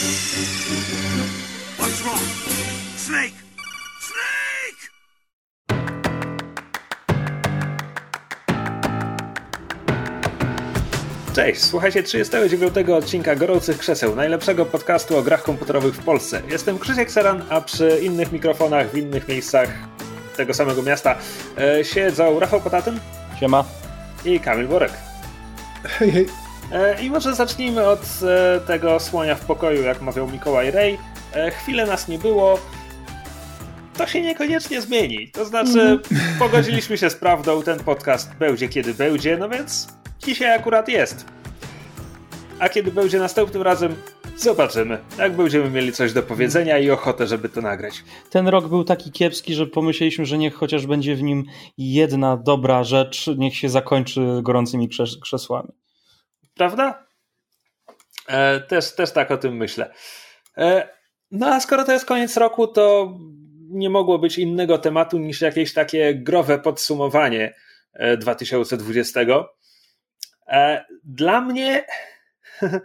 [0.00, 2.24] What's wrong?
[2.96, 3.36] Snake!
[4.00, 4.90] Snake!
[11.34, 16.42] Cześć, słuchajcie 39 odcinka Gorących Krzeseł, najlepszego podcastu o grach komputerowych w Polsce.
[16.48, 19.68] Jestem Krzysiek Seran, a przy innych mikrofonach w innych miejscach
[20.36, 21.18] tego samego miasta
[21.58, 23.00] e, siedzą Rafał Potatyn
[23.40, 23.64] Siema.
[24.24, 24.92] i Kamil Borek.
[25.84, 26.39] Hej, hej.
[26.72, 30.98] E, I może zacznijmy od e, tego słonia w pokoju, jak mawiał Mikołaj Rej.
[31.34, 32.58] E, chwilę nas nie było.
[33.96, 35.30] To się niekoniecznie zmieni.
[35.30, 36.00] To znaczy,
[36.38, 39.88] pogodziliśmy się z prawdą, ten podcast będzie kiedy będzie, no więc
[40.26, 41.24] dzisiaj akurat jest.
[42.58, 43.94] A kiedy będzie następnym razem,
[44.36, 44.98] zobaczymy.
[45.18, 48.04] Jak będziemy mieli coś do powiedzenia i ochotę, żeby to nagrać.
[48.30, 51.44] Ten rok był taki kiepski, że pomyśleliśmy, że niech chociaż będzie w nim
[51.78, 55.68] jedna dobra rzecz, niech się zakończy gorącymi krzes- krzesłami.
[56.64, 57.06] Prawda?
[58.28, 59.92] E, też, też tak o tym myślę.
[60.58, 60.88] E,
[61.30, 63.12] no a skoro to jest koniec roku, to
[63.70, 67.54] nie mogło być innego tematu niż jakieś takie growe podsumowanie
[67.92, 69.20] e, 2020.
[70.48, 71.84] E, dla mnie.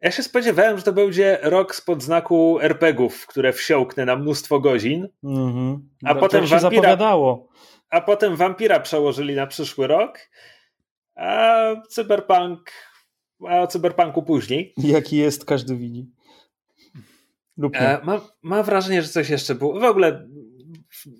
[0.00, 5.08] Ja się spodziewałem, że to będzie rok spod znaku RPGów, które wsiąknę na mnóstwo godzin,
[5.24, 5.88] Mhm.
[6.04, 7.48] A To potem się wampira- zapowiadało.
[7.90, 10.18] a potem Vampira przełożyli na przyszły rok,
[11.14, 12.70] a Cyberpunk,
[13.48, 14.74] a o Cyberpunku później.
[14.76, 16.10] Jaki jest, każdy widzi.
[17.56, 17.76] Lub.
[17.76, 19.80] E, mam, mam wrażenie, że coś jeszcze było.
[19.80, 20.28] W ogóle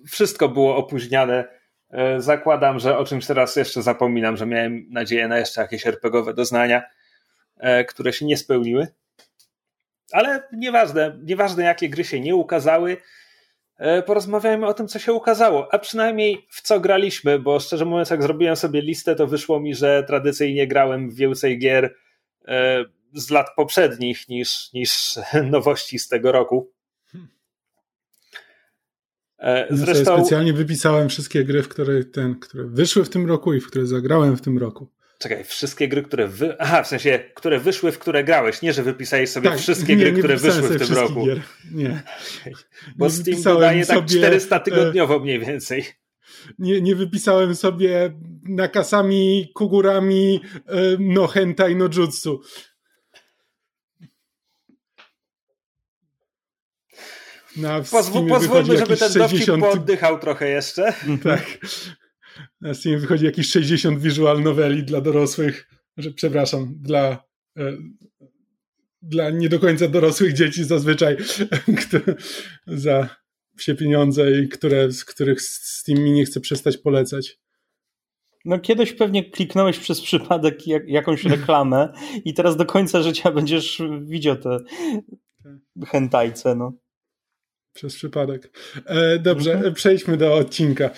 [0.09, 1.47] wszystko było opóźniane.
[1.89, 6.33] E, zakładam, że o czymś teraz jeszcze zapominam, że miałem nadzieję na jeszcze jakieś RPGowe
[6.33, 6.83] doznania,
[7.57, 8.87] e, które się nie spełniły.
[10.11, 12.97] Ale nieważne, nieważne jakie gry się nie ukazały,
[14.05, 18.23] porozmawiajmy o tym, co się ukazało, a przynajmniej w co graliśmy, bo szczerze mówiąc, jak
[18.23, 21.95] zrobiłem sobie listę, to wyszło mi, że tradycyjnie grałem w więcej gier
[22.47, 25.15] e, z lat poprzednich niż, niż
[25.51, 26.71] nowości z tego roku.
[29.39, 33.27] E, Ja sobie Zresztą, specjalnie wypisałem wszystkie gry, w które, ten, które wyszły w tym
[33.27, 34.87] roku i w które zagrałem w tym roku.
[35.19, 36.55] Czekaj, wszystkie gry, które wy...
[36.59, 40.03] Aha, w sensie, które wyszły, w które grałeś, nie, że wypisałeś sobie Tak, wszystkie nie,
[40.03, 41.25] gry, nie które wyszły w tym roku.
[41.25, 41.41] Gier.
[41.71, 42.03] Nie.
[42.95, 45.85] Bo Nie Steam dodaje tak sobie, 400 e, tygodniowo mniej więcej.
[46.59, 52.41] Nie, nie wypisałem sobie nakasami, kugurami, e, no hentai, no jutsu.
[57.57, 60.93] Na pozwólmy, żeby ten dowcip 60 pooddychał trochę jeszcze.
[61.23, 61.57] Tak.
[62.61, 67.23] Na Steamie wychodzi jakieś 60 visual noveli dla dorosłych, że przepraszam, dla,
[67.57, 67.77] e,
[69.01, 71.17] dla nie do końca dorosłych dzieci zazwyczaj,
[71.87, 72.15] które,
[72.67, 73.09] za
[73.57, 77.37] wsie pieniądze i które, z których Steam mi nie chce przestać polecać.
[78.45, 81.93] No kiedyś pewnie kliknąłeś przez przypadek jak, jakąś reklamę
[82.25, 84.57] i teraz do końca życia będziesz widział te
[85.85, 86.73] hentajce, no.
[87.73, 88.57] Przez przypadek.
[88.85, 89.73] E, dobrze, Mhm.
[89.73, 90.89] przejdźmy do odcinka.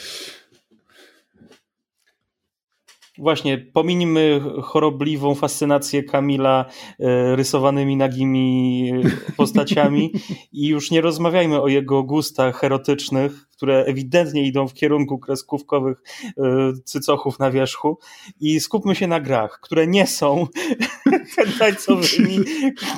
[3.18, 6.66] Właśnie, pominimy chorobliwą fascynację Kamila
[7.00, 8.92] e, rysowanymi nagimi
[9.38, 10.12] postaciami
[10.52, 16.34] i już nie rozmawiajmy o jego gustach erotycznych, które ewidentnie idą w kierunku kreskówkowych e,
[16.86, 18.00] cycochów na wierzchu
[18.40, 20.48] i skupmy się na grach, które nie są
[21.36, 22.40] hentajcowymi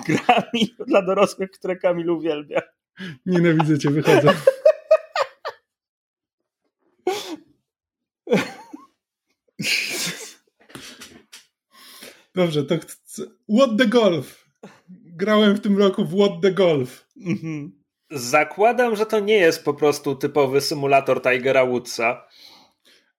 [0.08, 2.62] grami dla dorosłych, które Kamil uwielbia.
[3.26, 4.34] Nienawidzę cię, wychodzę.
[12.40, 13.24] Dobrze, to chcę...
[13.58, 14.50] What the Golf.
[14.90, 17.08] Grałem w tym roku w What the Golf.
[17.26, 17.72] Mhm.
[18.12, 22.28] Zakładam, że to nie jest po prostu typowy symulator Tigera Woodsa.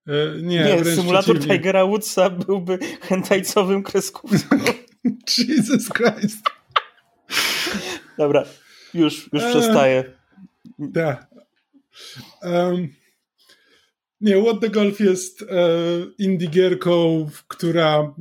[0.07, 1.57] E, nie, Nie, symulator przeciwnie.
[1.59, 4.57] Tigera Woodsa byłby hentajcowym kreskówką.
[5.39, 6.47] Jesus Christ.
[8.19, 8.45] Dobra,
[8.95, 9.51] już, już Eee.
[9.51, 10.05] przestaję.
[10.95, 11.31] Tak.
[12.43, 12.89] Um,
[14.21, 15.47] nie, What the Golf jest e,
[16.19, 18.15] indie gierką, która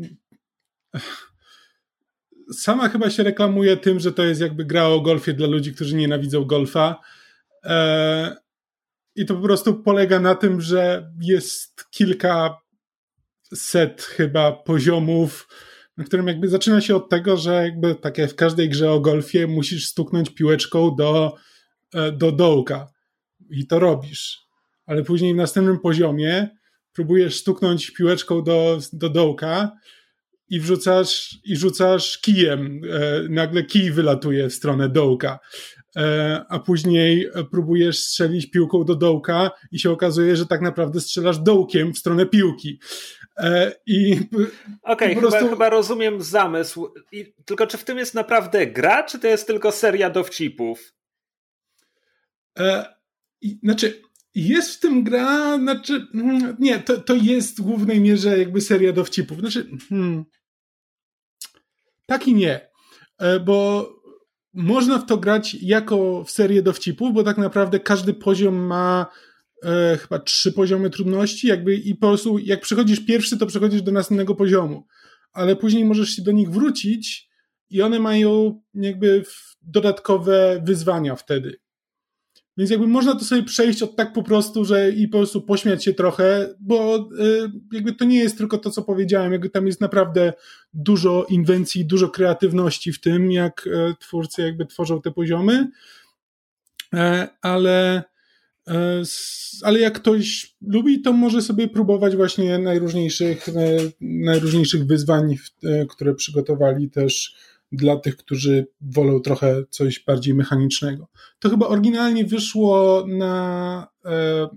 [2.53, 5.95] sama chyba się reklamuje tym, że to jest jakby gra o golfie dla ludzi, którzy
[5.95, 6.99] nienawidzą golfa.
[7.63, 8.35] E,
[9.15, 12.57] I to po prostu polega na tym, że jest kilka
[13.53, 15.47] set chyba poziomów,
[15.97, 18.99] na którym jakby zaczyna się od tego, że jakby tak jak w każdej grze o
[18.99, 21.35] golfie musisz stuknąć piłeczką do,
[21.93, 22.87] e, do dołka
[23.49, 24.39] i to robisz.
[24.85, 26.49] Ale później w następnym poziomie
[26.93, 29.71] próbujesz stuknąć piłeczką do, do dołka
[30.49, 32.81] i wrzucasz, i rzucasz kijem.
[32.91, 35.39] E, nagle kij wylatuje w stronę dołka.
[35.95, 41.39] E, a później próbujesz strzelić piłką do dołka i się okazuje, że tak naprawdę strzelasz
[41.39, 42.79] dołkiem w stronę piłki.
[43.37, 44.19] E, I
[44.83, 45.39] Okej, okay, prostu...
[45.39, 46.93] chyba, chyba, rozumiem zamysł.
[47.11, 50.93] I, tylko czy w tym jest naprawdę gra, czy to jest tylko seria dowcipów?
[52.59, 52.85] E,
[53.41, 54.01] i, znaczy,
[54.35, 58.93] jest w tym gra, znaczy, hmm, nie, to, to jest w głównej mierze jakby seria
[58.93, 59.39] dowcipów.
[59.39, 60.25] Znaczy, hmm,
[62.09, 62.69] tak i nie,
[63.17, 63.89] e, bo
[64.53, 69.05] można w to grać jako w serię dowcipów, bo tak naprawdę każdy poziom ma
[69.63, 73.91] e, chyba trzy poziomy trudności, jakby i po prostu jak przechodzisz pierwszy, to przechodzisz do
[73.91, 74.87] następnego poziomu,
[75.33, 77.29] ale później możesz się do nich wrócić
[77.69, 79.23] i one mają jakby
[79.61, 81.59] dodatkowe wyzwania wtedy.
[82.57, 85.83] Więc jakby można to sobie przejść od tak po prostu, że i po prostu pośmiać
[85.83, 89.81] się trochę, bo y, jakby to nie jest tylko to, co powiedziałem, jakby tam jest
[89.81, 90.33] naprawdę
[90.73, 95.67] dużo inwencji, dużo kreatywności w tym, jak e, twórcy jakby tworzą te poziomy,
[96.93, 98.03] e, ale
[98.67, 99.03] e,
[99.63, 103.45] ale jak ktoś lubi, to może sobie próbować właśnie najróżniejszych,
[104.01, 105.35] najróżniejszych wyzwań,
[105.89, 107.35] które przygotowali też
[107.71, 111.07] dla tych, którzy wolą trochę coś bardziej mechanicznego.
[111.39, 114.47] To chyba oryginalnie wyszło na, e,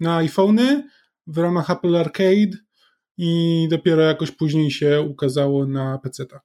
[0.00, 0.88] na iPhony
[1.26, 2.56] w ramach Apple Arcade
[3.16, 6.40] i dopiero jakoś później się ukazało na PC-tach.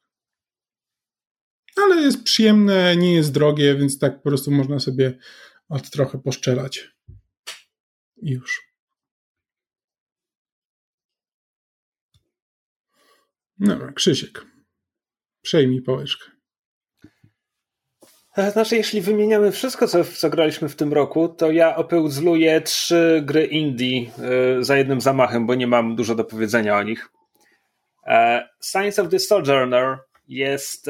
[1.76, 5.18] Ale jest przyjemne, nie jest drogie, więc tak po prostu można sobie
[5.70, 6.90] od trochę poszczelać.
[8.18, 8.68] I już.
[13.60, 14.57] No, Krzysiek.
[15.48, 16.32] Przejmij pałeczkę.
[18.38, 23.22] E, znaczy, jeśli wymieniamy wszystko, co, co graliśmy w tym roku, to ja opełzluję trzy
[23.26, 27.10] gry indie e, za jednym zamachem, bo nie mam dużo do powiedzenia o nich.
[28.08, 29.98] E, Science of the Sojourner
[30.28, 30.90] jest.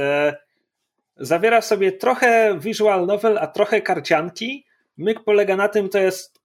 [1.17, 4.65] Zawiera w sobie trochę visual novel, a trochę karcianki.
[4.97, 6.41] Myk polega na tym, to jest.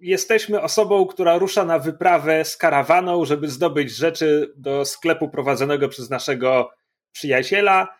[0.00, 6.10] Jesteśmy osobą, która rusza na wyprawę z karawaną, żeby zdobyć rzeczy do sklepu prowadzonego przez
[6.10, 6.70] naszego
[7.12, 7.96] przyjaciela,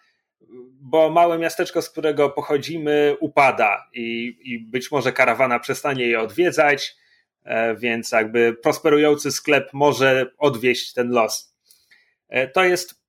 [0.81, 6.97] bo małe miasteczko, z którego pochodzimy, upada i, i być może karawana przestanie je odwiedzać,
[7.45, 11.57] e, więc jakby prosperujący sklep może odwieść ten los.
[12.29, 13.03] E, to jest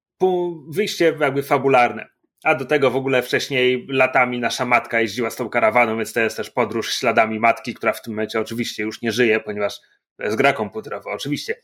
[0.70, 2.10] wyjście jakby fabularne.
[2.44, 6.20] A do tego w ogóle wcześniej latami nasza matka jeździła z tą karawaną, więc to
[6.20, 9.80] jest też podróż śladami matki, która w tym momencie oczywiście już nie żyje, ponieważ
[10.18, 11.56] to jest gra komputerowa, oczywiście.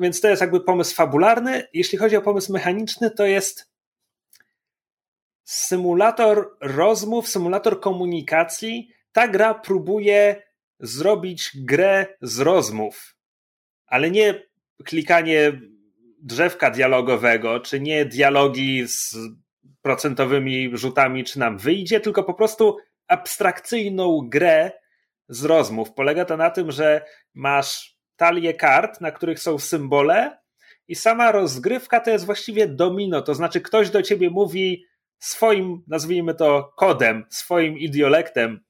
[0.00, 1.68] Więc to jest jakby pomysł fabularny.
[1.72, 3.70] Jeśli chodzi o pomysł mechaniczny, to jest
[5.44, 8.88] symulator rozmów, symulator komunikacji.
[9.12, 10.42] Ta gra próbuje
[10.80, 13.16] zrobić grę z rozmów,
[13.86, 14.42] ale nie
[14.84, 15.60] klikanie
[16.18, 19.16] drzewka dialogowego, czy nie dialogi z
[19.82, 22.76] procentowymi rzutami, czy nam wyjdzie, tylko po prostu
[23.08, 24.72] abstrakcyjną grę
[25.28, 25.92] z rozmów.
[25.92, 27.04] Polega to na tym, że
[27.34, 30.38] masz talię kart, na których są symbole,
[30.88, 34.84] i sama rozgrywka to jest właściwie domino, to znaczy ktoś do ciebie mówi
[35.18, 38.60] swoim, nazwijmy to, kodem, swoim idiolektem.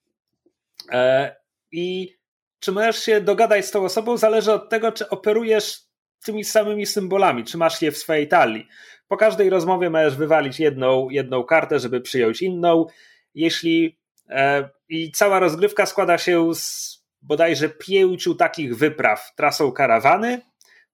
[0.92, 1.36] E,
[1.72, 2.16] I
[2.60, 5.80] czy możesz się dogadać z tą osobą, zależy od tego, czy operujesz
[6.24, 8.68] tymi samymi symbolami, czy masz je w swojej talii.
[9.08, 12.86] Po każdej rozmowie możesz wywalić jedną, jedną kartę, żeby przyjąć inną.
[13.34, 13.98] Jeśli
[14.28, 20.40] e, i cała rozgrywka składa się z bodajże pięciu takich wypraw trasą karawany.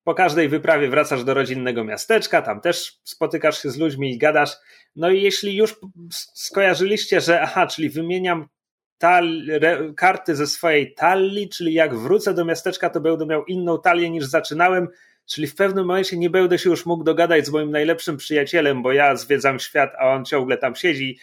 [0.04, 4.50] Po każdej wyprawie wracasz do rodzinnego miasteczka, tam też spotykasz się z ludźmi i gadasz.
[4.96, 5.76] No i jeśli już
[6.34, 8.48] skojarzyliście, że aha, czyli wymieniam
[8.98, 13.80] tal, re, karty ze swojej talii, czyli jak wrócę do miasteczka, to będę miał inną
[13.80, 14.88] talię niż zaczynałem,
[15.26, 18.92] czyli w pewnym momencie nie będę się już mógł dogadać z moim najlepszym przyjacielem, bo
[18.92, 21.18] ja zwiedzam świat, a on ciągle tam siedzi.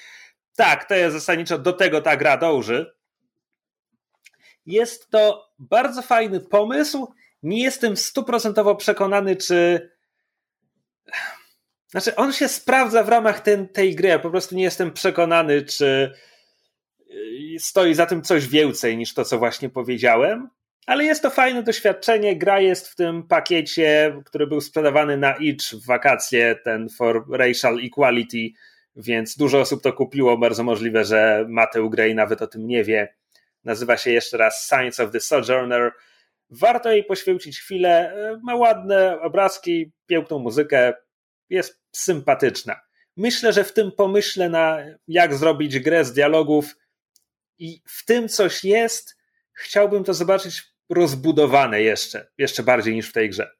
[0.55, 2.96] Tak, to jest zasadniczo do tego ta gra dąży.
[4.67, 7.13] Jest to bardzo fajny pomysł.
[7.43, 9.89] Nie jestem stuprocentowo przekonany, czy.
[11.87, 14.09] Znaczy, on się sprawdza w ramach ten, tej gry.
[14.09, 16.11] Ja po prostu nie jestem przekonany, czy
[17.59, 20.49] stoi za tym coś więcej niż to, co właśnie powiedziałem.
[20.85, 22.35] Ale jest to fajne doświadczenie.
[22.35, 27.77] Gra jest w tym pakiecie, który był sprzedawany na itch w wakacje, ten for racial
[27.85, 28.49] equality,
[28.95, 30.37] więc dużo osób to kupiło.
[30.37, 33.13] Bardzo możliwe, że ma tę grę i nawet o tym nie wie.
[33.67, 35.91] Nazywa się jeszcze raz Science of the Sojourner.
[36.49, 38.15] Warto jej poświęcić chwilę.
[38.43, 40.93] Ma ładne obrazki, piękną muzykę.
[41.49, 42.81] Jest sympatyczna.
[43.17, 46.75] Myślę, że w tym pomyśle na jak zrobić grę z dialogów
[47.57, 49.17] i w tym coś jest,
[49.53, 53.51] chciałbym to zobaczyć rozbudowane jeszcze, jeszcze bardziej niż w tej grze.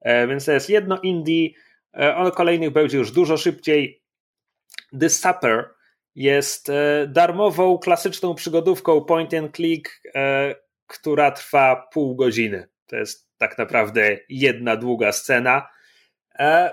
[0.00, 1.50] E, więc to jest jedno indie,
[1.98, 4.02] e, o kolejnych będzie już dużo szybciej.
[5.00, 5.73] The Supper
[6.14, 10.54] jest e, darmową, klasyczną przygodówką point and click, e,
[10.86, 12.68] która trwa pół godziny.
[12.86, 15.68] To jest tak naprawdę jedna długa scena.
[16.38, 16.72] E,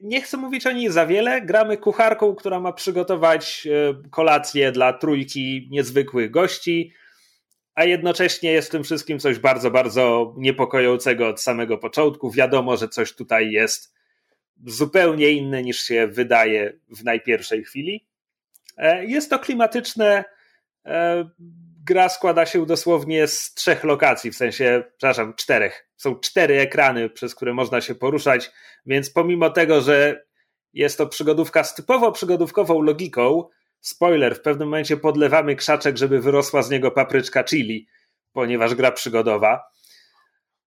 [0.00, 1.42] nie chcę mówić o niej za wiele.
[1.42, 3.68] Gramy kucharką, która ma przygotować
[4.10, 6.92] kolację dla trójki niezwykłych gości,
[7.74, 12.30] a jednocześnie jest w tym wszystkim coś bardzo, bardzo niepokojącego od samego początku.
[12.30, 13.97] Wiadomo, że coś tutaj jest
[14.66, 18.08] zupełnie inne niż się wydaje w najpierwszej chwili.
[18.76, 20.24] E, jest to klimatyczne.
[20.86, 21.28] E,
[21.84, 25.88] gra składa się dosłownie z trzech lokacji, w sensie, przepraszam, czterech.
[25.96, 28.50] Są cztery ekrany, przez które można się poruszać,
[28.86, 30.26] więc pomimo tego, że
[30.72, 33.48] jest to przygodówka z typowo przygodówkową logiką,
[33.80, 37.88] spoiler, w pewnym momencie podlewamy krzaczek, żeby wyrosła z niego papryczka chili,
[38.32, 39.62] ponieważ gra przygodowa.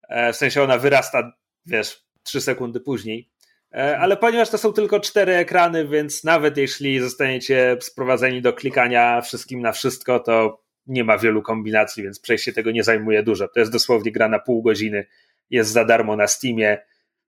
[0.09, 1.31] E, w sensie ona wyrasta,
[1.65, 3.29] wiesz, trzy sekundy później.
[3.73, 9.21] E, ale ponieważ to są tylko cztery ekrany, więc nawet jeśli zostaniecie sprowadzeni do klikania
[9.21, 13.47] wszystkim na wszystko, to nie ma wielu kombinacji, więc przejście tego nie zajmuje dużo.
[13.47, 15.05] To jest dosłownie gra na pół godziny,
[15.49, 16.77] jest za darmo na Steamie,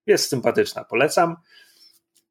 [0.05, 1.35] jest sympatyczna, polecam.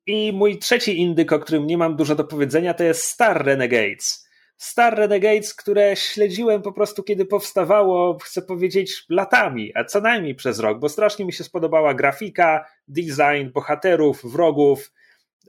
[0.07, 4.30] I mój trzeci indyk, o którym nie mam dużo do powiedzenia, to jest Star Renegades.
[4.61, 10.59] Star Renegades, które śledziłem po prostu kiedy powstawało, chcę powiedzieć, latami, a co najmniej przez
[10.59, 14.93] rok, bo strasznie mi się spodobała grafika, design bohaterów, wrogów,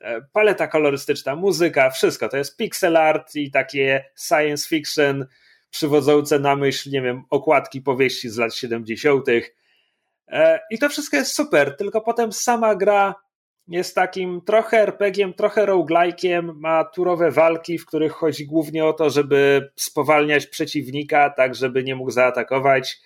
[0.01, 2.30] e, paleta kolorystyczna, muzyka, wszystko.
[2.30, 5.25] To jest pixel art i takie science fiction
[5.70, 9.25] przywodzące na myśl, nie wiem, okładki powieści z lat 70.
[10.27, 13.15] E, I to wszystko jest super, tylko potem sama gra
[13.68, 19.10] jest takim trochę RPG-iem, trochę roguelike'iem, ma turowe walki, w których chodzi głównie o to,
[19.10, 23.01] żeby spowalniać przeciwnika, tak żeby nie mógł zaatakować.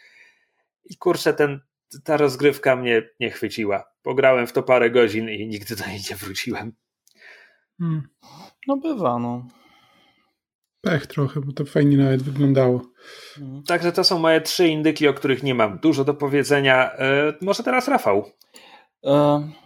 [0.85, 1.59] I kurczę, ten,
[2.03, 3.83] ta rozgrywka mnie nie chwyciła.
[4.01, 6.73] Pograłem w to parę godzin i nigdy do niej nie wróciłem.
[7.79, 8.07] Hmm.
[8.67, 9.47] No bywa, no.
[10.81, 12.81] Pech trochę, bo to fajnie nawet wyglądało.
[13.35, 13.63] Hmm.
[13.63, 16.91] Także to są moje trzy indyki, o których nie mam dużo do powiedzenia.
[16.93, 18.31] E, może teraz Rafał.
[19.05, 19.64] E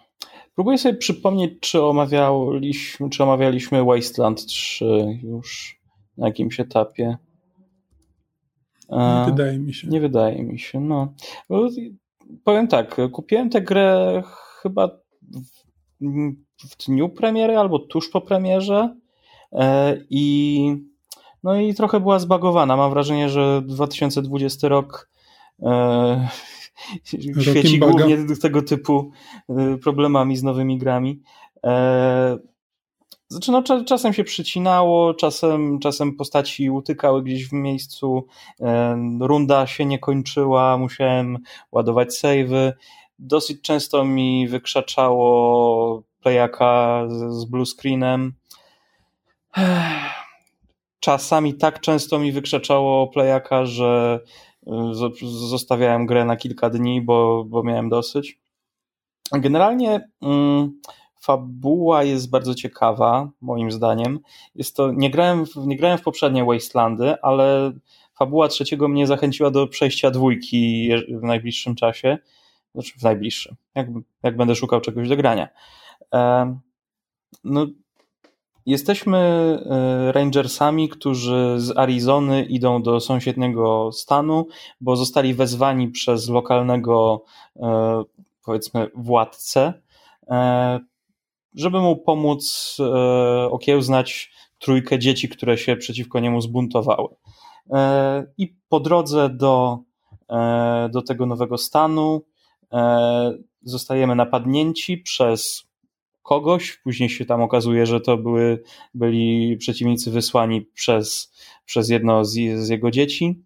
[0.59, 5.79] Próbuję sobie przypomnieć, czy omawialiśmy, czy omawialiśmy Wasteland 3 już
[6.17, 7.17] na jakimś etapie.
[8.89, 9.87] Nie wydaje mi się.
[9.87, 11.13] Nie wydaje mi się, no.
[12.43, 14.23] Powiem tak, kupiłem tę grę
[14.61, 14.87] chyba
[15.31, 15.63] w,
[16.69, 18.95] w dniu premiery albo tuż po premierze
[19.51, 20.75] e, i
[21.43, 22.77] no i trochę była zbagowana.
[22.77, 25.09] Mam wrażenie, że 2020 rok
[25.61, 26.27] e,
[27.41, 29.11] świeci głównie tego typu
[29.49, 31.21] y, problemami z nowymi grami.
[31.65, 32.37] E,
[33.27, 38.27] znaczy, no, czasem się przycinało, czasem, czasem postaci utykały gdzieś w miejscu,
[38.61, 41.37] e, runda się nie kończyła, musiałem
[41.71, 42.73] ładować savey.
[43.19, 48.33] Dosyć często mi wykrzaczało playaka z, z blue screenem.
[50.99, 54.19] Czasami tak często mi wykrzaczało playaka, że
[55.49, 58.39] Zostawiałem grę na kilka dni, bo, bo miałem dosyć.
[59.31, 60.79] Generalnie mm,
[61.19, 64.19] fabuła jest bardzo ciekawa, moim zdaniem.
[64.55, 67.71] Jest to, nie, grałem w, nie grałem w poprzednie Wastelandy, ale
[68.19, 72.17] fabuła trzeciego mnie zachęciła do przejścia dwójki w najbliższym czasie.
[72.75, 73.87] Znaczy w najbliższym, jak,
[74.23, 75.49] jak będę szukał czegoś do grania.
[77.43, 77.67] no,
[78.65, 84.47] Jesteśmy e, rangersami, którzy z Arizony idą do sąsiedniego stanu,
[84.81, 87.23] bo zostali wezwani przez lokalnego,
[87.55, 88.03] e,
[88.45, 89.73] powiedzmy, władcę,
[90.27, 90.79] e,
[91.55, 92.77] żeby mu pomóc
[93.51, 97.07] okiełznać trójkę dzieci, które się przeciwko niemu zbuntowały.
[98.37, 99.79] I po drodze do,
[100.91, 102.21] do tego nowego stanu
[103.61, 105.68] zostajemy napadnięci przez
[106.29, 111.33] kogoś, później się tam okazuje, że to były, byli przeciwnicy wysłani przez,
[111.65, 113.43] przez jedno z, z jego dzieci.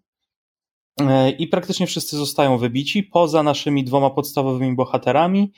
[1.00, 5.52] E, I praktycznie wszyscy zostają wybici, poza naszymi dwoma podstawowymi bohaterami.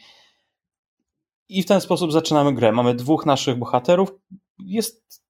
[1.48, 2.72] I w ten sposób zaczynamy grę.
[2.72, 4.12] Mamy dwóch naszych bohaterów.
[4.58, 5.22] Jest...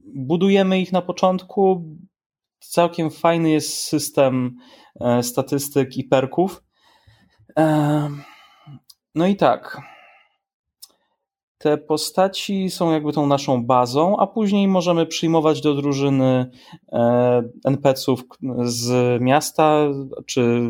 [0.00, 1.84] Budujemy ich na początku.
[2.60, 4.56] Całkiem fajny jest system
[5.00, 6.62] e, statystyk i perków.
[7.58, 8.10] E,
[9.14, 9.93] no i tak
[11.64, 16.50] te postaci są jakby tą naszą bazą, a później możemy przyjmować do drużyny
[16.92, 18.24] e, NPC-ów
[18.64, 19.88] z miasta,
[20.26, 20.60] czy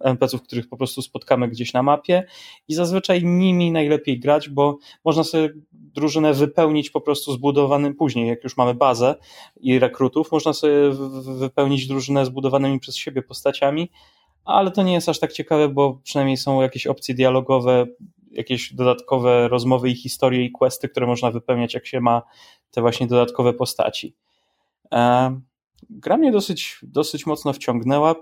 [0.00, 2.26] NPC-ów, których po prostu spotkamy gdzieś na mapie
[2.68, 8.44] i zazwyczaj nimi najlepiej grać, bo można sobie drużynę wypełnić po prostu zbudowanym później, jak
[8.44, 9.14] już mamy bazę
[9.60, 10.90] i rekrutów, można sobie
[11.38, 13.90] wypełnić drużynę zbudowanymi przez siebie postaciami,
[14.44, 17.86] ale to nie jest aż tak ciekawe, bo przynajmniej są jakieś opcje dialogowe,
[18.36, 22.22] jakieś dodatkowe rozmowy i historie i questy, które można wypełniać, jak się ma
[22.70, 24.16] te właśnie dodatkowe postaci.
[24.92, 25.40] E,
[25.90, 28.14] gra mnie dosyć, dosyć mocno wciągnęła.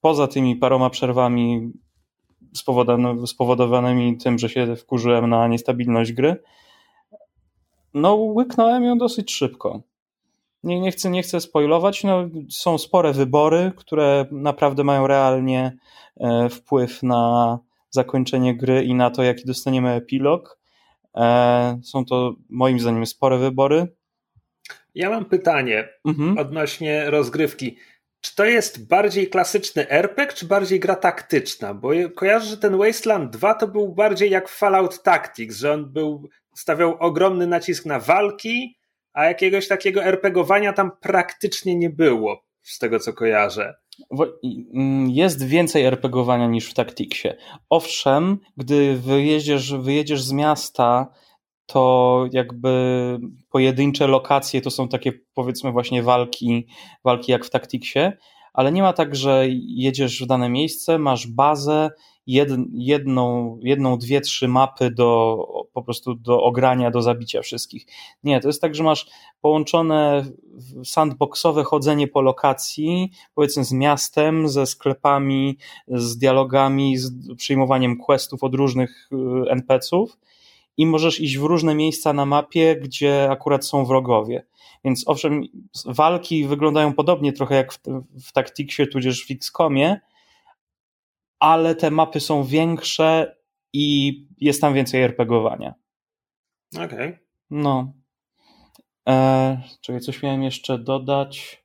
[0.00, 1.72] poza tymi paroma przerwami
[3.26, 6.42] spowodowanymi tym, że się wkurzyłem na niestabilność gry,
[7.94, 9.82] no łyknąłem ją dosyć szybko.
[10.62, 15.76] Nie, nie, chcę, nie chcę spoilować, no, są spore wybory, które naprawdę mają realnie
[16.16, 17.58] e, wpływ na
[17.96, 20.58] zakończenie gry i na to, jaki dostaniemy epilog.
[21.16, 23.86] E, są to moim zdaniem spore wybory.
[24.94, 26.38] Ja mam pytanie mhm.
[26.38, 27.76] odnośnie rozgrywki.
[28.20, 31.74] Czy to jest bardziej klasyczny RPG, czy bardziej gra taktyczna?
[31.74, 36.28] Bo kojarzę, że ten Wasteland 2 to był bardziej jak Fallout Tactics, że on był,
[36.54, 38.78] stawiał ogromny nacisk na walki,
[39.12, 43.74] a jakiegoś takiego RPGowania tam praktycznie nie było, z tego co kojarzę.
[44.74, 47.28] Mm, jest więcej RPGowania niż w Tacticsie.
[47.70, 51.12] Owszem, gdy wyjedziesz, wyjedziesz z miasta,
[51.66, 53.18] to jakby
[53.50, 56.66] pojedyncze lokacje to są takie powiedzmy właśnie walki,
[57.04, 58.12] walki jak w Tacticsie,
[58.52, 61.90] ale nie ma tak, że jedziesz w dane miejsce, masz bazę,
[62.26, 65.38] jedną, jedną, dwie, trzy mapy do
[65.72, 67.86] po prostu do ogrania, do zabicia wszystkich.
[68.24, 69.06] Nie, to jest tak, że masz
[69.40, 70.24] połączone
[70.84, 78.54] sandboxowe chodzenie po lokacji, powiedzmy z miastem, ze sklepami, z dialogami, z przyjmowaniem questów od
[78.54, 80.18] różnych y, NPC-ów
[80.76, 84.46] i możesz iść w różne miejsca na mapie, gdzie akurat są wrogowie.
[84.84, 85.42] Więc owszem,
[85.84, 87.78] walki wyglądają podobnie trochę jak w,
[88.26, 89.96] w Tacticsie, tudzież w XCOMie,
[91.40, 93.36] ale te mapy są większe
[93.72, 95.74] i jest tam więcej RPGowania.
[96.74, 96.86] Okej.
[96.86, 97.18] Okay.
[97.50, 97.92] No.
[99.08, 101.64] E, czekaj, coś miałem jeszcze dodać.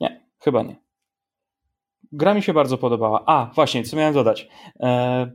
[0.00, 0.76] Nie, chyba nie.
[2.12, 3.24] Gra mi się bardzo podobała.
[3.26, 4.48] A, właśnie, co miałem dodać.
[4.80, 5.30] E,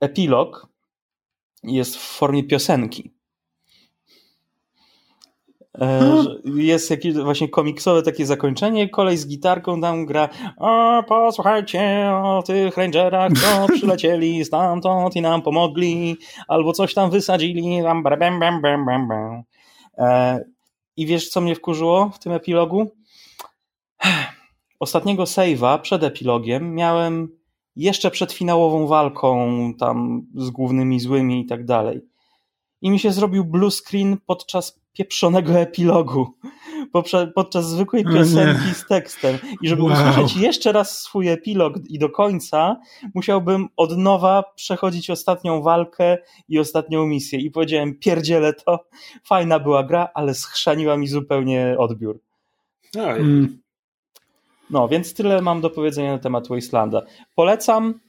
[0.00, 0.68] epilog
[1.62, 3.19] jest w formie piosenki.
[5.78, 12.42] E, jest jakieś właśnie komiksowe takie zakończenie, kolej z gitarką tam gra o, posłuchajcie o
[12.46, 16.16] tych rangerach, co przylecieli stamtąd i nam pomogli,
[16.48, 19.42] albo coś tam wysadzili, bam, bam, bam, bam, bam, bam.
[19.98, 20.40] E,
[20.96, 22.90] I wiesz, co mnie wkurzyło w tym epilogu?
[24.80, 27.28] Ostatniego save'a przed epilogiem miałem
[27.76, 32.00] jeszcze przed finałową walką tam z głównymi złymi i tak dalej.
[32.82, 36.34] I mi się zrobił blue screen podczas pieprzonego epilogu
[37.34, 39.38] podczas zwykłej piosenki z tekstem.
[39.62, 39.92] I żeby wow.
[39.92, 42.76] usłyszeć jeszcze raz swój epilog i do końca,
[43.14, 47.40] musiałbym od nowa przechodzić ostatnią walkę i ostatnią misję.
[47.40, 48.84] I powiedziałem, pierdzielę to,
[49.24, 52.20] fajna była gra, ale schrzaniła mi zupełnie odbiór.
[52.96, 53.60] Mm.
[54.70, 57.02] No, więc tyle mam do powiedzenia na temat Wastelanda.
[57.34, 58.00] Polecam.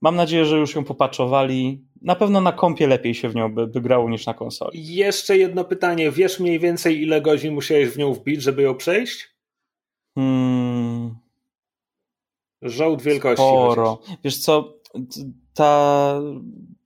[0.00, 3.66] Mam nadzieję, że już ją popaczowali na pewno na kompie lepiej się w nią by,
[3.66, 4.94] by grało niż na konsoli.
[4.94, 6.10] Jeszcze jedno pytanie.
[6.10, 9.34] Wiesz mniej więcej ile godzin musiałeś w nią wbić, żeby ją przejść?
[10.14, 11.16] Hmm.
[12.62, 13.44] Żołd wielkości.
[13.44, 13.96] Sporo.
[13.96, 14.16] Chociaż.
[14.24, 14.74] Wiesz co,
[15.54, 16.20] ta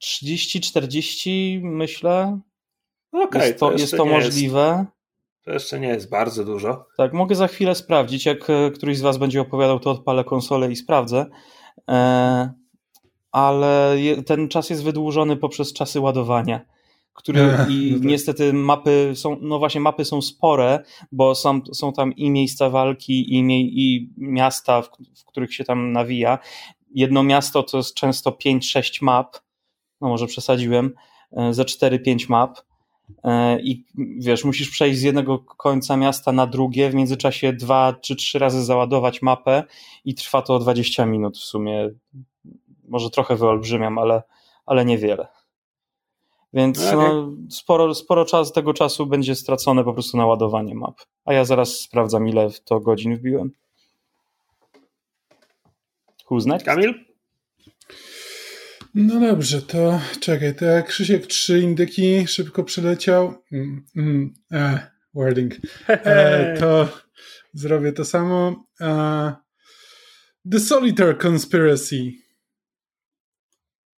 [0.02, 2.40] 30-40 myślę.
[3.12, 4.76] Okay, jest to, to jest to możliwe.
[4.78, 6.86] Jest, to jeszcze nie jest bardzo dużo.
[6.96, 8.26] Tak, mogę za chwilę sprawdzić.
[8.26, 11.26] Jak e, któryś z Was będzie opowiadał, to odpalę konsolę i sprawdzę.
[11.90, 12.63] E
[13.34, 16.60] ale ten czas jest wydłużony poprzez czasy ładowania.
[17.12, 18.06] Które i no tak.
[18.06, 23.34] niestety mapy są, no właśnie mapy są spore, bo są, są tam i miejsca walki,
[23.34, 26.38] i, i miasta, w, w których się tam nawija.
[26.94, 29.36] Jedno miasto to jest często 5-6 map,
[30.00, 30.94] no może przesadziłem,
[31.32, 32.58] e, ze 4-5 map
[33.24, 33.84] e, i
[34.18, 38.64] wiesz, musisz przejść z jednego końca miasta na drugie, w międzyczasie dwa czy trzy razy
[38.64, 39.64] załadować mapę
[40.04, 41.90] i trwa to 20 minut w sumie
[42.88, 44.22] może trochę wyolbrzymiam, ale,
[44.66, 45.28] ale niewiele.
[46.54, 46.96] Więc okay.
[46.96, 51.00] no, sporo, sporo czas, tego czasu będzie stracone po prostu na ładowanie map.
[51.24, 53.50] A ja zaraz sprawdzam, ile w to godzin wbiłem.
[56.30, 56.66] Who's next?
[56.66, 56.94] Kamil?
[58.94, 65.54] No dobrze, to czekaj, to jak Krzysiek trzy indyki szybko przeleciał, mm, mm, e, wording,
[65.88, 66.88] e, to
[67.52, 68.64] zrobię to samo.
[68.80, 69.34] E,
[70.50, 72.23] The Solitaire Conspiracy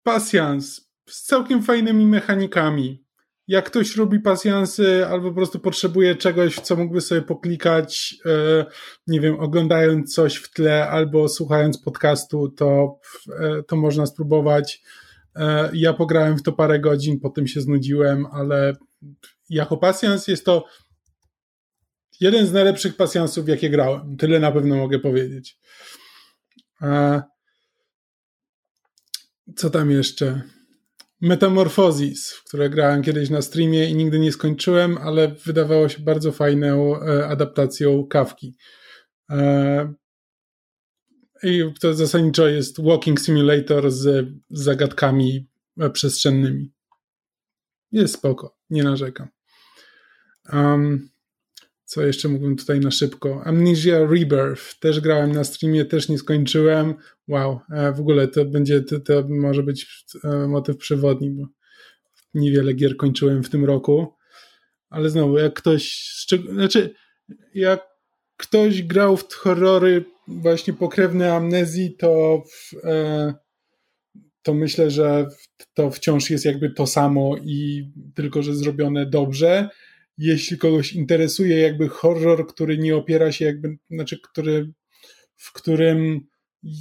[0.07, 3.05] pasjans z całkiem fajnymi mechanikami.
[3.49, 8.67] Jak ktoś robi pasjansy albo po prostu potrzebuje czegoś, w co mógłby sobie poklikać, e,
[9.07, 12.99] nie wiem, oglądając coś w tle albo słuchając podcastu, to,
[13.39, 14.83] e, to można spróbować.
[15.37, 18.73] E, ja pograłem w to parę godzin, potem się znudziłem, ale
[19.51, 20.65] jako pasjans jest to
[22.21, 24.17] jeden z najlepszych pasjansów, jakie grałem.
[24.17, 25.59] Tyle na pewno mogę powiedzieć.
[29.55, 30.43] Co tam jeszcze?
[31.21, 36.33] Metamorphosis, w które grałem kiedyś na streamie i nigdy nie skończyłem, ale wydawało się bardzo
[36.33, 38.57] fajną e, adaptacją kawki.
[39.31, 39.95] E,
[41.43, 45.49] I to zasadniczo jest walking simulator z zagadkami
[45.93, 46.73] przestrzennymi.
[47.93, 49.29] Jest spoko, nie narzekam.
[51.87, 53.43] Co jeszcze mógłbym tutaj na szybko?
[53.45, 54.79] Amnesia Rebirth.
[54.81, 56.95] Też grałem na streamie, też nie skończyłem.
[57.29, 61.47] Wow, e, w ogóle to będzie, to, to może być e, motyw przewodni, bo
[62.35, 64.15] niewiele gier kończyłem w tym roku.
[64.91, 66.07] Ale znowu, jak ktoś,
[66.53, 66.95] znaczy,
[67.55, 67.81] jak
[68.37, 72.43] ktoś grał w horrory właśnie pokrewne amnezji, to,
[72.85, 73.35] e,
[74.43, 75.27] to myślę, że
[75.75, 79.69] to wciąż jest jakby to samo i tylko, że zrobione dobrze
[80.19, 84.73] jeśli kogoś interesuje jakby horror, który nie opiera się jakby, znaczy, który,
[85.37, 86.21] w którym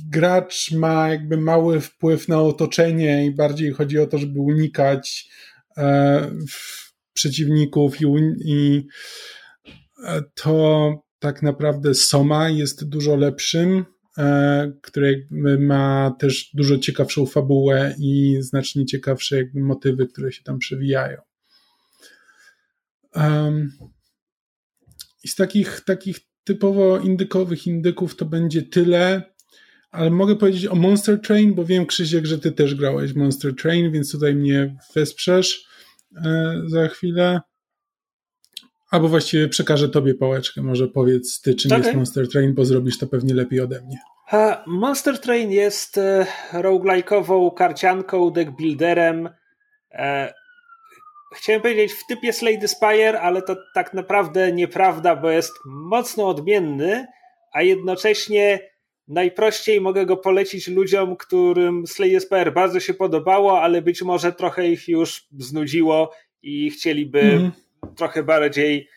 [0.10, 5.30] gracz ma jakby mały wpływ na otoczenie i bardziej chodzi o to, żeby unikać
[5.78, 6.32] e,
[7.14, 8.06] przeciwników i,
[8.46, 8.88] i
[10.04, 13.86] e, to tak naprawdę Soma jest dużo lepszym,
[14.18, 15.28] e, który
[15.60, 21.22] ma też dużo ciekawszą fabułę i znacznie ciekawsze jakby motywy, które się tam przewijają.
[25.24, 29.36] I z takich, takich typowo indykowych indyków to będzie tyle,
[29.92, 33.92] ale mogę powiedzieć o Monster Train, bo wiem, Krzysiek, że ty też grałeś Monster Train,
[33.92, 35.68] więc tutaj mnie wesprzesz
[36.26, 37.42] e, za chwilę.
[38.92, 40.62] Albo właściwie przekażę tobie pałeczkę.
[40.62, 41.84] Może powiedz ty, czym okay.
[41.84, 43.98] jest Monster Train, bo zrobisz to pewnie lepiej ode mnie.
[44.68, 49.30] Monster Train jest e, roguelike'ową karcianką, deckbuilderem,
[49.92, 50.34] e,
[51.34, 57.08] chciałem powiedzieć w typie Slade Spire, ale to tak naprawdę nieprawda, bo jest mocno odmienny,
[57.54, 58.70] a jednocześnie
[59.08, 64.68] najprościej mogę go polecić ludziom, którym Slade Spire bardzo się podobało, ale być może trochę
[64.68, 67.52] ich już znudziło i chcieliby mm.
[67.96, 68.90] trochę bardziej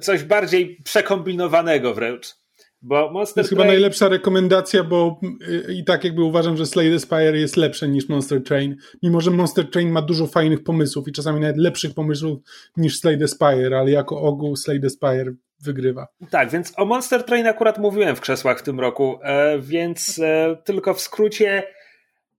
[0.00, 2.37] coś bardziej przekombinowanego wręcz.
[2.82, 3.62] Bo Monster to jest Train...
[3.62, 8.08] chyba najlepsza rekomendacja, bo y, i tak jakby uważam, że Slay Spire jest lepsze niż
[8.08, 8.76] Monster Train.
[9.02, 12.38] Mimo, że Monster Train ma dużo fajnych pomysłów i czasami nawet lepszych pomysłów
[12.76, 16.08] niż Slay Spire, ale jako ogół Slay Spire wygrywa.
[16.30, 20.56] Tak, więc o Monster Train akurat mówiłem w krzesłach w tym roku, e, więc e,
[20.64, 21.62] tylko w skrócie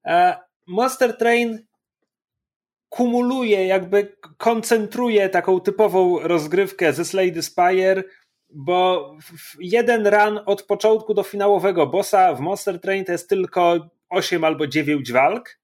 [0.06, 0.36] e,
[0.67, 1.60] Monster Train
[2.89, 8.04] kumuluje, jakby koncentruje taką typową rozgrywkę ze Slade Spire
[8.49, 9.15] bo
[9.59, 14.67] jeden run od początku do finałowego bossa w Monster Train to jest tylko 8 albo
[14.67, 15.59] 9 walk,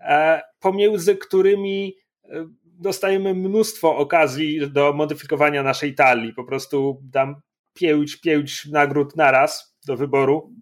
[0.00, 6.34] e, pomiędzy którymi e, dostajemy mnóstwo okazji do modyfikowania naszej talii.
[6.34, 7.40] Po prostu dam
[7.74, 10.52] pięć, pięć nagród naraz do wyboru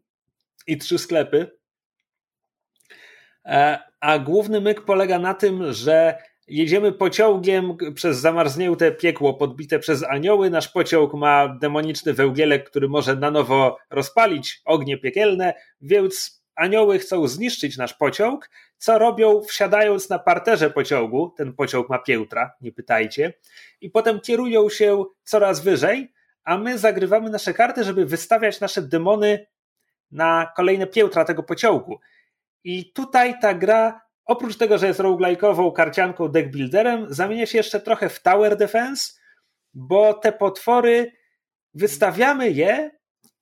[0.66, 1.50] i trzy sklepy.
[3.44, 10.04] E, a główny myk polega na tym, że jedziemy pociągiem przez zamarznięte piekło podbite przez
[10.04, 10.50] anioły.
[10.50, 17.28] Nasz pociąg ma demoniczny wełgielek, który może na nowo rozpalić ognie piekielne, więc anioły chcą
[17.28, 18.50] zniszczyć nasz pociąg.
[18.78, 21.34] Co robią, wsiadając na parterze pociągu?
[21.36, 23.32] Ten pociąg ma piętra, nie pytajcie.
[23.80, 26.12] I potem kierują się coraz wyżej,
[26.44, 29.46] a my zagrywamy nasze karty, żeby wystawiać nasze demony
[30.10, 32.00] na kolejne piętra tego pociągu.
[32.64, 38.08] I tutaj ta gra oprócz tego, że jest roguelike'ową karcianką deckbuilderem, zamienia się jeszcze trochę
[38.08, 39.12] w tower defense,
[39.74, 41.12] bo te potwory
[41.74, 42.90] wystawiamy je,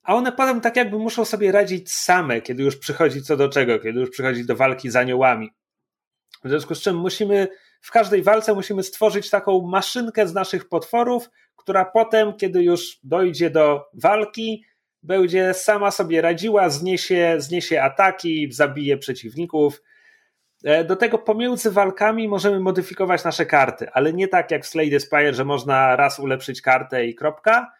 [0.03, 3.79] a one potem tak jakby muszą sobie radzić same, kiedy już przychodzi co do czego,
[3.79, 5.49] kiedy już przychodzi do walki z aniołami.
[6.43, 7.47] W związku z czym musimy
[7.81, 13.49] w każdej walce musimy stworzyć taką maszynkę z naszych potworów, która potem, kiedy już dojdzie
[13.49, 14.63] do walki,
[15.03, 19.81] będzie sama sobie radziła, zniesie, zniesie ataki, zabije przeciwników.
[20.63, 24.99] E, do tego pomiędzy walkami możemy modyfikować nasze karty, ale nie tak jak w Slade
[24.99, 27.71] Spire, że można raz ulepszyć kartę i kropka,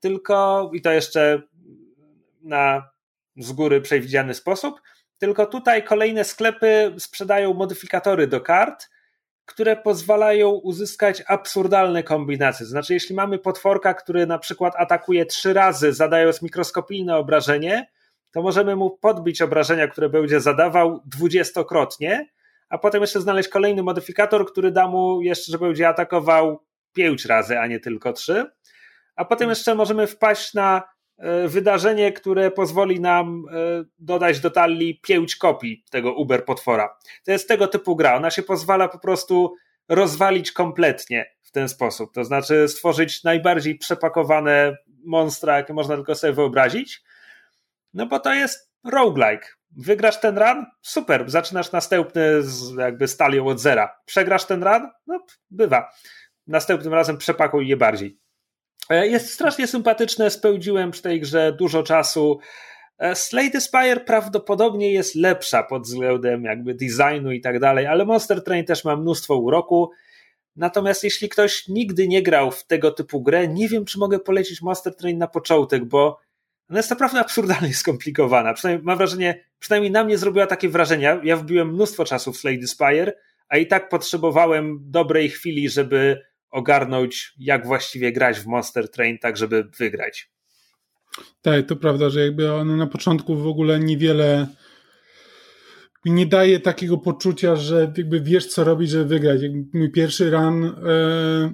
[0.00, 1.42] tylko i to jeszcze
[2.42, 2.90] na
[3.36, 4.82] z góry przewidziany sposób.
[5.18, 8.90] Tylko tutaj kolejne sklepy sprzedają modyfikatory do kart,
[9.44, 12.66] które pozwalają uzyskać absurdalne kombinacje.
[12.66, 17.86] Znaczy, jeśli mamy potworka, który na przykład atakuje trzy razy, zadając mikroskopijne obrażenie,
[18.36, 22.28] to możemy mu podbić obrażenia, które będzie zadawał dwudziestokrotnie,
[22.68, 27.58] a potem jeszcze znaleźć kolejny modyfikator, który da mu jeszcze, że będzie atakował pięć razy,
[27.58, 28.46] a nie tylko trzy.
[29.14, 30.82] A potem jeszcze możemy wpaść na
[31.18, 36.96] e, wydarzenie, które pozwoli nam e, dodać do talii pięć kopii tego Uber potwora.
[37.24, 38.14] To jest tego typu gra.
[38.14, 39.54] Ona się pozwala po prostu
[39.88, 42.14] rozwalić kompletnie w ten sposób.
[42.14, 47.02] To znaczy stworzyć najbardziej przepakowane monstra, jakie można tylko sobie wyobrazić
[47.96, 49.46] no bo to jest roguelike.
[49.76, 50.66] Wygrasz ten run?
[50.82, 53.96] Super, zaczynasz następny z jakby stalią od zera.
[54.04, 54.88] Przegrasz ten run?
[55.06, 55.90] No bywa.
[56.46, 58.18] Następnym razem przepakuj je bardziej.
[58.90, 62.38] E, jest strasznie sympatyczne, spełdziłem przy tej grze dużo czasu.
[62.98, 68.44] E, Slade Spire prawdopodobnie jest lepsza pod względem jakby designu i tak dalej, ale Monster
[68.44, 69.90] Train też ma mnóstwo uroku.
[70.56, 74.62] Natomiast jeśli ktoś nigdy nie grał w tego typu grę, nie wiem, czy mogę polecić
[74.62, 76.25] Monster Train na początek, bo
[76.70, 78.54] ona jest naprawdę absurdalnie skomplikowana.
[78.54, 81.20] Przynajmniej mam wrażenie, przynajmniej na mnie zrobiła takie wrażenie.
[81.24, 83.12] Ja wbiłem mnóstwo czasu w Slade Spire,
[83.48, 89.36] a i tak potrzebowałem dobrej chwili, żeby ogarnąć, jak właściwie grać w Monster Train, tak
[89.36, 90.30] żeby wygrać.
[91.42, 94.46] Tak, to prawda, że jakby ono na początku w ogóle niewiele
[96.04, 99.42] nie daje takiego poczucia, że jakby wiesz, co robić, żeby wygrać.
[99.42, 101.52] Jakby mój pierwszy run e,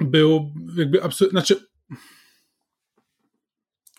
[0.00, 1.68] był jakby absolutnie, znaczy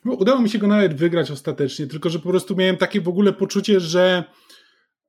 [0.05, 3.33] udało mi się go nawet wygrać ostatecznie, tylko że po prostu miałem takie w ogóle
[3.33, 4.23] poczucie, że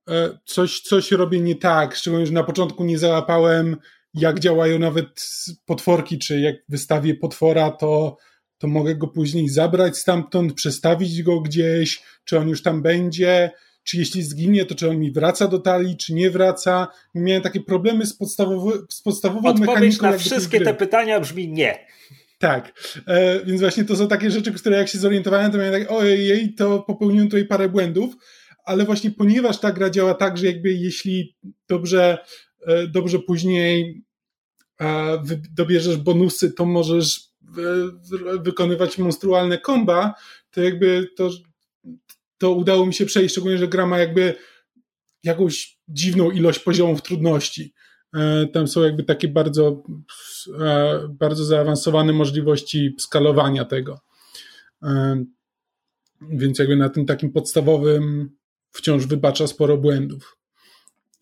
[0.09, 3.77] e, coś, coś robię nie tak, szczególnie, że na początku nie załapałem
[4.15, 5.29] jak działają nawet
[5.67, 8.17] potworki, czy jak wystawię potwora, to,
[8.59, 13.51] to mogę go później zabrać stamtąd, przestawić go gdzieś, czy on już tam będzie,
[13.85, 16.89] czy jeśli zginie, to czy on mi wraca do talii, czy nie wraca.
[17.15, 20.07] Miałem takie problemy z, podstawowy, z podstawową Odpowiedź mechaniką.
[20.11, 21.87] na wszystkie te pytania brzmi nie.
[22.41, 22.73] Tak,
[23.07, 26.55] e, więc właśnie to są takie rzeczy, które jak się zorientowałem, to miałem tak, ojej,
[26.55, 28.15] to popełniłem tutaj parę błędów,
[28.65, 31.37] ale właśnie ponieważ ta gra działa tak, że jakby jeśli
[31.69, 32.19] dobrze
[32.67, 34.03] E, dobrze później
[35.51, 37.21] dobierzesz bonusy, to możesz
[37.59, 40.15] e, wykonywać monstrualne komba,
[40.51, 41.31] to jakby to,
[42.39, 44.35] to udało mi się przejść, szczególnie, że gra ma jakby
[45.23, 47.75] jakąś dziwną ilość poziomów trudności.
[48.15, 49.83] E, tam są jakby takie bardzo,
[51.09, 54.01] bardzo zaawansowane możliwości skalowania tego.
[56.21, 58.31] Więc jakby na tym takim podstawowym
[58.71, 60.37] wciąż wybacza sporo błędów.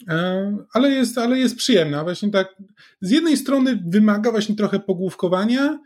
[0.09, 2.05] E, ale jest, ale jest przyjemna.
[2.05, 2.55] Właśnie tak,
[3.01, 5.79] z jednej strony wymaga właśnie trochę pogłówkowania,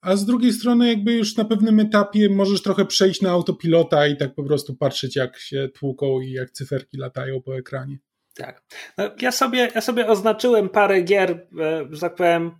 [0.00, 4.16] a z drugiej strony jakby już na pewnym etapie możesz trochę przejść na autopilota i
[4.16, 7.98] tak po prostu patrzeć jak się tłuką i jak cyferki latają po ekranie.
[8.34, 8.62] Tak.
[8.98, 12.50] No, ja, sobie, ja sobie oznaczyłem parę gier, e, że tak powiem,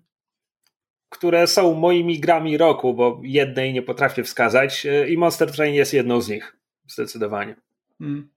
[1.08, 5.94] które są moimi grami roku, bo jednej nie potrafię wskazać e, i Monster Train jest
[5.94, 6.56] jedną z nich.
[6.88, 7.56] Zdecydowanie.
[7.98, 8.28] Hmm.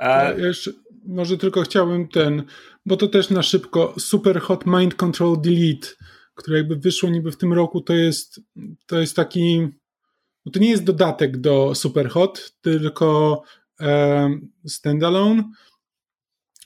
[0.00, 0.70] Ja jeszcze,
[1.06, 2.42] może tylko chciałbym ten,
[2.86, 5.88] bo to też na szybko, Super Hot Mind Control Delete,
[6.34, 8.40] które jakby wyszło niby w tym roku, to jest,
[8.86, 9.68] to jest taki,
[10.46, 13.42] no to nie jest dodatek do Super Hot, tylko
[14.66, 15.44] standalone.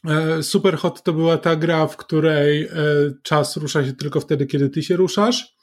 [0.08, 2.70] E, Super Hot to była ta gra, w której e,
[3.22, 5.56] czas rusza się tylko wtedy, kiedy ty się ruszasz.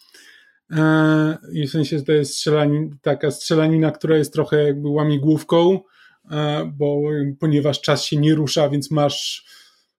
[0.72, 5.80] E, I w sensie to jest strzelanin, taka strzelanina, która jest trochę jakby łamigłówką,
[6.30, 7.02] E, bo
[7.40, 9.46] ponieważ czas się nie rusza, więc masz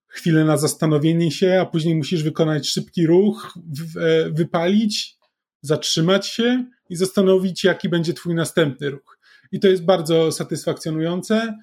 [0.06, 3.58] chwilę na zastanowienie się, a później musisz wykonać szybki ruch,
[3.96, 5.16] e, wypalić,
[5.60, 9.18] zatrzymać się i zastanowić, jaki będzie twój następny ruch.
[9.52, 11.58] I to jest bardzo satysfakcjonujące.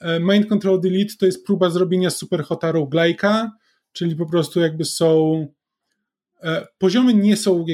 [0.00, 3.48] E, Mind Control Delete to jest próba zrobienia super hota roguelike'a,
[3.92, 5.46] czyli po prostu jakby są
[6.78, 7.64] poziomy nie są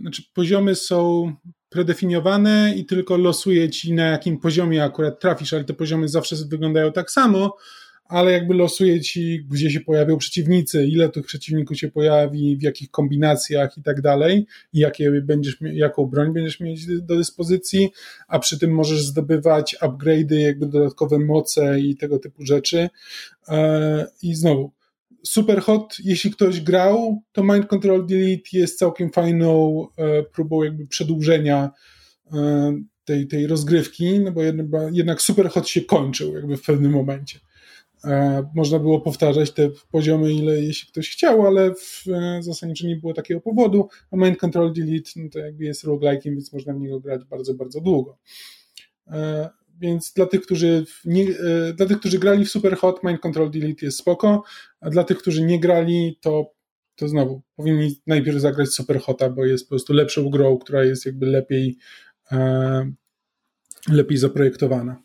[0.00, 1.32] znaczy poziomy są
[1.68, 6.92] predefiniowane i tylko losuje ci na jakim poziomie akurat trafisz, ale te poziomy zawsze wyglądają
[6.92, 7.56] tak samo,
[8.04, 12.90] ale jakby losuje ci, gdzie się pojawią przeciwnicy, ile tych przeciwników się pojawi, w jakich
[12.90, 17.90] kombinacjach i tak dalej, i jakie będziesz, jaką broń będziesz mieć do dyspozycji,
[18.28, 22.88] a przy tym możesz zdobywać upgrade'y, jakby dodatkowe moce i tego typu rzeczy.
[23.48, 24.72] E, I znowu,
[25.22, 30.86] super hot, jeśli ktoś grał, to Mind Control Delete jest całkiem fajną e, próbą jakby
[30.86, 31.70] przedłużenia
[32.32, 34.42] e, tej, tej rozgrywki, no bo
[34.92, 37.40] jednak super hot się kończył jakby w pewnym momencie.
[38.04, 42.04] E, można było powtarzać te poziomy, ile jeśli ktoś chciał, ale w
[42.40, 46.52] zasadzie nie było takiego powodu, a Mind Control Delete no to jakby jest roguelike'iem, więc
[46.52, 48.18] można w niego grać bardzo, bardzo długo
[49.80, 53.50] więc dla tych, którzy nie, e, dla tych, którzy grali w Super Hot, Mind Control
[53.50, 54.42] Delete jest spoko,
[54.80, 56.54] a dla tych, którzy nie grali, to,
[56.96, 61.06] to znowu powinni najpierw zagrać Super Hota, bo jest po prostu lepszą grą, która jest
[61.06, 61.76] jakby lepiej
[62.32, 62.92] e,
[63.88, 65.02] lepiej zaprojektowana.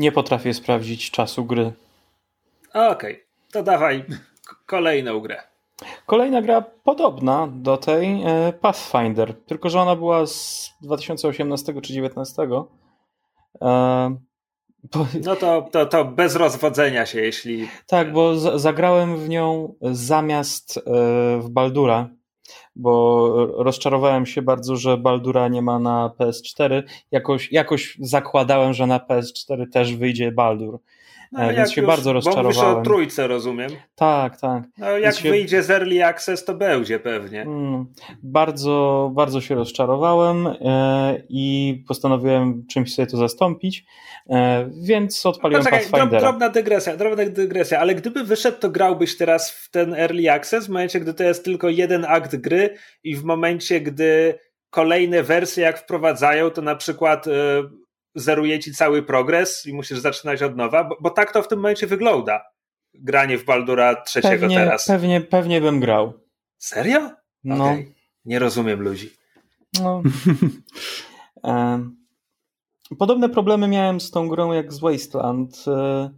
[0.00, 1.72] Nie potrafię sprawdzić czasu gry.
[2.70, 3.20] Okej, okay.
[3.52, 4.04] to dawaj
[4.66, 5.42] kolejną grę.
[6.06, 12.42] Kolejna gra podobna do tej, e, Pathfinder, tylko że ona była z 2018 czy 2019.
[13.62, 14.16] E,
[15.24, 17.68] no to, to, to bez rozwodzenia się, jeśli.
[17.86, 20.80] Tak, bo zagrałem w nią zamiast e,
[21.40, 22.08] w Baldura,
[22.80, 23.32] bo
[23.64, 26.82] rozczarowałem się bardzo, że Baldura nie ma na PS4.
[27.10, 30.78] Jakoś, jakoś zakładałem, że na PS4 też wyjdzie Baldur.
[31.32, 32.46] No, więc się już, bardzo rozczarowałem.
[32.46, 33.70] Mówisz o trójce, rozumiem.
[33.94, 34.62] Tak, tak.
[34.78, 35.30] No jak się...
[35.30, 37.44] wyjdzie z Early Access, to będzie pewnie.
[37.44, 37.86] Hmm,
[38.22, 43.84] bardzo, bardzo się rozczarowałem e, i postanowiłem czymś sobie to zastąpić,
[44.30, 46.20] e, więc odpaliłem Poczekaj, Pathfindera.
[46.20, 50.68] Drobna dygresja, drobna dygresja, ale gdyby wyszedł, to grałbyś teraz w ten Early Access, w
[50.68, 54.38] momencie, gdy to jest tylko jeden akt gry i w momencie, gdy
[54.70, 57.30] kolejne wersje jak wprowadzają, to na przykład y,
[58.14, 61.58] zeruje ci cały progres i musisz zaczynać od nowa, bo, bo tak to w tym
[61.58, 62.44] momencie wygląda.
[62.94, 64.86] Granie w Baldura trzeciego pewnie, teraz.
[64.86, 66.12] Pewnie, pewnie bym grał.
[66.58, 67.10] Serio?
[67.44, 67.64] No.
[67.64, 67.94] Okay.
[68.24, 69.10] Nie rozumiem ludzi.
[69.80, 70.02] No.
[72.98, 75.64] Podobne problemy miałem z tą grą jak z Wasteland.
[75.66, 76.10] E,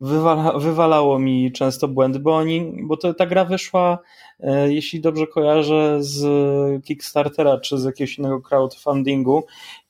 [0.00, 3.98] wywala, wywalało mi często błędy, bo oni, bo to, ta gra wyszła,
[4.40, 6.24] e, jeśli dobrze kojarzę, z
[6.84, 9.44] Kickstartera czy z jakiegoś innego crowdfundingu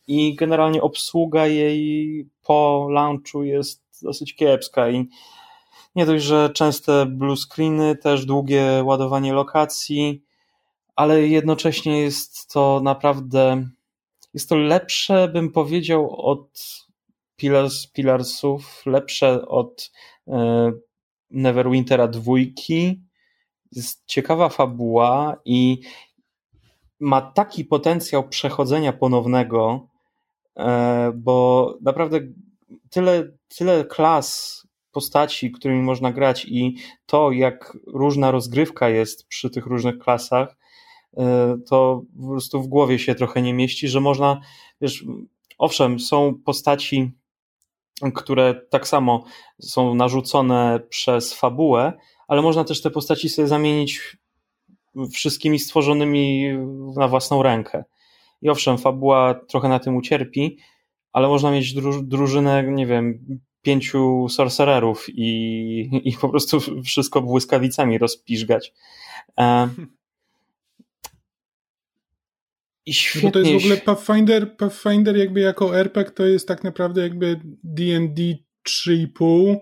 [0.07, 5.09] i generalnie obsługa jej po launchu jest dosyć kiepska i
[5.95, 10.23] nie dość, że częste blue screeny, też długie ładowanie lokacji,
[10.97, 13.67] ale jednocześnie jest to naprawdę
[14.37, 16.63] jest to lepsze, bym powiedział, od
[17.37, 19.93] Pillars, Pillarsów, lepsze od
[20.29, 20.73] e,
[21.31, 23.01] Neverwintera dwójki.
[23.73, 25.81] Jest ciekawa fabuła i
[27.01, 29.89] ma taki potencjał przechodzenia ponownego,
[31.15, 32.21] bo naprawdę
[32.91, 34.57] tyle, tyle klas
[34.97, 40.57] postaci, którymi można grać i to, jak różna rozgrywka jest przy tych różnych klasach,
[41.17, 44.41] e, to po prostu w głowie się trochę nie mieści, że można,
[44.81, 45.05] wiesz,
[45.59, 47.11] owszem, są postaci,
[48.15, 49.25] które tak samo
[49.61, 51.93] są narzucone przez fabułę,
[52.29, 54.17] ale można też te postaci sobie zamienić
[55.13, 56.53] wszystkimi stworzonymi
[56.97, 57.85] na własną rękę.
[58.43, 60.59] I owszem, fabuła trochę na tym ucierpi,
[61.13, 63.19] ale można mieć drużynę, nie wiem,
[63.63, 68.73] pięciu sorcererów i, i po prostu wszystko błyskawicami rozpiżgać.
[69.39, 69.69] E,
[72.87, 73.29] I świetnie.
[73.29, 77.41] No to jest w ogóle Pathfinder, Pathfinder jakby jako RPG to jest tak naprawdę jakby
[77.65, 78.23] D&D
[78.69, 79.57] 3,5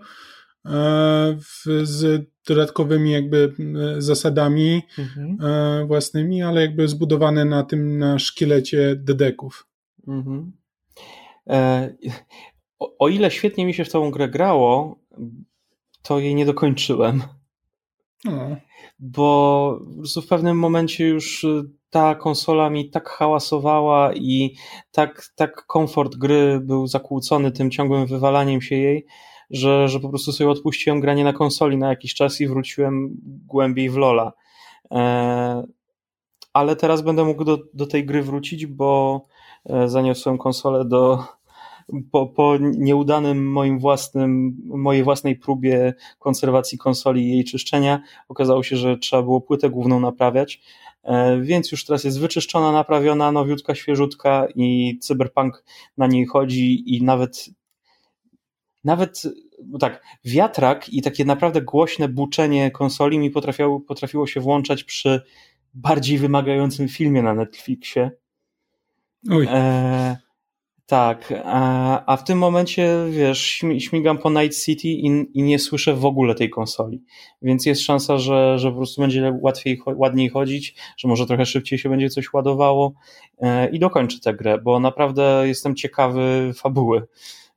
[0.67, 1.37] e,
[1.83, 3.55] z dodatkowymi jakby
[3.97, 5.39] e, zasadami mhm.
[5.43, 9.67] E, własnymi, ale jakby zbudowane na tym, na szkielecie dedeków.
[10.09, 10.53] Mhm.
[11.47, 11.95] E,
[12.79, 14.99] o, o, ile świetnie mi się w tą grę grało,
[16.03, 17.23] to jej nie dokończyłem.
[18.25, 18.57] No.
[18.99, 19.81] Bo
[20.23, 21.47] w pewnym momencie już
[21.91, 24.57] ta konsola mi tak hałasowała i
[24.93, 29.07] tak, tak komfort gry był zakłócony tym ciągłym wywalaniem się jej,
[29.51, 33.91] że, że po prostu sobie odpuściłem granie na konsoli na jakiś czas i wróciłem głębiej
[33.91, 34.33] w Lola.
[34.91, 35.65] E,
[36.53, 39.21] ale teraz będę mógł do, do tej gry wrócić, bo
[39.65, 41.25] e, zaniosłem konsolę do,
[42.11, 48.77] po, po nieudanym moim własnym, mojej własnej próbie konserwacji konsoli i jej czyszczenia, okazało się,
[48.77, 50.61] że trzeba było płytę główną naprawiać,
[51.03, 55.65] e, więc już teraz jest wyczyszczona, naprawiona, nowiutka, świeżutka i cyberpunk
[55.97, 57.51] na niej chodzi i nawet
[58.85, 59.23] nawet
[59.81, 65.23] tak, wiatrak i takie naprawdę głośne buczenie konsoli mi potrafiło, potrafiło się włączać przy
[65.75, 68.11] bardziej wymagającym filmie na Netflixie.
[69.31, 69.47] Oj.
[69.51, 70.17] E,
[70.87, 75.95] tak, a, a, w tym momencie, wiesz, śmigam po Night City i, i, nie słyszę
[75.95, 77.03] w ogóle tej konsoli.
[77.43, 81.79] Więc jest szansa, że, że po prostu będzie łatwiej, ładniej chodzić, że może trochę szybciej
[81.79, 82.95] się będzie coś ładowało
[83.39, 87.07] e, i dokończę tę grę, bo naprawdę jestem ciekawy fabuły.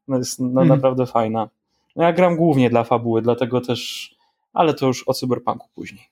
[0.08, 0.67] No jest no, hmm.
[0.67, 1.50] naprawdę fajna.
[1.96, 4.12] No ja gram głównie dla fabuły, dlatego też,
[4.54, 6.10] ale to już o cyberpunku później.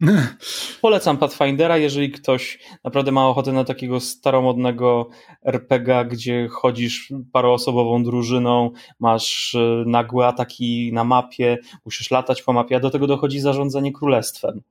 [0.82, 5.08] Polecam Pathfindera, jeżeli ktoś naprawdę ma ochotę na takiego staromodnego
[5.44, 12.76] RPG, gdzie chodzisz paroosobową drużyną, masz e, nagłe ataki na mapie, musisz latać po mapie,
[12.76, 14.62] a do tego dochodzi zarządzanie królestwem,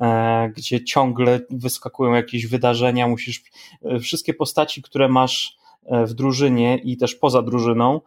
[0.00, 3.42] e, gdzie ciągle wyskakują jakieś wydarzenia, musisz
[3.84, 5.56] e, wszystkie postaci, które masz
[5.90, 8.00] w drużynie i też poza drużyną,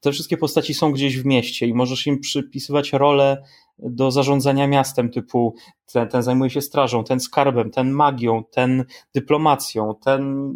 [0.00, 3.42] te wszystkie postaci są gdzieś w mieście i możesz im przypisywać rolę
[3.78, 5.54] do zarządzania miastem, typu
[5.92, 8.84] ten, ten zajmuje się strażą, ten skarbem, ten magią, ten
[9.14, 10.52] dyplomacją, ten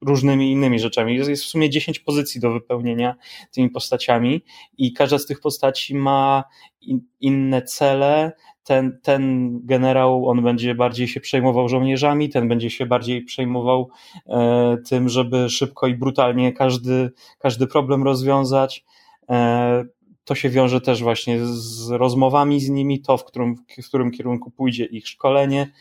[0.00, 1.16] różnymi innymi rzeczami.
[1.16, 3.14] Jest, jest w sumie 10 pozycji do wypełnienia
[3.50, 4.44] tymi postaciami
[4.78, 6.44] i każda z tych postaci ma
[6.80, 8.32] in, inne cele,
[8.64, 13.88] ten, ten generał, on będzie bardziej się przejmował żołnierzami, ten będzie się bardziej przejmował
[14.26, 18.84] e, tym, żeby szybko i brutalnie każdy, każdy problem rozwiązać.
[19.28, 19.84] E,
[20.24, 24.50] to się wiąże też właśnie z rozmowami z nimi, to w którym, w którym kierunku
[24.50, 25.72] pójdzie ich szkolenie,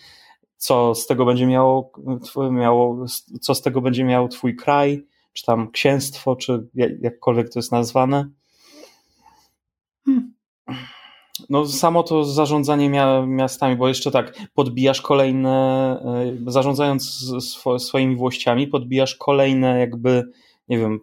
[0.57, 1.91] co z tego będzie miało,
[2.51, 3.05] miało,
[3.41, 6.67] co z tego będzie miał twój kraj, czy tam księstwo, czy
[7.01, 8.29] jakkolwiek to jest nazwane.
[11.49, 12.89] No samo to zarządzanie
[13.27, 15.51] miastami, bo jeszcze tak, podbijasz kolejne,
[16.47, 17.25] e, zarządzając
[17.77, 20.23] swoimi włościami, podbijasz kolejne jakby,
[20.67, 20.99] nie wiem,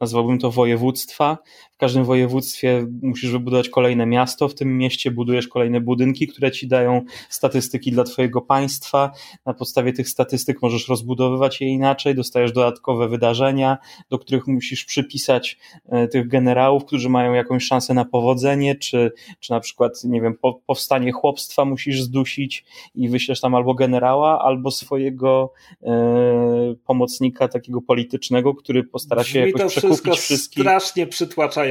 [0.00, 1.38] nazwałbym to województwa.
[1.74, 6.68] W każdym województwie musisz wybudować kolejne miasto, w tym mieście budujesz kolejne budynki, które ci
[6.68, 9.10] dają statystyki dla twojego państwa.
[9.46, 13.78] Na podstawie tych statystyk możesz rozbudowywać je inaczej, dostajesz dodatkowe wydarzenia,
[14.10, 15.58] do których musisz przypisać
[15.88, 20.34] e, tych generałów, którzy mają jakąś szansę na powodzenie, czy, czy na przykład, nie wiem,
[20.66, 22.64] powstanie chłopstwa musisz zdusić
[22.94, 25.52] i wyślesz tam albo generała, albo swojego
[25.82, 30.62] e, pomocnika takiego politycznego, który postara się Brzmi jakoś przekupić wszystkich.
[30.62, 31.63] strasznie przytłaczająco.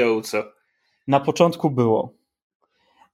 [1.08, 2.14] Na początku było.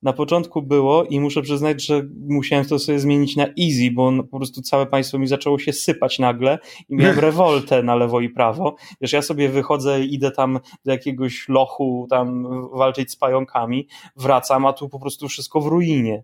[0.01, 4.37] Na początku było i muszę przyznać, że musiałem to sobie zmienić na easy, bo po
[4.37, 6.59] prostu całe państwo mi zaczęło się sypać nagle
[6.89, 8.75] i miałem rewoltę na lewo i prawo.
[9.01, 14.65] Wiesz, ja sobie wychodzę i idę tam do jakiegoś lochu, tam walczyć z pająkami, wracam,
[14.65, 16.23] a tu po prostu wszystko w ruinie.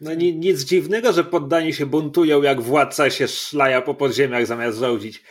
[0.00, 5.22] No nic dziwnego, że poddani się buntują, jak władca się szlaja po podziemiach zamiast rządzić.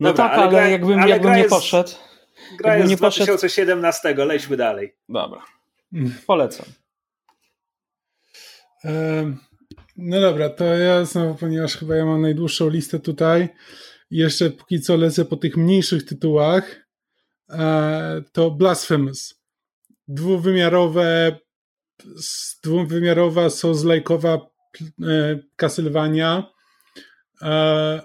[0.00, 1.90] No tak, ale, gra, jakbym, ale jakbym nie jest, poszedł.
[2.58, 4.28] Gra jest nie 2017, poszedł...
[4.28, 4.96] lećmy dalej.
[5.08, 5.42] Dobra.
[5.92, 6.14] Mm.
[6.26, 6.66] Polecam.
[9.96, 13.48] No dobra, to ja znowu, ponieważ chyba ja mam najdłuższą listę tutaj,
[14.10, 16.86] jeszcze póki co lecę po tych mniejszych tytułach,
[17.50, 19.34] e, to Blasphemous.
[20.08, 21.38] Dwuwymiarowe,
[22.64, 24.40] dwuwymiarowa, souls-like'owa
[25.02, 26.52] e, Castlevania,
[27.42, 28.00] e,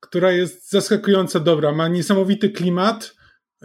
[0.00, 1.72] która jest zaskakująco dobra.
[1.72, 3.15] Ma niesamowity klimat,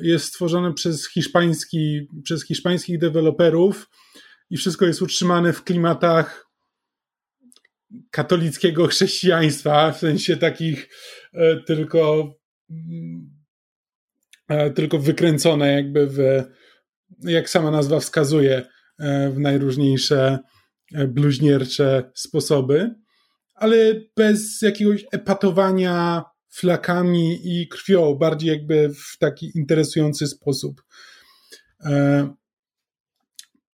[0.02, 3.90] jest stworzony przez, hiszpański, przez hiszpańskich deweloperów
[4.50, 6.52] i wszystko jest utrzymane w klimatach
[8.12, 10.90] katolickiego chrześcijaństwa, w sensie takich
[11.34, 12.34] e, tylko
[14.48, 16.44] e, tylko wykręcone jakby w,
[17.24, 18.66] jak sama nazwa wskazuje,
[19.00, 20.40] e, w najróżniejsze
[21.08, 22.96] bluźniercze sposoby,
[23.56, 23.76] ale
[24.18, 30.84] bez jakiegoś epatowania flakami i krwią, bardziej jakby w taki interesujący sposób.
[31.86, 32.34] E,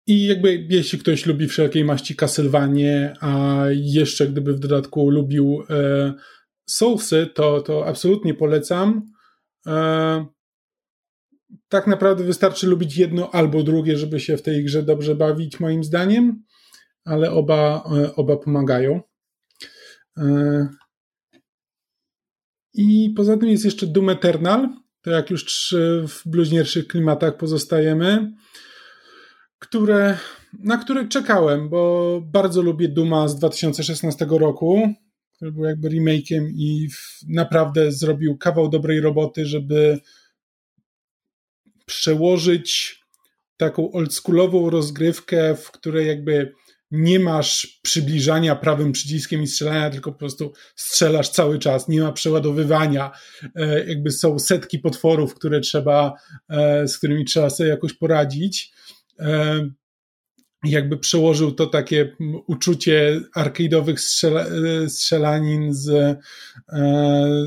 [0.06, 6.14] I jakby jeśli ktoś lubi wszelkiej maści Castlevanie, a jeszcze gdyby w dodatku lubił e,
[6.66, 9.02] Soulsy, to, to absolutnie polecam.
[9.66, 10.26] E,
[11.68, 15.84] tak naprawdę wystarczy lubić jedno albo drugie, żeby się w tej grze dobrze bawić, moim
[15.84, 16.42] zdaniem,
[17.04, 17.84] ale oba,
[18.16, 19.00] oba pomagają.
[22.74, 24.68] I poza tym jest jeszcze Doom Eternal,
[25.02, 25.74] to jak już
[26.08, 28.32] w bluźnierszych klimatach pozostajemy,
[29.58, 30.18] które,
[30.58, 34.88] na które czekałem, bo bardzo lubię Duma z 2016 roku,
[35.36, 36.88] który był jakby remake'iem i
[37.28, 40.00] naprawdę zrobił kawał dobrej roboty, żeby
[41.86, 43.00] przełożyć
[43.56, 46.52] taką oldschoolową rozgrywkę, w której jakby
[46.94, 52.12] nie masz przybliżania prawym przyciskiem i strzelania, tylko po prostu strzelasz cały czas, nie ma
[52.12, 53.10] przeładowywania,
[53.54, 56.12] e, jakby są setki potworów, które trzeba,
[56.48, 58.72] e, z którymi trzeba sobie jakoś poradzić.
[59.18, 59.60] E,
[60.64, 62.16] jakby przełożył to takie
[62.46, 64.46] uczucie arcade'owych strzela,
[64.88, 66.18] strzelanin z,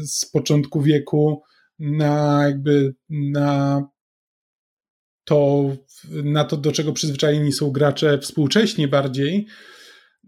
[0.05, 1.41] z początku wieku
[1.79, 3.83] na jakby na
[5.27, 5.69] to
[6.09, 9.47] na to, do czego przyzwyczajeni są gracze współcześnie bardziej,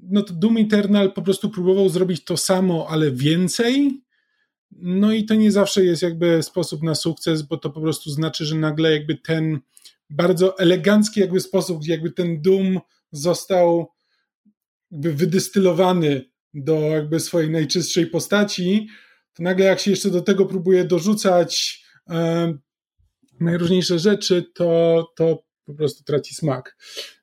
[0.01, 4.01] no to Doom Eternal po prostu próbował zrobić to samo, ale więcej.
[4.71, 8.45] No i to nie zawsze jest jakby sposób na sukces, bo to po prostu znaczy,
[8.45, 9.59] że nagle jakby ten
[10.09, 12.79] bardzo elegancki jakby sposób, jakby ten Doom
[13.11, 13.87] został
[14.91, 18.87] jakby wydystylowany do jakby swojej najczystszej postaci,
[19.33, 21.83] to nagle jak się jeszcze do tego próbuje dorzucać
[23.39, 26.77] najróżniejsze rzeczy, to, to po prostu traci smak.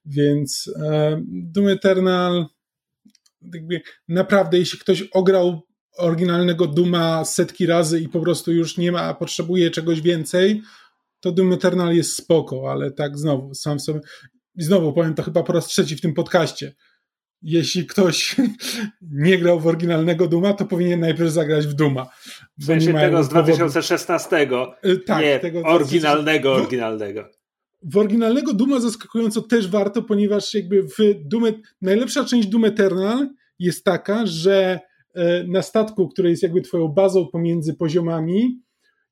[0.04, 2.46] Więc e, Doom Eternal
[4.08, 5.62] naprawdę, jeśli ktoś ograł
[5.96, 10.62] oryginalnego Duma setki razy i po prostu już nie ma, potrzebuje czegoś więcej,
[11.20, 14.00] to Doom Eternal jest spoko, ale tak znowu, sam sobie,
[14.56, 16.74] znowu powiem to chyba po raz trzeci w tym podcaście.
[17.48, 18.36] Jeśli ktoś
[19.26, 22.06] nie grał w oryginalnego Duma, to powinien najpierw zagrać w Duma.
[22.58, 24.36] W sensie tego z 2016.
[24.36, 27.24] E, tak, nie, tego oryginalnego, oryginalnego
[27.82, 31.44] w oryginalnego Duma zaskakująco też warto, ponieważ jakby w Doom,
[31.82, 33.28] najlepsza część Doom Eternal
[33.58, 34.80] jest taka, że
[35.14, 38.60] e, na statku, który jest jakby twoją bazą pomiędzy poziomami,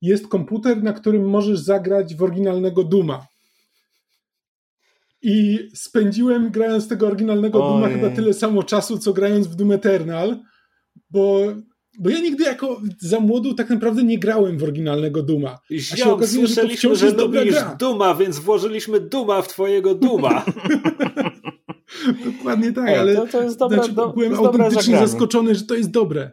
[0.03, 3.27] jest komputer, na którym możesz zagrać w oryginalnego Duma.
[5.25, 7.75] I spędziłem grając tego oryginalnego Ojej.
[7.75, 10.41] Duma chyba tyle samo czasu, co grając w Doom Eternal,
[11.11, 11.41] bo
[11.99, 15.59] bo ja nigdy jako za młodu tak naprawdę nie grałem w oryginalnego Duma.
[15.93, 17.77] A się okazuje, że to wciąż że jest dobra gra.
[17.81, 20.45] Duma, więc włożyliśmy Duma w twojego Duma.
[22.33, 25.55] Dokładnie tak, Ej, ale to, to jest dobre, znaczy, do, byłem to jest autentycznie zaskoczony,
[25.55, 26.31] że to jest dobre.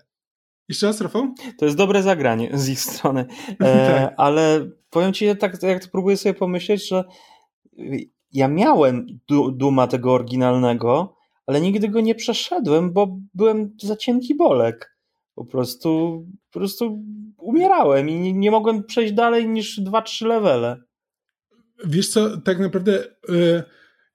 [0.70, 1.34] Jeszcze raz, Rafał?
[1.58, 3.26] To jest dobre zagranie z ich strony.
[3.60, 4.14] E, Tak.
[4.18, 7.04] ale powiem ci, tak jak próbuję sobie pomyśleć, że
[8.34, 11.16] ja miałem du Duma tego oryginalnego,
[11.48, 14.98] ale nigdy go nie przeszedłem, bo byłem za cienki bolek.
[15.36, 17.04] Po prostu, po prostu
[17.38, 20.82] umierałem i nie, nie mogłem przejść dalej niż 2-3 levele.
[21.86, 23.64] Wiesz co, tak naprawdę, y,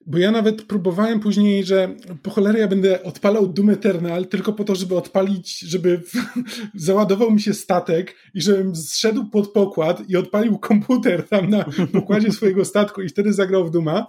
[0.06, 4.64] bo ja nawet próbowałem później, że po cholerę ja będę odpalał Doom Eternal tylko po
[4.64, 6.02] to, żeby odpalić, żeby
[6.74, 12.32] załadował mi się statek i żebym zszedł pod pokład i odpalił komputer tam na pokładzie
[12.32, 14.06] swojego statku i wtedy zagrał w Duma.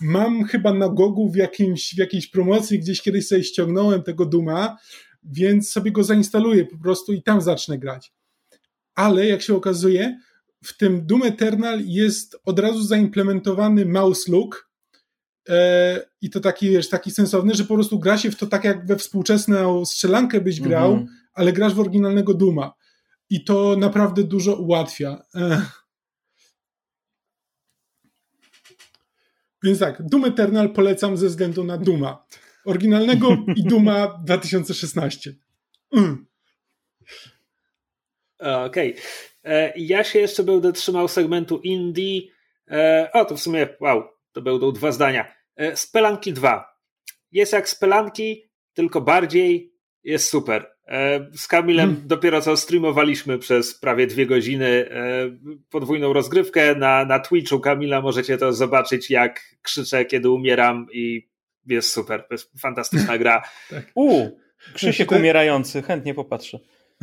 [0.00, 4.76] Mam chyba na Gogu w, jakimś, w jakiejś promocji, gdzieś kiedyś sobie ściągnąłem tego Duma,
[5.22, 8.12] więc sobie go zainstaluję po prostu i tam zacznę grać.
[8.94, 10.18] Ale jak się okazuje,
[10.64, 14.71] w tym Doom Eternal jest od razu zaimplementowany mouse look
[16.20, 18.86] i to taki, wiesz, taki sensowny, że po prostu gra się w to tak jak
[18.86, 21.08] we współczesną strzelankę byś grał, Mhm.
[21.34, 22.72] ale grasz w oryginalnego Duma.
[23.30, 25.22] I to naprawdę dużo ułatwia.
[25.34, 25.62] E.
[29.62, 32.26] Więc tak, Doom Eternal polecam ze względu na Duma.
[32.64, 35.34] Oryginalnego i Duma 2016.
[35.96, 36.26] Mm.
[38.66, 38.96] Okej.
[39.44, 42.20] E, Ja się jeszcze będę trzymał segmentu indie.
[42.70, 44.02] E, O, to w sumie, wow,
[44.32, 45.34] to będą dwa zdania.
[45.56, 46.72] E, Spelanki 2.
[47.32, 48.42] Jest jak Spelanki,
[48.74, 49.72] tylko bardziej
[50.04, 50.72] jest super.
[50.88, 52.08] E, Z Kamilem Hmm.
[52.08, 55.30] dopiero co streamowaliśmy przez prawie dwie godziny e,
[55.70, 58.00] podwójną rozgrywkę na, na Twitchu Kamila.
[58.00, 61.28] Możecie to zobaczyć, jak krzyczę, kiedy umieram i
[61.66, 62.24] jest super.
[62.28, 63.42] To jest fantastyczna gra.
[63.94, 64.28] U,
[64.74, 66.58] Krzysiek Znaczy, umierający, chętnie popatrzę.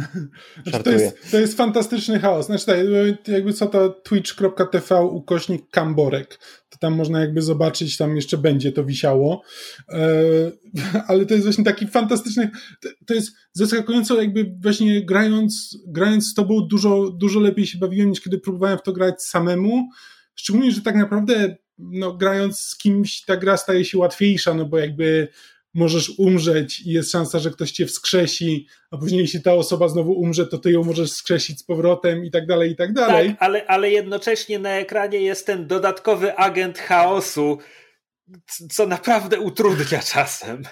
[0.67, 2.45] Znaczy, to, jest, to jest fantastyczny chaos.
[2.45, 2.77] Znaczy, tak,
[3.27, 6.39] jakby co to twitch.tv ukośnik kamborek.
[6.69, 9.41] To tam można jakby zobaczyć, tam jeszcze będzie to wisiało.
[9.89, 10.11] E,
[11.07, 12.51] ale to jest właśnie taki fantastyczny.
[12.81, 18.09] To, to jest zaskakująco, jakby właśnie grając, grając z tobą dużo, dużo lepiej się bawiłem
[18.09, 19.89] niż kiedy próbowałem w to grać samemu.
[20.35, 24.77] Szczególnie, że tak naprawdę no, grając z kimś ta gra staje się łatwiejsza, no bo
[24.77, 25.27] jakby
[25.73, 30.11] możesz umrzeć i jest szansa, że ktoś cię wskrzesi, a później jeśli ta osoba znowu
[30.11, 33.29] umrze, to ty ją możesz skrzesić z powrotem i tak dalej, i tak dalej.
[33.29, 37.57] Tak, ale, ale jednocześnie na ekranie jest ten dodatkowy agent chaosu,
[38.71, 40.63] co naprawdę utrudnia czasem.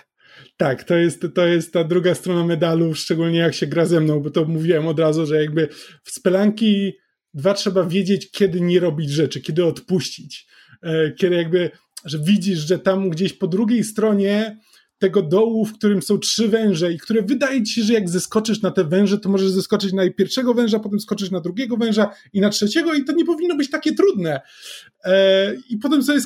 [0.57, 4.19] Tak, to jest, to jest ta druga strona medalu, szczególnie jak się gra ze mną,
[4.19, 5.69] bo to mówiłem od razu, że jakby
[6.03, 6.93] w spelanki
[7.33, 10.47] dwa trzeba wiedzieć, kiedy nie robić rzeczy, kiedy odpuścić.
[10.83, 11.71] E, Kiedy jakby,
[12.05, 14.57] że widzisz, że tam gdzieś po drugiej stronie
[14.99, 18.61] tego dołu, w którym są trzy węże i które wydaje ci się, że jak zeskoczysz
[18.61, 22.41] na te węże, to możesz zeskoczyć na pierwszego węża, potem skoczysz na drugiego węża i
[22.41, 24.41] na trzeciego i to nie powinno być takie trudne.
[25.03, 26.19] E, I potem sobie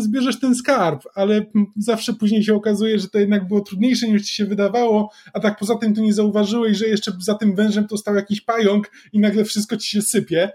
[0.00, 4.34] zbierzesz ten skarb, ale zawsze później się okazuje, że to jednak było trudniejsze niż ci
[4.34, 7.96] się wydawało, a tak poza tym tu nie zauważyłeś, że jeszcze za tym wężem to
[7.96, 10.50] stał jakiś pająk i nagle wszystko ci się sypie.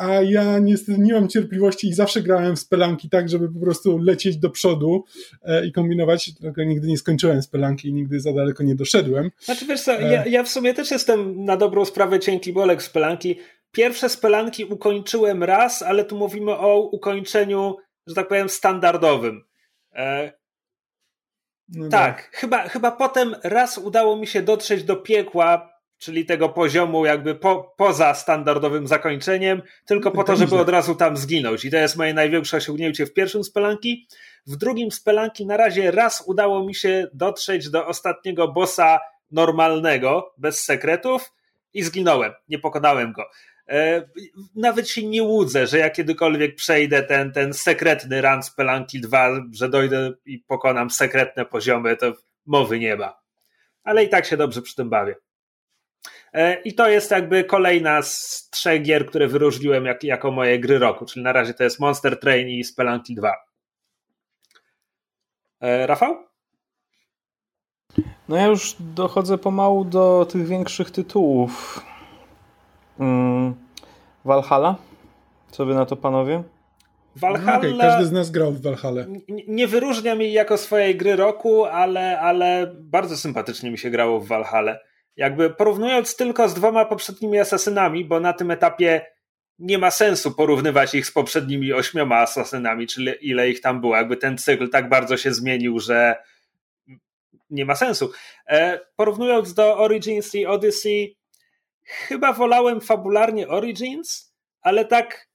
[0.00, 3.60] E, a ja niestety nie mam cierpliwości i zawsze grałem w spelanki tak, żeby po
[3.60, 5.04] prostu lecieć do przodu
[5.42, 9.30] e, i kombinować, tylko nigdy nie skończyłem spelanki i nigdy za daleko nie doszedłem.
[9.38, 12.90] Znaczy wiesz co, ja, ja w sumie też jestem na dobrą sprawę cienki bolek z
[12.90, 13.38] pelanki.
[13.72, 17.76] Pierwsze spelanki ukończyłem raz, ale tu mówimy o ukończeniu,
[18.06, 19.44] że tak powiem, standardowym.
[19.94, 20.32] E,
[21.68, 27.06] No tak, chyba, chyba potem raz udało mi się dotrzeć do piekła, czyli tego poziomu
[27.06, 31.64] jakby po, poza standardowym zakończeniem, tylko po to, żeby od razu tam zginąć.
[31.64, 34.06] I to jest moje największe osiągnięcie w pierwszym spelanki.
[34.46, 40.64] W drugim spelanki na razie raz udało mi się dotrzeć do ostatniego bossa normalnego, bez
[40.64, 41.32] sekretów
[41.74, 42.32] i zginąłem.
[42.48, 43.24] Nie pokonałem go.
[43.68, 44.08] E,
[44.56, 49.68] Nawet się nie łudzę, że ja kiedykolwiek przejdę ten, ten sekretny run Spelanki 2, że
[49.68, 52.12] dojdę i pokonam sekretne poziomy, to
[52.46, 53.18] mowy nie ma.
[53.84, 55.14] Ale i tak się dobrze przy tym bawię.
[56.32, 60.78] E, I to jest jakby kolejna z trzech gier, które wyróżniłem jak, jako moje gry
[60.78, 63.32] roku, czyli na razie to jest Monster Train i Spelanki 2.
[65.60, 66.16] E, Rafał?
[68.28, 71.80] No ja już dochodzę pomału do tych większych tytułów.
[73.00, 73.54] Mm,
[74.24, 74.76] Valhalla?
[75.50, 76.42] Co wy na to panowie?
[77.16, 79.02] Valhalla No okej, każdy z nas grał w Valhalla.
[79.02, 84.20] n- nie wyróżnia mi jako swojej gry roku, ale, ale bardzo sympatycznie mi się grało
[84.20, 84.76] w Valhalla.
[85.16, 89.06] Jakby porównując tylko z dwoma poprzednimi asasynami, bo na tym etapie
[89.58, 93.96] nie ma sensu porównywać ich z poprzednimi ośmioma asasynami, czyli ile ich tam było.
[93.96, 96.16] Jakby ten cykl tak bardzo się zmienił, że
[97.50, 98.12] nie ma sensu.
[98.48, 101.16] E, porównując do Origins i Odyssey,
[101.82, 105.28] chyba wolałem fabularnie Origins, ale tak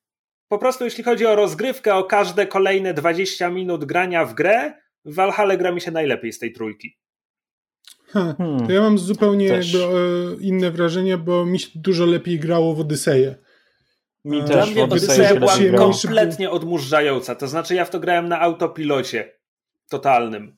[0.48, 4.74] po prostu jeśli chodzi o rozgrywkę, o każde kolejne 20 minut grania w grę,
[5.06, 7.01] w Valhalla gra mi się najlepiej z tej trójki.
[8.14, 8.68] Ha, hmm.
[8.68, 9.89] To ja mam zupełnie jakby e,
[10.39, 13.36] inne wrażenie, bo mi się dużo lepiej grało w Odyseję.
[14.26, 17.36] Mi e, też Dla mnie Odyseja była kompletnie odmurzająca.
[17.36, 19.34] To znaczy ja w to grałem na autopilocie
[19.89, 20.57] totalnym.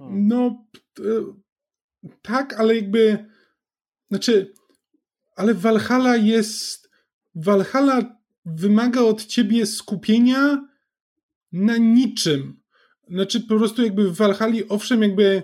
[0.00, 0.64] No
[2.22, 3.26] tak, ale jakby
[4.10, 4.52] znaczy
[5.36, 6.90] ale Valhalla jest
[7.34, 10.68] Valhalla wymaga od ciebie skupienia
[11.52, 12.60] na niczym.
[13.08, 15.42] Znaczy po prostu jakby w Valhalla, owszem, jakby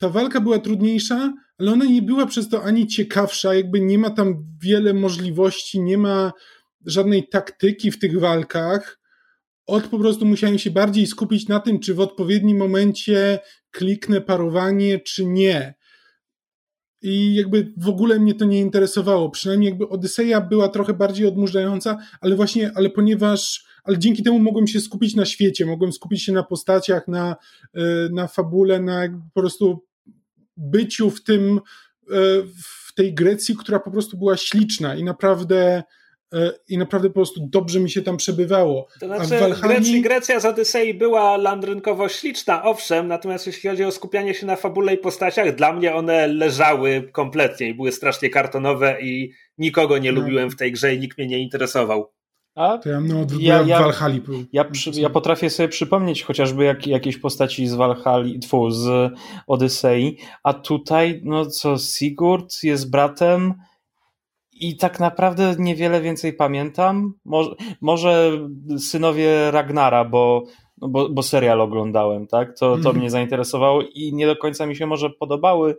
[0.00, 4.10] ta walka była trudniejsza, ale ona nie była przez to ani ciekawsza, jakby nie ma
[4.10, 6.32] tam wiele możliwości, nie ma
[6.86, 9.00] żadnej taktyki w tych walkach.
[9.66, 13.38] Od po prostu musiałem się bardziej skupić na tym, czy w odpowiednim momencie
[13.70, 15.74] kliknę parowanie, czy nie.
[17.02, 19.30] I jakby w ogóle mnie to nie interesowało.
[19.30, 24.66] Przynajmniej jakby Odyseja była trochę bardziej odmurzająca, ale właśnie, ale ponieważ, ale dzięki temu mogłem
[24.66, 27.36] się skupić na świecie, mogłem skupić się na postaciach, na,
[27.74, 27.82] e,
[28.12, 29.89] na fabule, na po prostu
[30.60, 31.60] byciu w tym,
[32.10, 32.16] e,
[32.88, 35.82] w tej Grecji, która po prostu była śliczna i naprawdę
[36.32, 38.86] e, i naprawdę po prostu dobrze mi się tam przebywało.
[39.00, 40.02] To znaczy, Walhani...
[40.02, 44.94] Grecja z Odysei była landrynkowo śliczna, owszem, natomiast jeśli chodzi o skupianie się na fabule
[44.94, 50.20] i postaciach, dla mnie one leżały kompletnie i były strasznie kartonowe i nikogo nie no.
[50.20, 52.12] lubiłem w tej grze i nikt mnie nie interesował.
[52.54, 54.22] A to ja, no, ja, ja, Walhali.
[54.52, 59.12] Ja, przy, ja potrafię sobie przypomnieć chociażby jak, jakieś postaci z Walhali, tfu, z
[59.46, 63.54] Odysei, a tutaj, no co, Sigurd jest bratem
[64.52, 67.14] i tak naprawdę niewiele więcej pamiętam.
[67.24, 68.32] Może, może
[68.78, 70.42] synowie Ragnara, bo,
[70.78, 72.58] no bo, bo serial oglądałem, tak?
[72.58, 72.96] To, to mm.
[72.96, 75.76] mnie zainteresowało i nie do końca mi się może podobały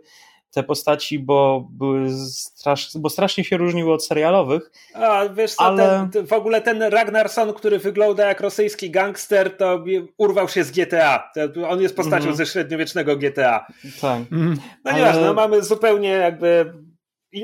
[0.52, 4.70] te postaci, bo były strasz, bo strasznie się różniły od serialowych.
[4.94, 6.08] A wiesz co, ale...
[6.12, 9.84] ten, w ogóle ten Ragnarson, który wygląda jak rosyjski gangster, to
[10.16, 11.30] urwał się z GTA.
[11.68, 12.36] On jest postacią mm -hmm.
[12.36, 13.66] ze średniowiecznego GTA.
[14.00, 14.20] Tak.
[14.32, 14.56] Mm.
[14.84, 15.26] No nieważne, ale...
[15.26, 16.72] no mamy zupełnie jakby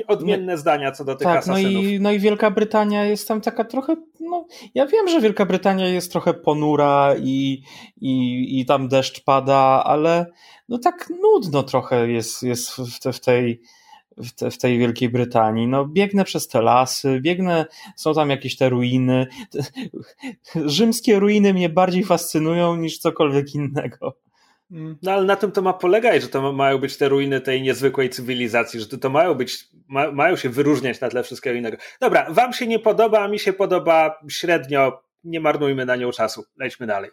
[0.07, 1.73] odmienne no, zdania co do tych tak, asasynów.
[1.73, 5.45] No i, no i Wielka Brytania jest tam taka trochę, no ja wiem, że Wielka
[5.45, 7.63] Brytania jest trochę ponura i,
[8.01, 10.25] i, i tam deszcz pada, ale
[10.69, 13.61] no tak nudno trochę jest, jest w, te, w tej
[14.17, 15.67] w, te, w, tej Wielkiej Brytanii.
[15.67, 17.65] No, biegnę przez te lasy, biegnę,
[17.95, 19.27] są tam jakieś te ruiny.
[20.65, 24.17] Rzymskie ruiny mnie bardziej fascynują niż cokolwiek innego.
[24.71, 24.97] Mm.
[25.01, 28.09] No ale na tym to ma polegać, że to mają być te ruiny tej niezwykłej
[28.09, 31.77] cywilizacji, że to, to mają być, ma, mają się wyróżniać na tle wszystkiego innego.
[32.01, 36.45] Dobra, wam się nie podoba, a mi się podoba średnio, nie marnujmy na nią czasu,
[36.57, 37.11] lećmy dalej.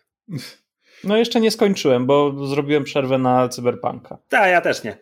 [1.04, 4.18] No jeszcze nie skończyłem, bo zrobiłem przerwę na cyberpunka.
[4.28, 4.98] Tak, ja też nie.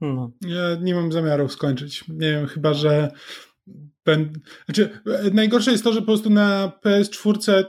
[0.00, 0.30] No.
[0.40, 2.04] Ja nie mam zamiaru skończyć.
[2.08, 3.10] Nie wiem, chyba że.
[4.04, 4.32] Ben...
[4.64, 5.00] Znaczy,
[5.32, 7.64] najgorsze jest to, że po prostu na PS4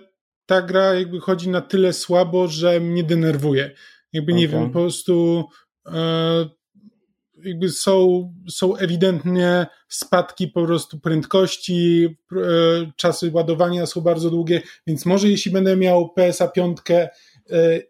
[0.46, 3.72] ta gra jakby chodzi na tyle słabo, że mnie denerwuje.
[4.14, 4.42] Jakby okay.
[4.42, 5.46] nie wiem, po prostu
[5.86, 6.50] e,
[7.44, 12.38] jakby są, są ewidentnie spadki po prostu prędkości, e,
[12.96, 17.10] czasy ładowania są bardzo długie, więc może jeśli będę miał PSA 5 e,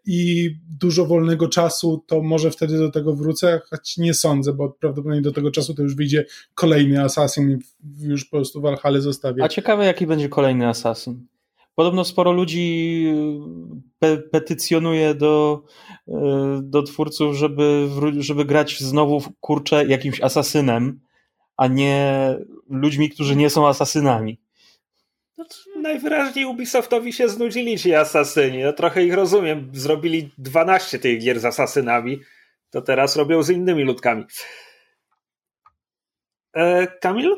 [0.06, 0.50] i
[0.80, 5.32] dużo wolnego czasu, to może wtedy do tego wrócę, choć nie sądzę, bo prawdopodobnie do
[5.32, 7.58] tego czasu to już wyjdzie kolejny Assassin i
[8.06, 9.44] już po prostu Valhalla zostawię.
[9.44, 11.26] A ciekawe jaki będzie kolejny Assassin.
[11.78, 13.06] Podobno sporo ludzi
[13.98, 15.64] pe petycjonuje do,
[16.08, 21.00] e, do twórców, żeby, żeby grać znowu kurczę jakimś asasynem,
[21.56, 22.36] a nie
[22.70, 24.40] ludźmi, którzy nie są asasynami.
[25.36, 25.44] No
[25.76, 28.62] najwyraźniej Ubisoftowi się znudzili ci asasyni.
[28.62, 29.70] No, trochę ich rozumiem.
[29.72, 32.20] Zrobili 12 tych gier z asasynami,
[32.70, 34.24] to teraz robią z innymi ludkami.
[36.52, 37.36] E, Kamil?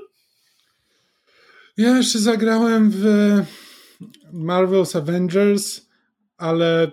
[1.76, 3.05] Ja jeszcze zagrałem w
[4.32, 5.86] Marvel's Avengers,
[6.36, 6.90] ale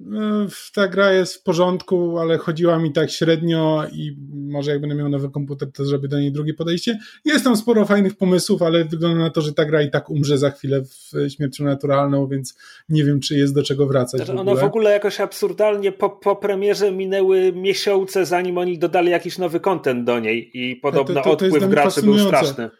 [0.00, 4.96] no, ta gra jest w porządku, ale chodziła mi tak średnio i może jak będę
[4.96, 6.98] miał nowy komputer, to zrobię do niej drugie podejście.
[7.24, 10.38] Jest tam sporo fajnych pomysłów, ale wygląda na to, że ta gra i tak umrze
[10.38, 14.20] za chwilę w śmiercią naturalną, więc nie wiem, czy jest do czego wracać.
[14.20, 19.10] Znaczy, w ono w ogóle jakoś absurdalnie po, po premierze minęły miesiące, zanim oni dodali
[19.10, 22.70] jakiś nowy kontent do niej i podobno to, to, to odpływ graczy był straszny.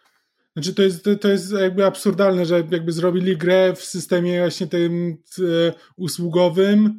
[0.57, 5.16] Znaczy to jest, to jest jakby absurdalne, że jakby zrobili grę w systemie właśnie tym
[5.38, 6.98] e, usługowym,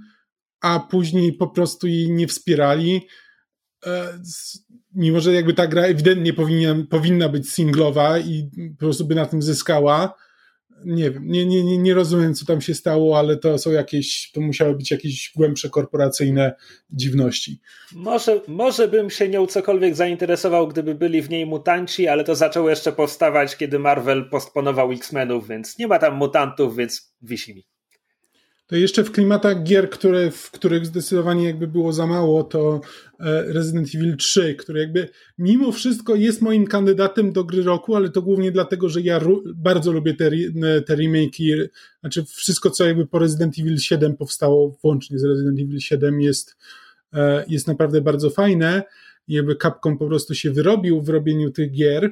[0.62, 3.08] a później po prostu jej nie wspierali.
[3.86, 4.20] E,
[4.94, 9.26] mimo, że jakby ta gra ewidentnie powinna, powinna być singlowa i po prostu by na
[9.26, 10.14] tym zyskała,
[10.86, 14.42] nie wiem, nie, nie, nie rozumiem, co tam się stało, ale to są jakieś, to
[14.42, 16.54] musiały być jakieś głębsze korporacyjne
[16.90, 17.60] dziwności.
[17.96, 22.70] Może, może bym się nią cokolwiek zainteresował, gdyby byli w niej mutanci, ale to zaczęło
[22.70, 27.64] jeszcze powstawać, kiedy Marvel postponował X-Menów, więc nie ma tam mutantów, więc wisi mi.
[28.72, 32.82] To jeszcze w klimatach gier, które, w których zdecydowanie jakby było za mało, to
[33.20, 38.10] e, Resident Evil 3, który jakby mimo wszystko jest moim kandydatem do gry roku, ale
[38.10, 39.22] to głównie dlatego, że ja
[39.56, 40.32] bardzo lubię te,
[40.86, 41.68] te remake'i,
[42.02, 46.58] znaczy wszystko, co jakby po Resident Evil 7 powstało, włącznie z Resident Evil 7 jest,
[47.14, 48.84] e, jest naprawdę bardzo fajne.
[49.28, 52.12] Jakby Capcom po prostu się wyrobił w robieniu tych gier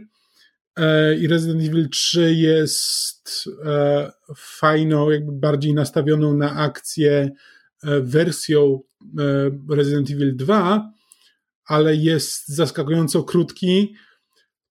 [1.19, 7.31] i Resident Evil 3 jest e, fajną, jakby bardziej nastawioną na akcję
[7.83, 8.79] e, wersją
[9.69, 10.91] Resident Evil 2,
[11.65, 13.95] ale jest zaskakująco krótki,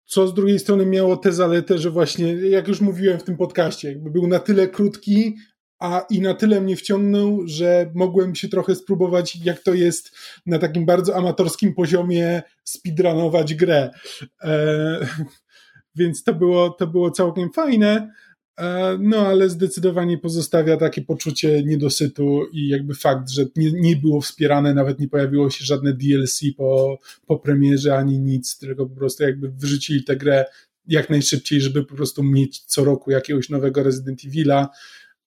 [0.06, 3.88] co z drugiej strony miało tę zaletę, że właśnie, jak już mówiłem w tym podcaście,
[3.88, 5.36] jakby był na tyle krótki,
[5.78, 10.58] a i na tyle mnie wciągnął, że mogłem się trochę spróbować, jak to jest na
[10.58, 13.90] takim bardzo amatorskim poziomie speedrunować grę.
[14.42, 15.06] E,
[15.98, 18.12] więc to było, to było całkiem fajne.
[18.58, 24.20] E, no, ale zdecydowanie pozostawia takie poczucie niedosytu i jakby fakt, że nie, nie było
[24.20, 29.22] wspierane, nawet nie pojawiło się żadne DLC po, po premierze ani nic, tylko po prostu
[29.22, 30.44] jakby wyrzucili tę grę
[30.86, 34.66] jak najszybciej, żeby po prostu mieć co roku jakiegoś nowego Resident Evil'a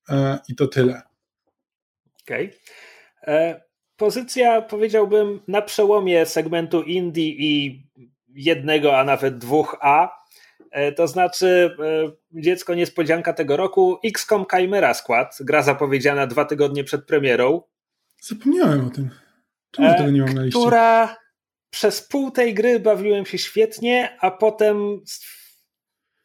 [0.10, 1.02] e, i to tyle.
[2.22, 2.46] Okej.
[2.46, 3.36] Okay.
[3.36, 3.62] E,
[3.98, 7.84] pozycja, powiedziałbym, na przełomie segmentu indie i
[8.36, 10.21] jednego, a nawet dwóch A
[10.96, 11.76] to znaczy,
[12.34, 17.62] e, dziecko niespodzianka tego roku, XCOM Chimera Skład, gra zapowiedziana dwa tygodnie przed premierą.
[18.22, 19.10] Zapomniałem o tym.
[19.72, 20.60] Czemu e, tego nie mam na liście?
[20.60, 21.16] Która
[21.70, 25.02] przez pół tej gry bawiłem się świetnie, a potem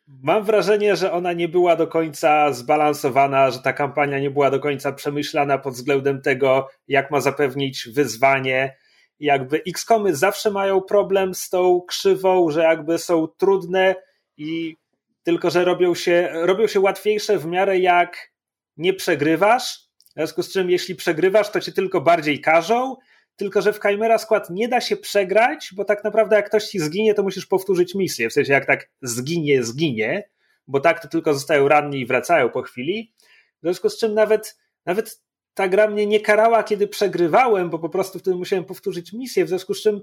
[0.07, 4.61] mam wrażenie, że ona nie była do końca zbalansowana, że ta kampania nie była do
[4.61, 8.77] końca przemyślana pod względem tego, jak ma zapewnić wyzwanie.
[9.21, 13.95] Jakby XCOMy zawsze mają problem z tą krzywą, że jakby są trudne
[14.37, 14.77] i
[15.23, 18.33] tylko, że robią się, robią się łatwiejsze w miarę jak
[18.77, 19.79] nie przegrywasz,
[20.11, 22.97] w związku z czym jeśli przegrywasz, to cię tylko bardziej każą,
[23.37, 26.79] tylko że w Chimera skład nie da się przegrać, bo tak naprawdę jak ktoś ci
[26.79, 30.29] zginie, to musisz powtórzyć misję, w sensie jak tak zginie, zginie,
[30.67, 33.13] bo tak to tylko zostają ranni i wracają po chwili,
[33.59, 35.21] w związku z czym nawet, nawet
[35.55, 39.49] ta gra mnie nie karała, kiedy przegrywałem, bo po prostu wtedy musiałem powtórzyć misję, w
[39.49, 40.01] związku z czym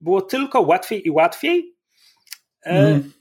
[0.00, 1.76] było tylko łatwiej i łatwiej.
[2.62, 3.12] Mm.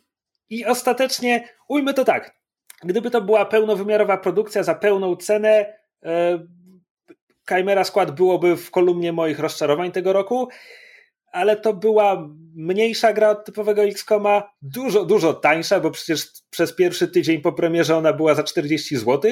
[0.50, 2.36] I ostatecznie, ujmy to tak,
[2.84, 5.74] gdyby to była pełnowymiarowa produkcja za pełną cenę,
[6.06, 6.40] e,
[7.50, 10.48] Chimera Skład byłoby w kolumnie moich rozczarowań tego roku,
[11.32, 17.08] ale to była mniejsza gra od typowego XCOMa, dużo, dużo tańsza, bo przecież przez pierwszy
[17.08, 19.32] tydzień po premierze ona była za 40 zł,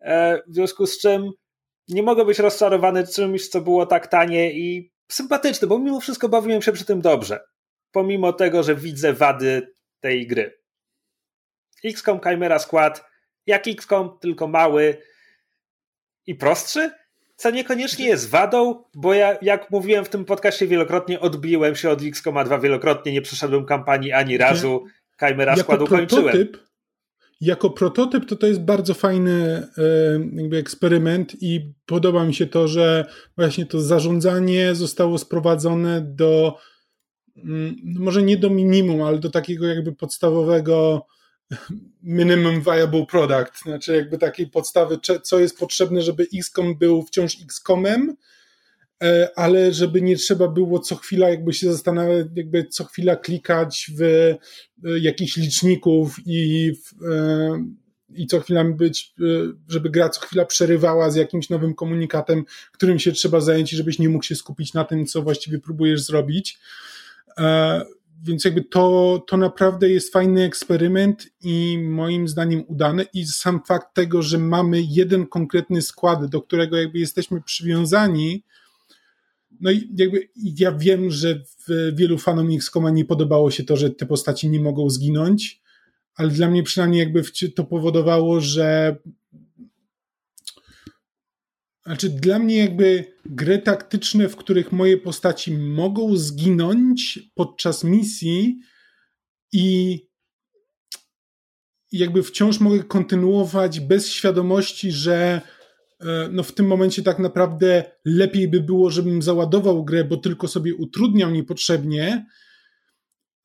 [0.00, 1.30] e, w związku z czym
[1.88, 6.62] nie mogę być rozczarowany czymś, co było tak tanie i sympatyczne, bo mimo wszystko bawiłem
[6.62, 7.40] się przy tym dobrze.
[7.92, 9.75] Pomimo tego, że widzę wady
[10.06, 10.58] tej gry.
[11.84, 13.04] XCOM Chimera skład,
[13.46, 14.96] jak XCOM, tylko mały
[16.26, 16.90] i prostszy,
[17.36, 22.02] co niekoniecznie jest wadą, bo ja, jak mówiłem w tym podcaście wielokrotnie, odbiłem się od
[22.02, 24.84] XCOMa 2 wielokrotnie, nie przeszedłem kampanii ani razu,
[25.20, 26.48] Chimera składu kończyłem.
[27.40, 29.68] Jako prototyp to to jest bardzo fajny
[30.32, 33.04] jakby eksperyment i podoba mi się to, że
[33.36, 36.58] właśnie to zarządzanie zostało sprowadzone do
[37.84, 41.06] może nie do minimum, ale do takiego jakby podstawowego
[42.02, 48.16] minimum viable product, znaczy jakby takiej podstawy, co jest potrzebne, żeby XCOM był wciąż XCOMem,
[49.02, 53.90] e, ale żeby nie trzeba było co chwila jakby się zastanawiać, jakby co chwila klikać
[53.98, 54.38] w e,
[54.98, 57.64] jakichś liczników i w, e,
[58.14, 59.14] i co chwila być,
[59.68, 63.98] żeby gra co chwila przerywała z jakimś nowym komunikatem, którym się trzeba zająć i żebyś
[63.98, 66.58] nie mógł się skupić na tym, co właściwie próbujesz zrobić.
[67.40, 67.82] E,
[68.22, 73.06] więc jakby to, to naprawdę jest fajny eksperyment i moim zdaniem udany.
[73.14, 78.44] I sam fakt tego, że mamy jeden konkretny skład, do którego jakby jesteśmy przywiązani,
[79.60, 81.42] no i jakby ja wiem, że
[81.92, 85.62] wielu fanom XCOMa nie podobało się to, że te postaci nie mogą zginąć,
[86.14, 87.22] ale dla mnie przynajmniej jakby
[87.54, 88.96] to powodowało, że
[91.86, 98.58] znaczy, dla mnie jakby gry taktyczne, w których moje postaci mogą zginąć podczas misji
[99.52, 100.00] i
[101.92, 105.40] jakby wciąż mogę kontynuować bez świadomości, że
[106.00, 110.48] e, no w tym momencie tak naprawdę lepiej by było, żebym załadował grę, bo tylko
[110.48, 112.26] sobie utrudniał niepotrzebnie,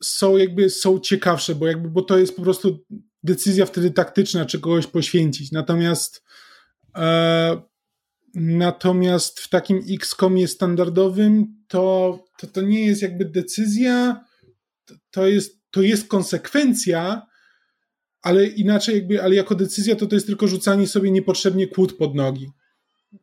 [0.03, 2.85] są jakby są ciekawsze, bo jakby, bo to jest po prostu
[3.23, 5.51] decyzja wtedy taktyczna, czy kogoś poświęcić.
[5.51, 6.23] Natomiast
[6.95, 7.70] e,
[8.35, 14.25] natomiast w takim XCOMie standardowym to, to, to nie jest jakby decyzja,
[14.85, 17.27] to, to, jest, to jest konsekwencja,
[18.21, 22.15] ale inaczej jakby, ale jako decyzja to to jest tylko rzucanie sobie niepotrzebnie kłód pod
[22.15, 22.49] nogi.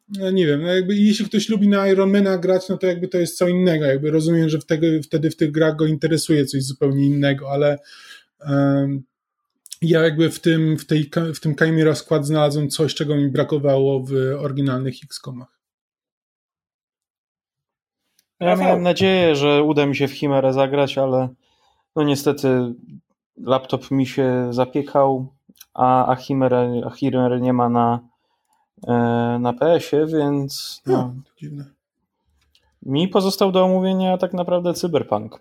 [0.09, 3.19] No nie wiem, no jakby jeśli ktoś lubi na Ironmana grać, no to jakby to
[3.19, 7.07] jest co innego, jakby rozumiem, że wtedy, wtedy w tych grach go interesuje coś zupełnie
[7.07, 7.79] innego, ale
[8.49, 9.03] um,
[9.83, 14.01] ja jakby w tym, w tej, w tym Chimera skład znalazłem coś, czego mi brakowało
[14.01, 15.59] w oryginalnych X-komach.
[18.41, 21.29] Ja miałem nadzieję, że uda mi się w Chimerę zagrać, ale
[21.97, 22.75] no niestety
[23.37, 25.27] laptop mi się zapiekał,
[25.75, 28.01] a, a, Chimerę, a Chimerę nie ma na,
[28.87, 28.93] e,
[29.41, 31.65] na PS-ie, więc no, dziwne.
[32.83, 35.41] mi pozostał do omówienia tak naprawdę Cyberpunk.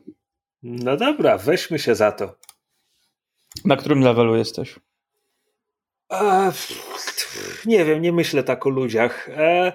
[0.63, 2.35] No dobra, weźmy się za to.
[3.65, 4.79] Na którym levelu jesteś?
[6.09, 6.51] A,
[7.65, 9.29] nie wiem, nie myślę tak o ludziach.
[9.29, 9.73] E,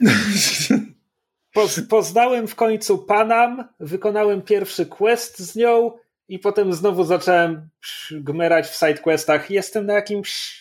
[1.54, 5.92] poz, poznałem w końcu Panam, wykonałem pierwszy quest z nią
[6.28, 7.68] i potem znowu zacząłem
[8.12, 9.50] gmerać w sidequestach.
[9.50, 10.60] Jestem na jakimś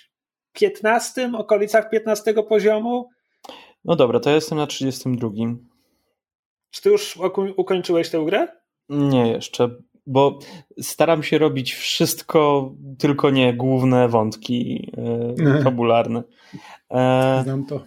[0.53, 3.09] 15, okolicach 15 poziomu.
[3.86, 5.30] No dobra, to ja jestem na 32.
[6.72, 7.20] Czy ty już
[7.57, 8.47] ukończyłeś tę grę?
[8.89, 9.70] Nie, jeszcze
[10.08, 10.39] bo
[10.82, 14.91] staram się robić wszystko, tylko nie główne wątki
[15.58, 16.24] e, fabularne.
[16.91, 17.80] E, Znam to.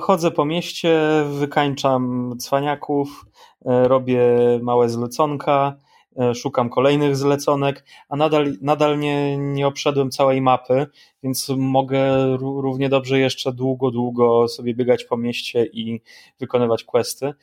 [0.00, 1.00] Chodzę po mieście,
[1.38, 3.26] wykańczam cwaniaków,
[3.66, 4.20] e, robię
[4.62, 5.76] małe zleconka,
[6.18, 10.86] e, szukam kolejnych zleconek, a nadal, nadal nie, nie obszedłem całej mapy,
[11.22, 16.00] więc mogę równie dobrze jeszcze długo, długo sobie biegać po mieście i
[16.40, 17.34] wykonywać questy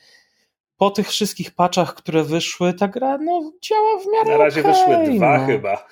[0.82, 4.72] po tych wszystkich patchach, które wyszły, ta gra no, działa w miarę Na razie okay,
[4.72, 5.46] wyszły dwa no.
[5.46, 5.86] chyba.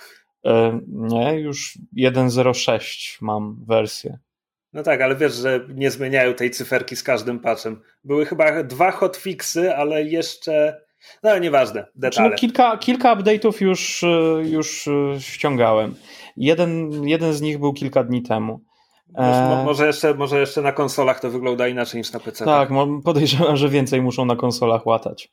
[0.44, 4.18] E, nie, już 1.06 mam wersję.
[4.72, 7.80] No tak, ale wiesz, że nie zmieniają tej cyferki z każdym patchem.
[8.04, 10.80] Były chyba dwa hotfixy, ale jeszcze...
[11.22, 12.28] No nieważne, detale.
[12.28, 14.08] Znaczy, no, kilka, kilka update'ów już, e,
[14.44, 15.94] już e, ściągałem.
[16.36, 18.60] Jeden, jeden z nich był kilka dni temu.
[19.14, 19.62] E...
[19.64, 22.44] Może, jeszcze, może jeszcze na konsolach to wygląda inaczej niż na PC.
[22.44, 22.70] Tak,
[23.04, 25.30] podejrzewam, że więcej muszą na konsolach łatać.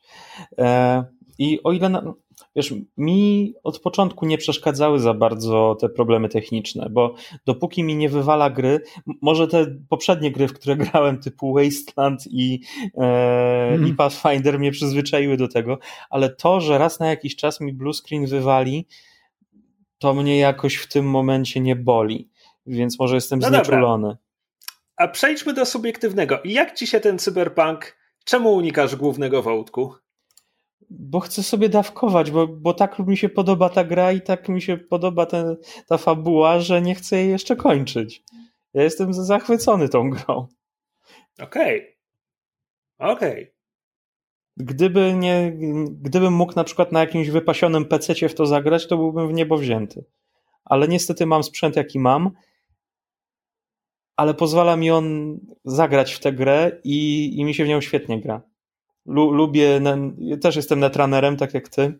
[0.58, 1.04] E...
[1.38, 2.14] I o ile, na...
[2.56, 7.14] wiesz, mi od początku nie przeszkadzały za bardzo te problemy techniczne, bo
[7.46, 8.80] dopóki mi nie wywala gry,
[9.22, 12.60] może te poprzednie gry, w które grałem, typu Wasteland i,
[12.96, 13.68] e...
[13.68, 13.88] mm.
[13.88, 15.78] i Pathfinder mnie przyzwyczaiły do tego,
[16.10, 18.86] ale to, że raz na jakiś czas mi blue screen wywali,
[19.98, 22.28] to mnie jakoś w tym momencie nie boli
[22.68, 24.08] więc może jestem no znieczulony.
[24.08, 24.18] Dobra.
[24.96, 26.38] A przejdźmy do subiektywnego.
[26.44, 29.94] Jak ci się ten cyberpunk, czemu unikasz głównego wątku?
[30.90, 34.62] Bo chcę sobie dawkować, bo, bo tak mi się podoba ta gra i tak mi
[34.62, 35.56] się podoba ten,
[35.86, 38.22] ta fabuła, że nie chcę jej jeszcze kończyć.
[38.74, 40.46] Ja jestem zachwycony tą grą.
[41.42, 41.80] Okej.
[41.80, 43.12] Okay.
[43.12, 43.42] Okej.
[43.42, 43.58] Okay.
[44.56, 45.52] Gdyby nie,
[45.88, 49.58] gdybym mógł na przykład na jakimś wypasionym PC w to zagrać, to byłbym w niebo
[49.58, 50.04] wzięty.
[50.64, 52.30] Ale niestety mam sprzęt, jaki mam
[54.18, 58.20] ale pozwala mi on zagrać w tę grę i, i mi się w nią świetnie
[58.20, 58.42] gra.
[59.06, 59.80] Lu, lubię,
[60.40, 61.98] też jestem netranerem, tak jak ty.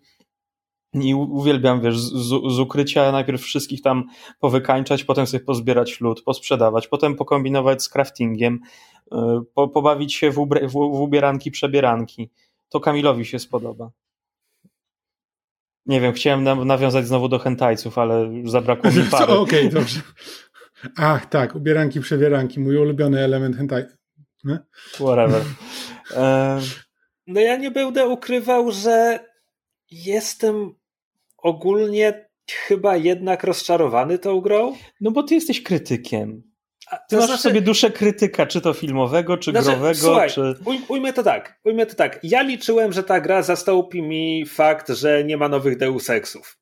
[0.95, 4.05] I uwielbiam, wiesz, z, z, ukrycia najpierw wszystkich tam
[4.41, 8.61] powykańczać, potem sobie pozbierać lód, posprzedawać, potem pokombinować z craftingiem,
[9.13, 9.17] y,
[9.55, 12.31] po, pobawić się w, w, w ubieranki, przebieranki.
[12.69, 13.91] To Kamilowi się spodoba.
[15.87, 19.33] Nie wiem, chciałem nawiązać znowu do hentajców, ale zabrakło mi pary.
[19.33, 20.01] Okej, okay, dobrze.
[20.97, 23.85] Ach, tak, ubieranki, przewieranki, mój ulubiony element hentai.
[24.45, 24.59] Nie?
[24.93, 25.43] Whatever.
[27.27, 29.21] no ja nie będę ukrywał, że
[29.91, 30.75] jestem
[31.39, 34.77] ogólnie chyba jednak rozczarowany tą grą.
[35.01, 36.43] No bo ty jesteś krytykiem.
[37.09, 40.55] Ty masz znaczy, sobie duszę krytyka, czy to filmowego, czy znaczy, growego, słuchaj, czy...
[40.65, 42.21] Uj, ujmę to tak, ujmę to tak.
[42.23, 46.59] Ja liczyłem, że ta gra zastąpi mi fakt, że nie ma nowych Deus Exów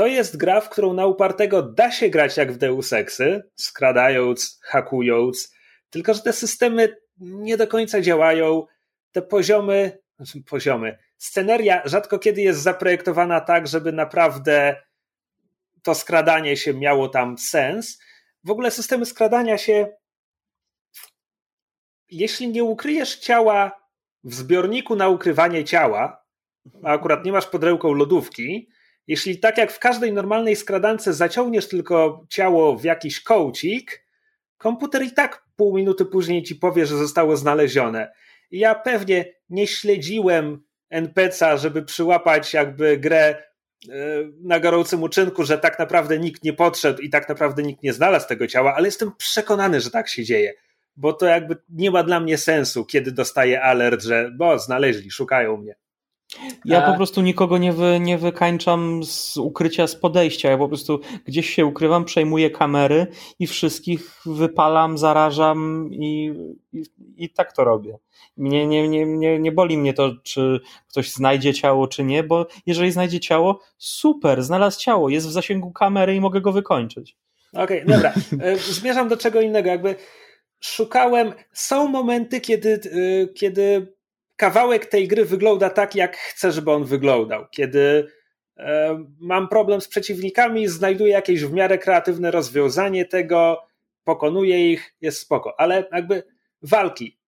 [0.00, 4.60] to jest gra, w którą na upartego da się grać jak w Deus Exy, skradając,
[4.62, 5.54] hakując,
[5.90, 8.66] tylko że te systemy nie do końca działają,
[9.12, 14.82] te poziomy, znaczy poziomy, sceneria rzadko kiedy jest zaprojektowana tak, żeby naprawdę
[15.82, 17.98] to skradanie się miało tam sens.
[18.44, 19.92] W ogóle systemy skradania się,
[22.08, 23.72] jeśli nie ukryjesz ciała
[24.24, 26.24] w zbiorniku na ukrywanie ciała,
[26.84, 28.68] a akurat nie masz pod ręką lodówki,
[29.10, 34.04] jeśli tak jak w każdej normalnej skradance zaciągniesz tylko ciało w jakiś kołcik,
[34.58, 38.12] komputer i tak pół minuty później ci powie, że zostało znalezione.
[38.50, 40.62] Ja pewnie nie śledziłem
[40.94, 43.42] NPC'a, żeby przyłapać jakby grę
[44.42, 48.28] na gorącym uczynku, że tak naprawdę nikt nie podszedł i tak naprawdę nikt nie znalazł
[48.28, 50.54] tego ciała, ale jestem przekonany, że tak się dzieje.
[50.96, 55.56] Bo to jakby nie ma dla mnie sensu, kiedy dostaję alert, że bo znaleźli, szukają
[55.56, 55.74] mnie.
[56.64, 60.50] Ja po prostu nikogo nie, wy, nie wykańczam z ukrycia, z podejścia.
[60.50, 63.06] Ja po prostu gdzieś się ukrywam, przejmuję kamery
[63.38, 66.32] i wszystkich wypalam, zarażam i,
[66.72, 66.82] i,
[67.16, 67.98] i tak to robię.
[68.36, 72.46] Nie, nie, nie, nie, nie boli mnie to, czy ktoś znajdzie ciało, czy nie, bo
[72.66, 77.16] jeżeli znajdzie ciało, super, znalazł ciało, jest w zasięgu kamery i mogę go wykończyć.
[77.52, 78.12] Okej, okay, dobra.
[78.40, 79.68] E, zmierzam do czego innego.
[79.68, 79.94] Jakby
[80.60, 83.94] szukałem, są momenty, kiedy, e, kiedy
[84.40, 87.46] kawałek tej gry wygląda tak, jak chcę, żeby on wyglądał.
[87.50, 88.08] Kiedy
[88.56, 93.62] e, mam problem z przeciwnikami, znajduję jakieś w miarę kreatywne rozwiązanie tego,
[94.04, 95.60] pokonuję ich, jest spoko.
[95.60, 96.22] Ale jakby
[96.62, 97.20] walki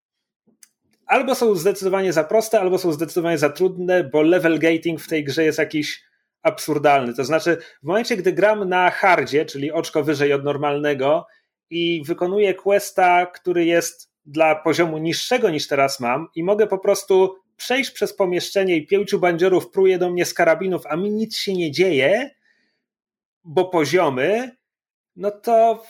[1.06, 5.24] albo są zdecydowanie za proste, albo są zdecydowanie za trudne, bo level gating w tej
[5.24, 6.04] grze jest jakiś
[6.42, 7.14] absurdalny.
[7.14, 11.26] To znaczy, w momencie, gdy gram na hardzie, czyli oczko wyżej od normalnego
[11.70, 17.34] i wykonuję questa, który jest dla poziomu niższego niż teraz mam i mogę po prostu
[17.56, 21.54] przejść przez pomieszczenie i pięciu bandziorów pruje do mnie z karabinów, a mi nic się
[21.54, 22.30] nie dzieje,
[23.44, 24.56] bo poziomy,
[25.16, 25.82] no to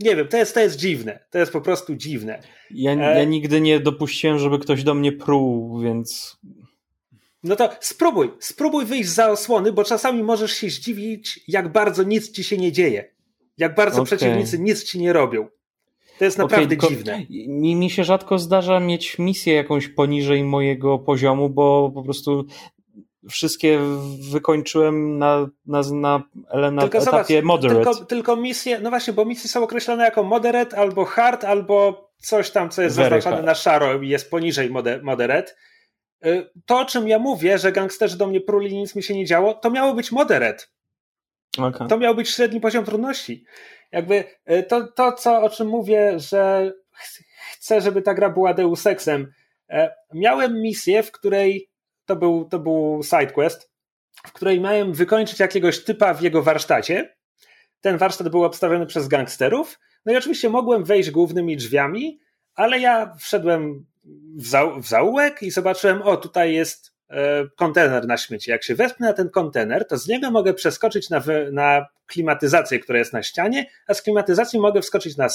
[0.00, 1.24] nie wiem, to jest, to jest dziwne.
[1.30, 2.42] To jest po prostu dziwne.
[2.70, 2.96] Ja, e...
[2.96, 6.36] ja nigdy nie dopuściłem, żeby ktoś do mnie pruł, więc.
[7.42, 12.32] No to spróbuj, spróbuj wyjść za osłony, bo czasami możesz się zdziwić, jak bardzo nic
[12.32, 13.12] ci się nie dzieje.
[13.58, 14.06] Jak bardzo okay.
[14.06, 15.48] przeciwnicy nic ci nie robią.
[16.22, 17.26] To jest naprawdę okay, dziwne.
[17.48, 22.44] Mi, mi się rzadko zdarza mieć misję jakąś poniżej mojego poziomu, bo po prostu
[23.30, 23.78] wszystkie
[24.32, 27.84] wykończyłem na, na, na, na tylko etapie zobacz, moderate.
[27.84, 32.50] Tylko, tylko misje, no właśnie, bo misje są określone jako moderate albo hard, albo coś
[32.50, 33.46] tam, co jest Very zaznaczone hard.
[33.46, 34.70] na szaro i jest poniżej
[35.02, 35.52] moderate.
[36.26, 39.26] Y, to, o czym ja mówię, że gangsterzy do mnie pruli nic mi się nie
[39.26, 40.64] działo, to miało być moderate.
[41.58, 41.88] Okay.
[41.88, 43.44] To miał być średni poziom trudności.
[43.92, 46.72] Jakby y, to, to co, o czym mówię, że
[47.52, 49.32] chcę, żeby ta gra była Deus Exem.
[49.72, 51.70] Y, miałem misję, w której
[52.04, 53.72] to był, to był sidequest,
[54.26, 57.16] w której miałem wykończyć jakiegoś typa w jego warsztacie.
[57.80, 59.78] Ten warsztat był obstawiony przez gangsterów.
[60.06, 62.20] No i oczywiście mogłem wejść głównymi drzwiami,
[62.54, 63.86] ale ja wszedłem
[64.36, 66.91] w, zau w zaułek i zobaczyłem, o tutaj jest e,
[67.56, 68.50] kontener na śmieci.
[68.50, 72.98] Jak się wespnę na ten kontener, to z niego mogę przeskoczyć na, na klimatyzację, która
[72.98, 75.28] jest na ścianie, a z klimatyzacji mogę wskoczyć na, e,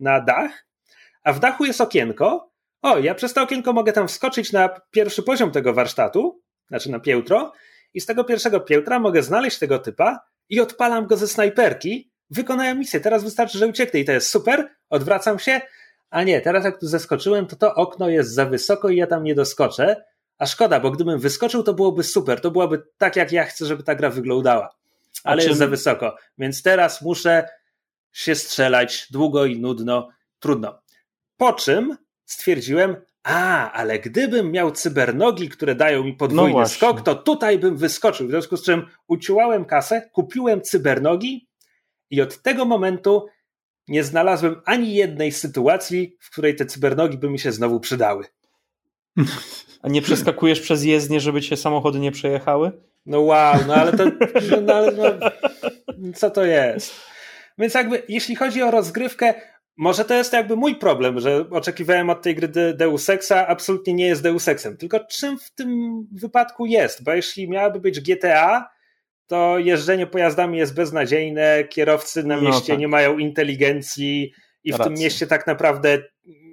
[0.00, 0.66] na dach,
[1.24, 2.50] a w dachu jest okienko.
[2.82, 7.00] O, ja przez to okienko mogę tam wskoczyć na pierwszy poziom tego warsztatu, znaczy na
[7.00, 7.52] piętro,
[7.94, 12.78] i z tego pierwszego piętra mogę znaleźć tego typa i odpalam go ze snajperki, wykonałem
[12.78, 15.60] misję, teraz wystarczy, że ucieknę i to jest super, odwracam się,
[16.10, 19.24] a nie, teraz jak tu zeskoczyłem, to to okno jest za wysoko i ja tam
[19.24, 20.04] nie doskoczę,
[20.44, 23.82] a szkoda, bo gdybym wyskoczył, to byłoby super, to byłaby tak, jak ja chcę, żeby
[23.82, 24.74] ta gra wyglądała,
[25.24, 25.48] ale czym...
[25.48, 27.48] jest za wysoko, więc teraz muszę
[28.12, 30.78] się strzelać długo i nudno, trudno.
[31.36, 37.14] Po czym stwierdziłem, a, ale gdybym miał cybernogi, które dają mi podwójny no skok, to
[37.14, 38.26] tutaj bym wyskoczył.
[38.26, 41.48] W związku z czym uciułałem kasę, kupiłem cybernogi
[42.10, 43.26] i od tego momentu
[43.88, 48.24] nie znalazłem ani jednej sytuacji, w której te cybernogi by mi się znowu przydały.
[49.82, 52.72] A nie przeskakujesz przez jezdnię, żeby cię samochody nie przejechały?
[53.06, 54.04] No wow, no ale to.
[54.62, 55.04] No, ale no,
[56.14, 56.94] co to jest?
[57.58, 59.34] Więc jakby, jeśli chodzi o rozgrywkę,
[59.76, 64.06] może to jest jakby mój problem, że oczekiwałem od tej gry Deus Exa, absolutnie nie
[64.06, 64.76] jest Deus Exem.
[64.76, 67.04] Tylko czym w tym wypadku jest?
[67.04, 68.68] Bo jeśli miałaby być GTA,
[69.26, 72.78] to jeżdżenie pojazdami jest beznadziejne, kierowcy na no mieście no tak.
[72.78, 74.32] nie mają inteligencji
[74.64, 75.98] i w tym mieście tak naprawdę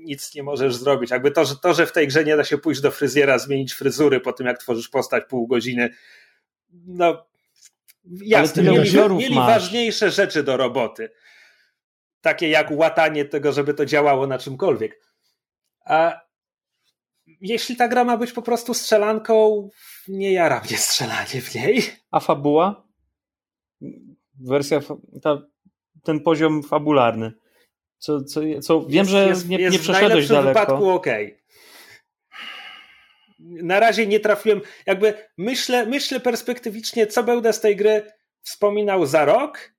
[0.06, 1.12] nic nie możesz zrobić.
[1.12, 3.74] Jakby to że, to, że w tej grze nie da się pójść do fryzjera, zmienić
[3.74, 5.89] fryzury po tym, jak tworzysz postać pół godziny,
[6.74, 7.26] no
[8.24, 11.10] jasne, mieli, mieli ważniejsze rzeczy do roboty
[12.22, 15.02] takie jak łatanie tego, żeby to działało na czymkolwiek.
[15.86, 16.22] A
[17.26, 19.70] jeśli ta gra ma być po prostu strzelanką,
[20.08, 21.84] nie jara mnie strzelanie w niej.
[22.12, 22.88] A fabuła?
[24.39, 24.80] Wersja,
[25.22, 25.41] ta,
[26.04, 27.34] ten poziom fabularny.
[28.02, 30.49] Co, co, co, wiem, jest, że jest, nie, jest nie przeszedłeś w daleko.
[30.49, 31.08] w wypadku ok.
[33.39, 38.04] Na razie nie trafiłem, jakby myślę, myślę perspektywicznie, co będę z tej gry
[38.41, 39.72] wspominał za rok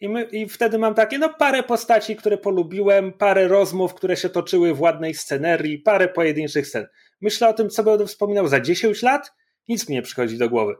[0.00, 4.28] i, my, I wtedy mam takie, no parę postaci, które polubiłem, parę rozmów, które się
[4.28, 6.86] toczyły w ładnej scenerii, parę pojedynczych scen.
[7.20, 9.32] Myślę o tym, co będę wspominał za 10 lat,
[9.68, 10.74] nic mi nie przychodzi do głowy.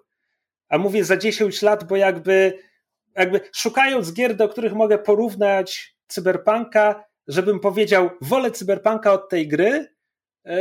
[0.69, 2.59] A mówię za 10 lat, bo jakby,
[3.17, 9.95] jakby szukając gier, do których mogę porównać cyberpunka, żebym powiedział, wolę cyberpunka od tej gry,
[10.45, 10.55] yy,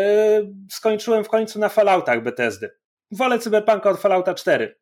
[0.72, 2.70] skończyłem w końcu na Falloutach Bethesdy.
[3.12, 4.76] Wolę cyberpunka od Fallouta 4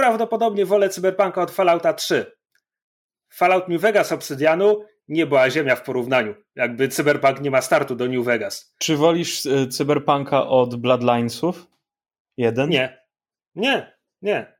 [0.00, 2.36] prawdopodobnie wolę Cyberpunka od Fallouta 3.
[3.32, 6.34] Fallout New Vegas Obsydianu nie była ziemia w porównaniu.
[6.56, 8.74] Jakby Cyberpunk nie ma startu do New Vegas.
[8.78, 11.66] Czy wolisz e, Cyberpunka od Bloodlinesów?
[12.36, 12.70] Jeden?
[12.70, 13.06] Nie.
[13.54, 14.59] Nie, nie.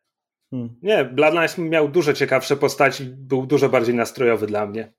[0.50, 0.76] Hmm.
[0.82, 4.92] Nie, Bloodlines miał dużo ciekawsze postaci, był dużo bardziej nastrojowy dla mnie.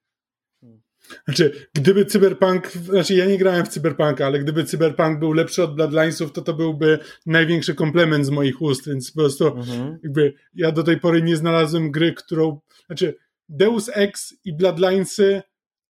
[1.25, 5.75] Znaczy, gdyby Cyberpunk, znaczy ja nie grałem w Cyberpunka, ale gdyby Cyberpunk był lepszy od
[5.75, 9.99] Bloodlinesów, to to byłby największy komplement z moich ust, więc po prostu Mhm.
[10.03, 13.15] jakby ja do tej pory nie znalazłem gry, którą, znaczy
[13.49, 15.41] Deus Ex i Bloodlinesy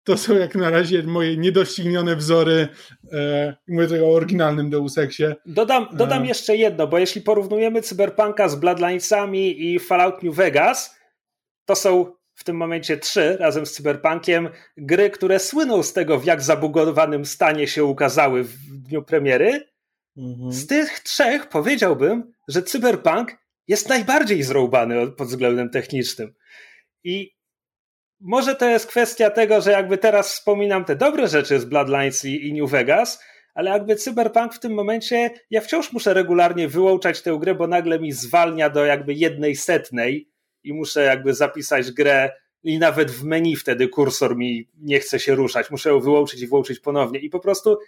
[0.10, 2.68] to są jak na razie moje niedoścignione wzory,
[3.14, 5.36] e, mówię tutaj o oryginalnym Deus Exie.
[5.46, 6.28] Dodam, dodam E.
[6.28, 10.96] jeszcze jedno, bo jeśli porównujemy Cyberpunka z Bloodlinesami i Fallout New Vegas,
[11.66, 16.26] to są w tym momencie trzy razem z Cyberpunkiem gry, które słyną z tego, w
[16.26, 19.68] jak zabugowanym stanie się ukazały w dniu premiery.
[20.18, 20.52] Mhm.
[20.52, 23.36] Z tych trzech powiedziałbym, że Cyberpunk
[23.68, 26.34] jest najbardziej zrąbany od- pod względem technicznym.
[27.04, 27.32] I
[28.22, 32.48] może to jest kwestia tego, że jakby teraz wspominam te dobre rzeczy z Bloodlines i,
[32.48, 37.38] i New Vegas, ale jakby Cyberpunk w tym momencie, ja wciąż muszę regularnie wyłączać tę
[37.40, 40.30] grę, bo nagle mi zwalnia do jakby jednej setnej
[40.64, 42.32] i muszę jakby zapisać grę
[42.64, 45.72] i nawet w menu wtedy kursor mi nie chce się ruszać.
[45.72, 47.20] Muszę ją wyłączyć i włączyć ponownie.
[47.20, 47.80] I po prostu,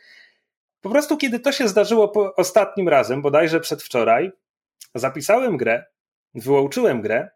[0.81, 4.31] po prostu kiedy to się zdarzyło po ostatnim razem, bodajże przedwczoraj,
[4.95, 5.85] zapisałem grę,
[6.35, 7.29] wyłączyłem grę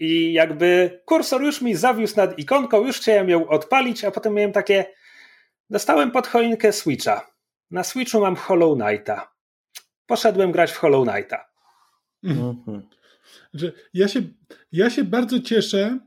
[0.00, 4.52] i jakby kursor już mi zawiózł nad ikonką, już chciałem ją odpalić, a potem miałem
[4.52, 4.86] takie,
[5.70, 7.30] dostałem pod choinkę Switcha.
[7.70, 9.32] Na Switchu mam Hollow Knighta.
[10.06, 11.44] Poszedłem grać w Hollow Knighta.
[12.24, 12.82] Mhm.
[13.54, 14.22] Że ja, się,
[14.72, 15.98] ja się bardzo cieszę,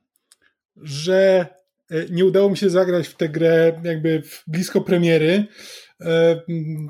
[0.75, 1.47] że
[1.91, 5.45] e, nie udało mi się zagrać w tę grę jakby blisko premiery.
[6.01, 6.41] E,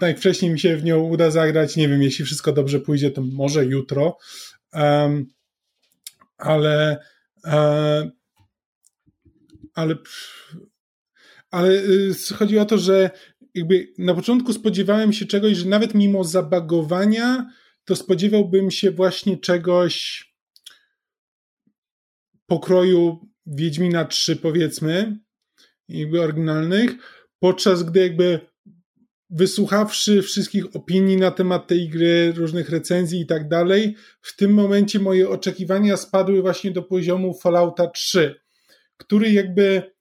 [0.01, 3.65] Najwcześniej mi się w nią uda zagrać, nie wiem, jeśli wszystko dobrze pójdzie, to może
[3.65, 4.17] jutro.
[6.43, 6.97] Ale
[7.45, 8.11] e,
[9.73, 9.95] ale
[11.51, 13.11] ale y, chodzi o to, że
[13.53, 17.51] jakby na początku spodziewałem się czegoś, że nawet mimo zabagowania,
[17.85, 20.25] to spodziewałbym się właśnie czegoś
[22.45, 25.19] pokroju Wiedźmina 3 powiedzmy,
[25.87, 26.91] jakby oryginalnych,
[27.39, 28.52] podczas gdy jakby
[29.33, 34.99] wysłuchawszy wszystkich opinii na temat tej gry, różnych recenzji i tak dalej, w tym momencie
[34.99, 38.35] moje oczekiwania spadły właśnie do poziomu Fallouta 3,
[38.97, 39.91] który jakby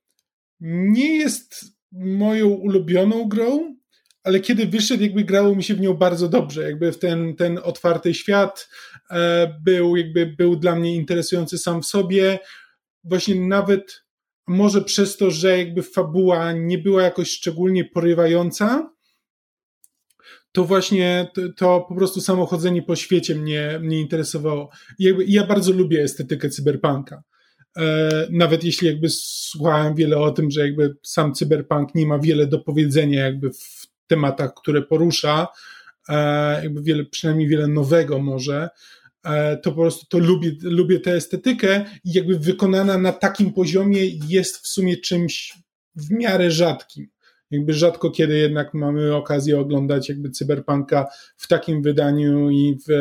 [0.60, 3.76] nie jest moją ulubioną grą,
[4.24, 7.58] ale kiedy wyszedł, jakby grało mi się w nią bardzo dobrze, jakby w ten, ten
[7.62, 8.68] otwarty świat
[9.10, 12.38] e, był, jakby był dla mnie interesujący sam w sobie,
[13.04, 14.04] właśnie nawet
[14.46, 18.91] może przez to, że jakby fabuła nie była jakoś szczególnie porywająca,
[20.52, 24.70] to właśnie to, to po prostu samo chodzenie po świecie mnie, mnie interesowało.
[24.98, 27.22] I jakby, ja bardzo lubię estetykę cyberpunka.
[27.76, 32.46] E, nawet jeśli jakby słuchałem wiele o tym, że jakby sam cyberpunk nie ma wiele
[32.46, 35.48] do powiedzenia jakby w tematach, które porusza,
[36.08, 38.68] e, jakby wiele, przynajmniej wiele nowego może,
[39.24, 44.00] e, to po prostu to lubię, lubię tę estetykę i jakby wykonana na takim poziomie
[44.28, 45.52] jest w sumie czymś
[45.96, 47.08] w miarę rzadkim.
[47.52, 52.92] Jakby rzadko kiedy jednak mamy okazję oglądać jakby cyberpunka w takim wydaniu i w,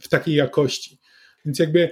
[0.00, 0.98] w takiej jakości.
[1.44, 1.90] Więc jakby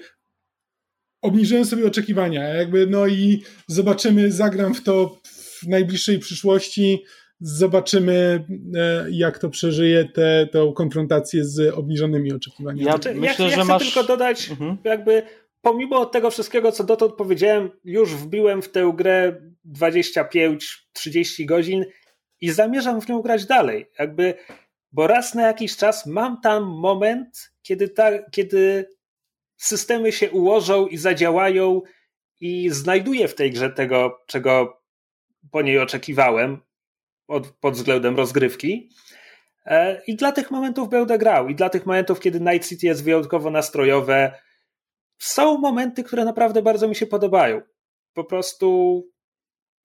[1.22, 7.04] obniżyłem sobie oczekiwania, jakby no i zobaczymy, zagram w to w najbliższej przyszłości,
[7.40, 8.44] zobaczymy
[9.10, 10.04] jak to przeżyje
[10.52, 12.84] tę konfrontację z obniżonymi oczekiwaniami.
[12.84, 13.84] Ja Znaczy, myślę, ja, ja że chcę masz...
[13.94, 14.76] tylko dodać, Mhm.
[14.84, 15.22] jakby
[15.62, 19.40] pomimo tego wszystkiego, co dotąd powiedziałem, już wbiłem w tę grę
[19.72, 21.84] 25-30 godzin
[22.40, 23.86] i zamierzam w nią grać dalej.
[23.98, 24.34] Jakby,
[24.92, 28.88] bo raz na jakiś czas mam tam moment, kiedy, ta, kiedy
[29.56, 31.82] systemy się ułożą i zadziałają
[32.40, 34.82] i znajduję w tej grze tego, czego
[35.50, 36.60] po niej oczekiwałem
[37.28, 38.90] od, pod względem rozgrywki.
[39.66, 41.48] E, I dla tych momentów będę grał.
[41.48, 44.38] I dla tych momentów, kiedy Night City jest wyjątkowo nastrojowe,
[45.18, 47.62] są momenty, które naprawdę bardzo mi się podobają.
[48.12, 49.02] Po prostu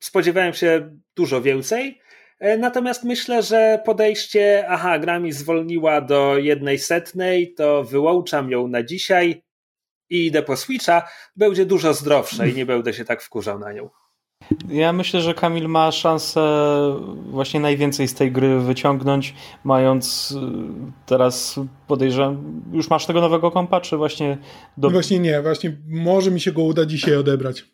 [0.02, 2.02] spodziewałem się dużo więcej.
[2.40, 8.68] E, Natomiast myślę, że podejście, aha, gra mi zwolniła do jednej setnej, to wyłączam ją
[8.68, 9.44] na dzisiaj
[10.10, 13.90] i idę po Switcha, będzie dużo zdrowsze i nie będę się tak wkurzał na nią.
[14.70, 16.42] Ja myślę, że Kamil ma szansę
[17.30, 19.34] właśnie najwięcej z tej gry wyciągnąć,
[19.64, 20.36] mając y,
[21.06, 24.38] teraz podejrzewam, już masz tego nowego kompa, czy właśnie
[24.78, 24.88] do...
[24.88, 27.66] No właśnie nie, właśnie może mi się go uda dzisiaj odebrać.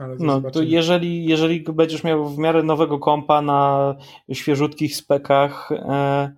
[0.00, 0.66] To No, to zobaczymy.
[0.66, 3.94] jeżeli, jeżeli będziesz miał w miarę nowego kompa na
[4.32, 6.32] świeżutkich spekach, e,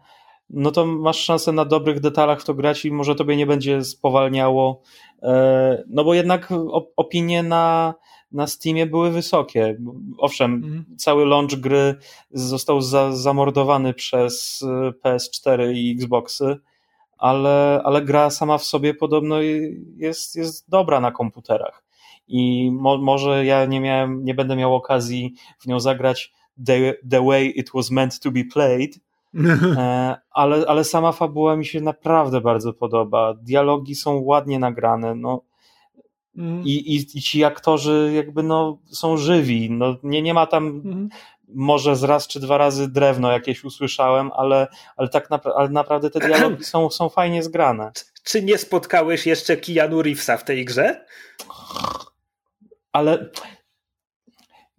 [0.51, 3.85] no to masz szansę na dobrych detalach w to grać i może tobie nie będzie
[3.85, 4.83] spowalniało.
[5.23, 6.49] E, no bo jednak
[6.97, 7.95] opinie na,
[8.33, 9.79] na Steamie były wysokie.
[10.19, 10.85] Owszem, mhm.
[10.97, 11.95] cały launch gry
[12.31, 16.57] został za, zamordowany przez e, PS4 i Xboxy,
[17.19, 19.37] ale, ale gra sama w sobie podobno
[19.97, 21.92] jest, jest dobra na komputerach.
[22.35, 26.33] I mo, może ja nie miałem, nie będę miał okazji w nią zagrać
[26.67, 29.01] the, the way it was meant to be played,
[29.77, 33.35] e, ale, ale sama fabuła mi się naprawdę bardzo podoba.
[33.35, 35.15] Dialogi są ładnie nagrane.
[35.15, 35.43] No,
[36.37, 36.63] mm.
[36.65, 39.71] i, i, I ci aktorzy jakby no, są żywi.
[39.71, 41.09] No, nie, nie ma tam mm.
[41.49, 46.11] może z raz czy dwa razy drewno jakieś usłyszałem, ale, ale tak napra ale naprawdę
[46.11, 47.93] te dialogi są, są fajnie zgrane.
[48.25, 51.05] Czy nie spotkałeś jeszcze Keanu Reevesa w tej grze?
[52.93, 53.31] Ale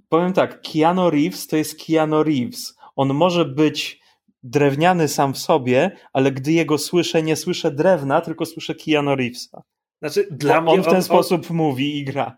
[0.10, 2.76] powiem tak, Keanu Reeves to jest Keanu Reeves.
[2.96, 4.00] On może być
[4.44, 9.64] drewniany sam w sobie, ale gdy jego słyszę, nie słyszę drewna, tylko słyszę Keanu Reevesa.
[10.02, 11.58] Znaczy, dla mnie on w ten on, sposób on...
[11.58, 12.38] mówi i gra.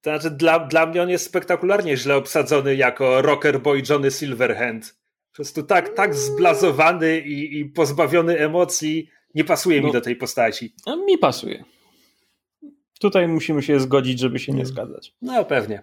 [0.00, 4.98] To znaczy, dla, dla mnie on jest spektakularnie źle obsadzony jako rocker boy Johnny Silverhand.
[5.30, 10.16] Po prostu tak, tak zblazowany i, i pozbawiony emocji nie pasuje no, mi do tej
[10.16, 10.74] postaci.
[11.06, 11.64] Mi pasuje.
[13.00, 15.14] Tutaj musimy się zgodzić, żeby się nie zgadzać.
[15.22, 15.82] No pewnie.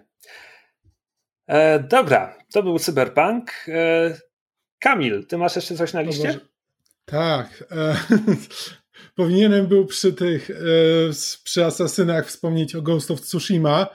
[1.46, 3.52] E, dobra, to był Cyberpunk.
[3.68, 4.18] E,
[4.78, 6.40] Kamil, ty masz jeszcze coś na liście?
[7.04, 7.64] Tak.
[7.70, 7.96] E,
[9.16, 10.54] powinienem był przy tych, e,
[11.44, 13.86] przy asasynach wspomnieć o Ghost of Tsushima,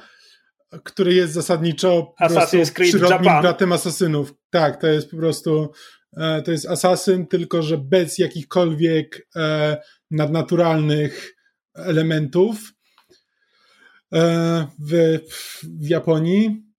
[0.84, 3.42] który jest zasadniczo Assassin's Creed przyrodnim Japan.
[3.42, 4.34] bratem asasynów.
[4.50, 5.72] Tak, to jest po prostu
[6.18, 9.78] e, to jest asasyn, tylko że bez jakichkolwiek e,
[10.12, 11.36] nadnaturalnych
[11.76, 12.74] elementów
[14.80, 15.20] w,
[15.64, 16.72] w Japonii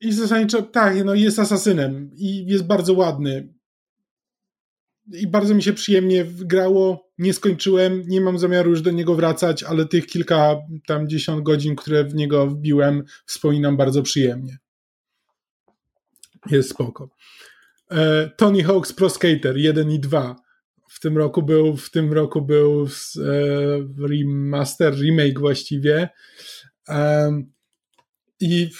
[0.00, 3.54] i zasadniczo tak, no jest asasynem i jest bardzo ładny.
[5.12, 7.10] I bardzo mi się przyjemnie grało.
[7.18, 10.56] Nie skończyłem, nie mam zamiaru już do niego wracać, ale tych kilka
[10.86, 14.58] tam dziesiąt godzin, które w niego wbiłem, wspominam bardzo przyjemnie.
[16.50, 17.08] Jest spoko.
[17.90, 20.43] E, Tony Hawk's Pro Skater 1 i 2.
[20.94, 22.88] W tym roku był, w tym roku był e,
[24.08, 26.08] remaster, remake właściwie.
[28.40, 28.70] I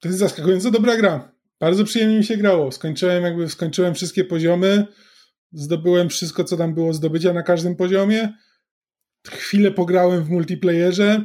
[0.00, 1.32] to jest zaskakująco dobra gra.
[1.60, 2.72] Bardzo przyjemnie mi się grało.
[2.72, 4.86] Skończyłem jakby, skończyłem wszystkie poziomy,
[5.52, 8.32] zdobyłem wszystko, co tam było zdobycia na każdym poziomie.
[9.28, 11.24] Chwilę pograłem w multiplayerze,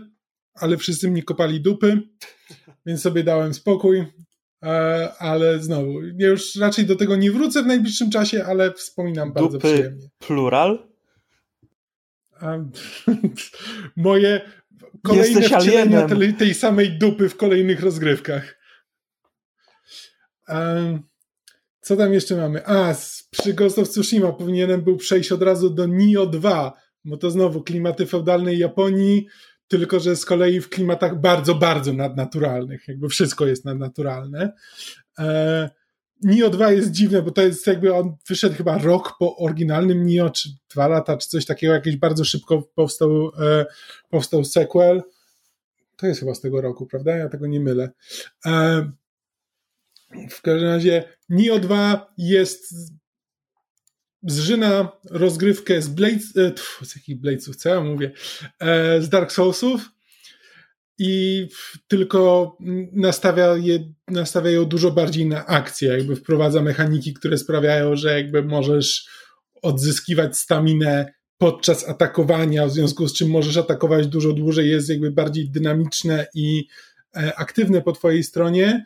[0.54, 2.02] ale wszyscy mnie kopali dupy,
[2.86, 4.06] więc sobie dałem spokój.
[4.64, 9.34] E, ale znowu, ja już raczej do tego nie wrócę w najbliższym czasie, ale wspominam
[9.34, 10.08] bardzo dupy przyjemnie.
[10.20, 10.88] Plural?
[13.96, 14.42] Moje
[15.04, 18.60] kolejne wcielenia tej, tej samej dupy w kolejnych rozgrywkach.
[21.82, 22.66] Co tam jeszcze mamy?
[22.66, 22.96] A,
[23.30, 26.74] przy Ghost of Tsushima powinienem był przejść od razu do Nio 2,
[27.06, 29.28] bo to znowu klimaty feudalnej Japonii,
[29.68, 32.88] tylko że z kolei w klimatach bardzo, bardzo nadnaturalnych.
[32.88, 34.54] Jakby wszystko jest nadnaturalne.
[35.20, 35.70] E,
[36.22, 40.30] Nio 2 jest dziwne, bo to jest jakby on wyszedł chyba rok po oryginalnym Nio,
[40.30, 43.66] czy dwa lata, czy coś takiego, jakieś bardzo szybko powstał, e,
[44.10, 45.04] powstał sequel.
[45.98, 47.18] To jest chyba z tego roku, prawda?
[47.18, 47.90] Ja tego nie mylę.
[48.46, 48.92] E,
[50.30, 52.74] w każdym razie Nio 2 jest
[54.28, 56.52] zżyna rozgrywkę z Blades, e,
[56.86, 58.12] z jakich Bladesów, co ja mówię,
[58.60, 59.90] e, z Dark Soulsów
[60.98, 61.48] i
[61.88, 62.58] tylko
[62.92, 68.44] nastawia, je, nastawia ją dużo bardziej na akcję, jakby wprowadza mechaniki, które sprawiają, że jakby
[68.44, 69.08] możesz
[69.62, 75.50] odzyskiwać staminę podczas atakowania, w związku z czym możesz atakować dużo dłużej, jest jakby bardziej
[75.50, 76.68] dynamiczne i
[77.16, 78.86] e, aktywne po twojej stronie,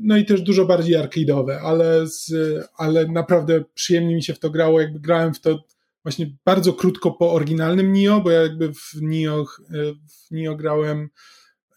[0.00, 2.32] no i też dużo bardziej arcade'owe, ale, z,
[2.78, 5.64] ale naprawdę przyjemnie mi się w to grało, jakby grałem w to
[6.02, 9.44] właśnie bardzo krótko po oryginalnym Nio, bo ja jakby w Nio, e,
[9.92, 11.08] w Nio grałem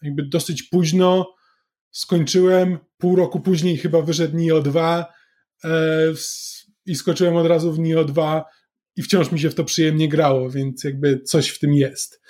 [0.02, 1.34] jakby dosyć późno,
[1.90, 5.06] skończyłem, pół roku później chyba wyszedł Nio 2
[5.64, 5.68] e,
[6.86, 8.44] i skoczyłem od razu w Nio 2
[8.96, 12.20] i wciąż mi się w to przyjemnie grało, więc jakby coś w tym jest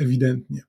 [0.00, 0.67] ewidentnie.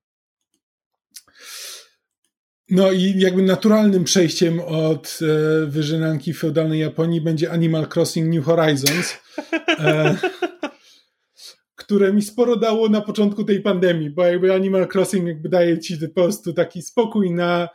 [2.72, 9.18] No i jakby naturalnym przejściem od e, wyżynanki feudalnej Japonii będzie Animal Crossing New Horizons,
[9.68, 10.18] e,
[11.76, 15.98] które mi sporo dało na początku tej pandemii, bo jakby Animal Crossing jakby daje ci
[15.98, 17.70] po prostu taki spokój na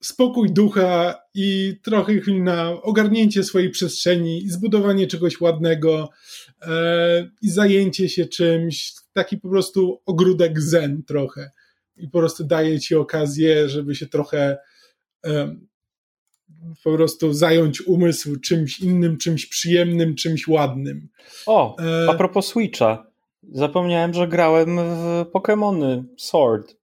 [0.00, 6.08] spokój ducha i trochę chwil na ogarnięcie swojej przestrzeni i zbudowanie czegoś ładnego
[6.62, 11.50] e, i zajęcie się czymś, taki po prostu ogródek zen trochę
[11.98, 14.58] i po prostu daje ci okazję, żeby się trochę
[15.24, 15.68] um,
[16.84, 21.08] po prostu zająć umysł czymś innym, czymś przyjemnym, czymś ładnym.
[21.46, 21.76] O,
[22.08, 23.06] a propos Switcha.
[23.52, 26.76] Zapomniałem, że grałem w Pokémony Sword.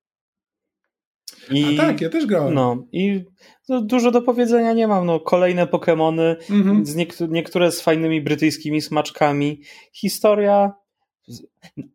[1.52, 2.54] I, a tak, ja też grałem.
[2.54, 3.24] No i
[3.70, 5.06] no, dużo do powiedzenia nie mam.
[5.06, 6.86] No, kolejne Pokémony, mhm.
[6.86, 9.62] z niektó niektóre z fajnymi brytyjskimi smaczkami.
[9.94, 10.74] Historia.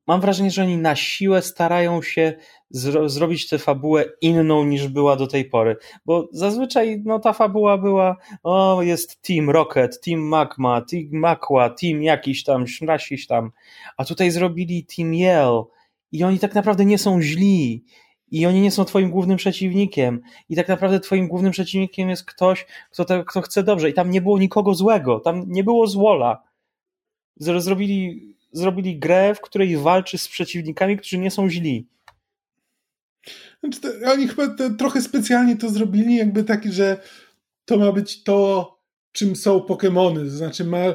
[0.07, 2.35] Mam wrażenie, że oni na siłę starają się
[2.70, 5.77] zro zrobić tę fabułę inną niż była do tej pory.
[6.07, 12.02] Bo zazwyczaj no, ta fabuła była, o jest Team Rocket, Team Magma, Team Makła, Team
[12.02, 13.51] jakiś tam, śmrasiś tam.
[13.97, 15.65] A tutaj zrobili Team Yell
[16.12, 17.85] i oni tak naprawdę nie są źli
[18.31, 20.20] i oni nie są twoim głównym przeciwnikiem.
[20.48, 23.90] I tak naprawdę twoim głównym przeciwnikiem jest ktoś, kto, te, kto chce dobrze.
[23.90, 26.43] I tam nie było nikogo złego, tam nie było złola.
[27.36, 31.89] Zrobili, zrobili grę, w której walczy z przeciwnikami, którzy nie są źli.
[33.60, 37.01] Znaczy, oni chyba trochę specjalnie to zrobili, jakby taki, że
[37.64, 38.70] to ma być to,
[39.12, 40.24] czym są Pokémony.
[40.24, 40.94] To znaczy, ma,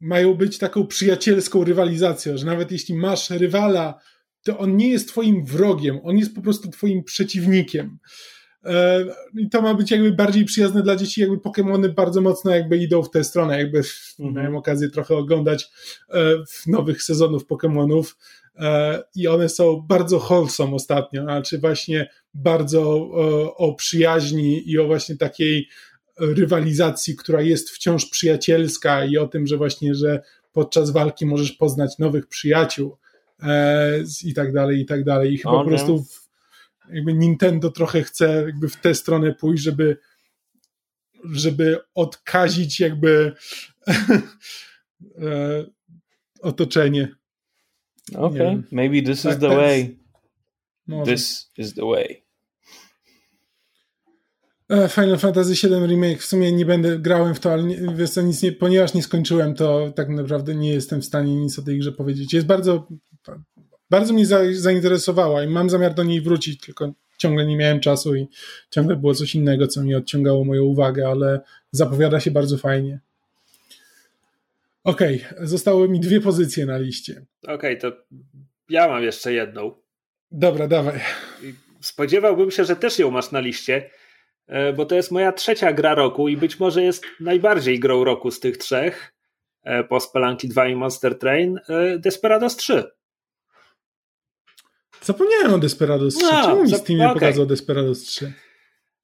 [0.00, 4.00] mają być taką przyjacielską rywalizacją, że nawet jeśli masz rywala,
[4.42, 7.98] to on nie jest twoim wrogiem, on jest po prostu twoim przeciwnikiem.
[8.64, 9.04] E,
[9.38, 13.02] I to ma być jakby bardziej przyjazne dla dzieci, jakby Pokémony bardzo mocno jakby idą
[13.02, 14.34] w tę stronę, jakby mhm.
[14.34, 15.70] miałem okazję trochę oglądać
[16.10, 16.20] e,
[16.66, 18.14] nowych sezonów Pokémonów
[18.56, 22.82] e, i one są bardzo wholesome ostatnio, znaczy właśnie bardzo
[23.56, 25.68] o przyjaźni i o właśnie takiej
[26.18, 30.22] rywalizacji, która jest wciąż przyjacielska i o tym, że właśnie, że
[30.52, 32.96] podczas walki możesz poznać nowych przyjaciół
[34.24, 35.32] i tak dalej, i tak dalej.
[35.32, 35.64] I chyba okay.
[35.64, 36.21] po prostu w,
[36.92, 39.96] jakby Nintendo trochę chce jakby w tę stronę pójść, żeby
[41.24, 43.32] żeby odkazić jakby
[45.18, 45.64] e,
[46.40, 47.14] otoczenie.
[48.14, 49.98] Okay, maybe this tak, is the way.
[50.86, 51.12] Może.
[51.12, 52.24] This is the way.
[54.68, 58.10] E, Final Fantasy VII Remake w sumie nie będę grałem w to, ale nie, wiesz
[58.10, 61.62] co, nic nie, ponieważ nie skończyłem, to tak naprawdę nie jestem w stanie nic o
[61.62, 62.32] tej grze powiedzieć.
[62.32, 62.88] Jest bardzo
[63.92, 68.28] bardzo mnie zainteresowała i mam zamiar do niej wrócić, tylko ciągle nie miałem czasu i
[68.70, 71.40] ciągle było coś innego, co mi odciągało moją uwagę, ale
[71.70, 73.00] zapowiada się bardzo fajnie.
[74.84, 77.24] Okej, okay, zostały mi dwie pozycje na liście.
[77.42, 77.96] Okej, okay, to
[78.68, 79.74] ja mam jeszcze jedną.
[80.30, 81.00] Dobra, dawaj.
[81.80, 83.90] Spodziewałbym się, że też ją masz na liście,
[84.46, 88.30] e, bo to jest moja trzecia gra roku i być może jest najbardziej grą roku
[88.30, 89.14] z tych trzech
[89.62, 92.84] e, po Spelunky 2 i Monster Train e, Desperados 3.
[95.02, 96.26] Zapomniałem o Desperados 3.
[96.26, 97.14] No, Czemu mi Steam nie okay.
[97.14, 98.32] pokazał Desperados 3?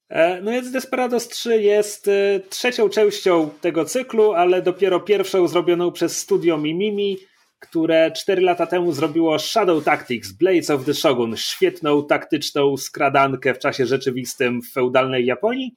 [0.08, 5.92] E, no więc Desperados 3 jest e, trzecią częścią tego cyklu, ale dopiero pierwszą zrobioną
[5.92, 7.16] przez studio Mimimi,
[7.58, 13.58] które 4 lata temu zrobiło Shadow Tactics, Blades of the Shogun, świetną taktyczną skradankę w
[13.58, 15.76] czasie rzeczywistym w feudalnej Japonii.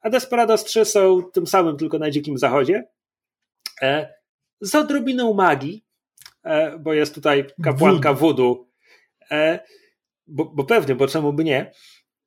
[0.00, 2.84] A Desperados 3 są tym samym, tylko na dzikim zachodzie.
[3.82, 4.14] E,
[4.60, 5.84] z odrobiną magii,
[6.80, 8.71] bo jest tutaj kapłanka voodoo
[10.26, 11.72] bo, bo pewnie, bo czemu by nie,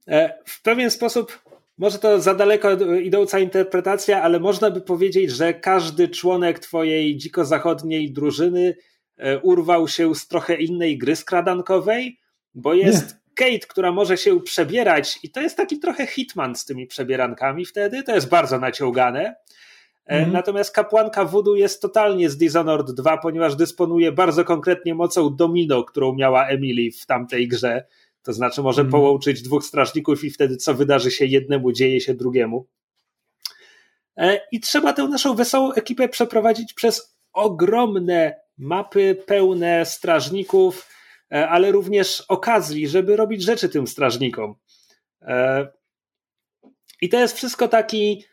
[0.08, 1.42] e, w pewien sposób
[1.78, 2.72] może to za daleko
[3.02, 8.76] idąca interpretacja, ale można by powiedzieć, że każdy członek twojej dziko zachodniej drużyny
[9.18, 12.20] e, urwał się z trochę innej gry skradankowej,
[12.54, 13.26] bo jest nie.
[13.36, 18.04] Kate, która może się przebierać i to jest taki trochę hitman z tymi przebierankami wtedy,
[18.04, 19.36] to jest bardzo naciągane.
[20.06, 20.32] Mm.
[20.32, 26.16] Natomiast kapłanka Voodoo jest totalnie z Dishonored 2, ponieważ dysponuje bardzo konkretnie mocą domino, którą
[26.16, 27.86] miała Emily w tamtej grze.
[28.24, 28.92] To znaczy może mm.
[28.92, 32.68] połączyć dwóch strażników i wtedy co wydarzy się jednemu, dzieje się drugiemu.
[34.18, 40.90] E, I trzeba tę naszą wesołą ekipę przeprowadzić przez ogromne mapy pełne strażników,
[41.32, 44.56] e, ale również okazji, żeby robić rzeczy tym strażnikom.
[47.02, 48.26] I to jest wszystko taki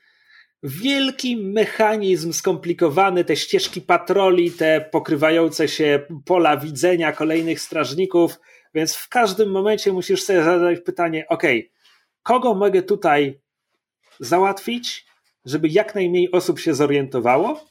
[0.62, 8.40] wielki mechanizm skomplikowany, te ścieżki patroli, te pokrywające się pola widzenia kolejnych strażników,
[8.74, 11.43] więc w każdym momencie musisz sobie zadać pytanie, ok,
[12.22, 13.40] kogo mogę tutaj
[14.20, 15.06] załatwić,
[15.44, 17.64] żeby jak najmniej osób się zorientowało?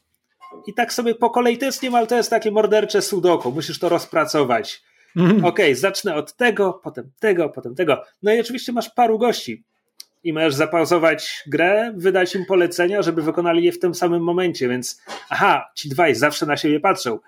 [0.68, 3.90] I tak sobie po kolei, to jest niemal to jest takie mordercze sudoku, musisz to
[3.90, 4.82] rozpracować.
[5.16, 5.46] Mm.
[5.46, 8.04] Ok, zacznę od tego, potem tego, potem tego.
[8.24, 9.64] No i oczywiście masz paru gości
[10.24, 15.02] i możesz zapauzować grę, wydać im polecenia, żeby wykonali je w tym samym momencie, więc
[15.30, 17.20] aha, ci dwaj zawsze na siebie patrzą,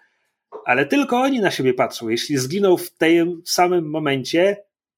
[0.65, 2.09] ale tylko oni na siebie patrzą.
[2.09, 4.57] Jeśli zginą w tym samym momencie,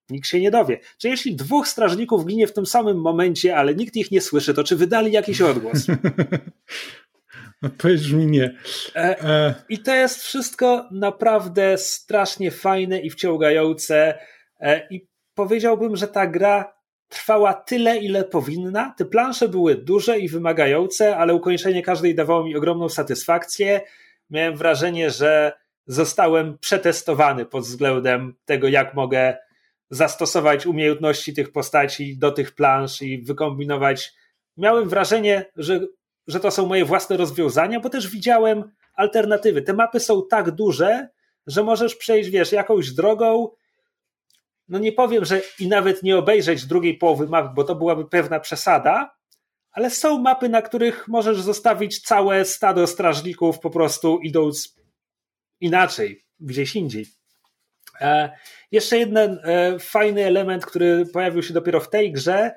[0.09, 0.79] nikt się nie dowie.
[0.97, 4.63] Czy jeśli dwóch strażników ginie w tym samym momencie, ale nikt ich nie słyszy, to
[4.63, 5.77] czy wydali jakiś odgłos?
[7.63, 8.55] Odpowiedź mi nie.
[8.95, 9.55] E, e...
[9.69, 14.19] I to jest wszystko naprawdę strasznie fajne i wciągające.
[14.59, 16.74] E, I powiedziałbym, że ta gra
[17.09, 18.93] trwała tyle, ile powinna.
[18.97, 23.81] Te plansze były duże i wymagające, ale ukończenie każdej dawało mi ogromną satysfakcję.
[24.29, 25.53] Miałem wrażenie, że
[25.87, 29.37] zostałem przetestowany pod względem tego, jak mogę
[29.89, 34.13] zastosować umiejętności tych postaci do tych plansz i wykombinować.
[34.57, 35.79] Miałem wrażenie, że,
[36.27, 39.61] że to są moje własne rozwiązania, bo też widziałem alternatywy.
[39.61, 41.07] Te mapy są tak duże,
[41.47, 43.49] że możesz przejść, wiesz, jakąś drogą.
[44.67, 48.39] No nie powiem, że i nawet nie obejrzeć drugiej połowy mapy, bo to byłaby pewna
[48.39, 49.15] przesada,
[49.71, 54.75] ale są mapy, na których możesz zostawić całe stado strażników po prostu idąc
[55.59, 57.05] inaczej, gdzieś indziej.
[58.01, 58.31] E,
[58.71, 62.51] jeszcze jeden e, fajny element, który pojawił się dopiero w tej grze,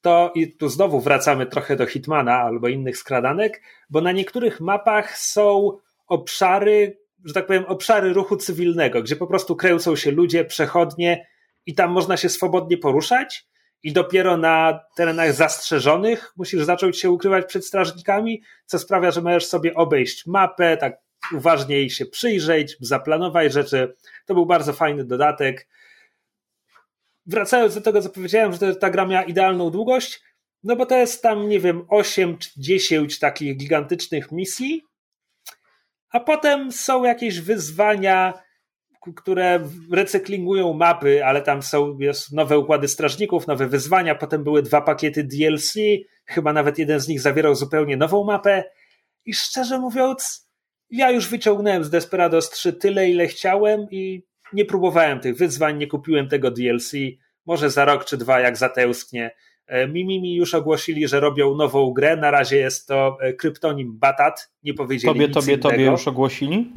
[0.00, 5.18] to i tu znowu wracamy trochę do Hitmana albo innych skradanek, bo na niektórych mapach
[5.18, 11.26] są obszary, że tak powiem, obszary ruchu cywilnego, gdzie po prostu kręcą się ludzie, przechodnie
[11.66, 13.46] i tam można się swobodnie poruszać
[13.82, 19.46] i dopiero na terenach zastrzeżonych musisz zacząć się ukrywać przed strażnikami, co sprawia, że możesz
[19.46, 21.00] sobie obejść mapę, tak
[21.34, 23.94] uważniej się przyjrzeć, zaplanować rzeczy.
[24.26, 25.68] To był bardzo fajny dodatek.
[27.26, 30.22] Wracając do tego, co powiedziałem, że ta gra miała idealną długość,
[30.62, 34.82] no bo to jest tam, nie wiem, 8 czy 10 takich gigantycznych misji,
[36.10, 38.42] a potem są jakieś wyzwania,
[39.16, 44.80] które recyklingują mapy, ale tam są jest nowe układy strażników, nowe wyzwania, potem były dwa
[44.80, 45.74] pakiety DLC,
[46.26, 48.64] chyba nawet jeden z nich zawierał zupełnie nową mapę
[49.24, 50.48] i szczerze mówiąc,
[50.90, 54.22] ja już wyciągnąłem z Desperados 3 tyle, ile chciałem i
[54.52, 56.92] nie próbowałem tych wyzwań, nie kupiłem tego DLC.
[57.46, 59.30] Może za rok czy dwa, jak zatęsknię.
[59.66, 62.16] E, Mimimi już ogłosili, że robią nową grę.
[62.16, 64.50] Na razie jest to e, kryptonim Batat.
[64.62, 65.68] Nie powiedzieli Tobie, nic tobie, innego.
[65.68, 66.72] tobie już ogłosili?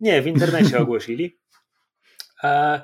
[0.00, 1.38] Nie, w internecie ogłosili.
[2.44, 2.80] E,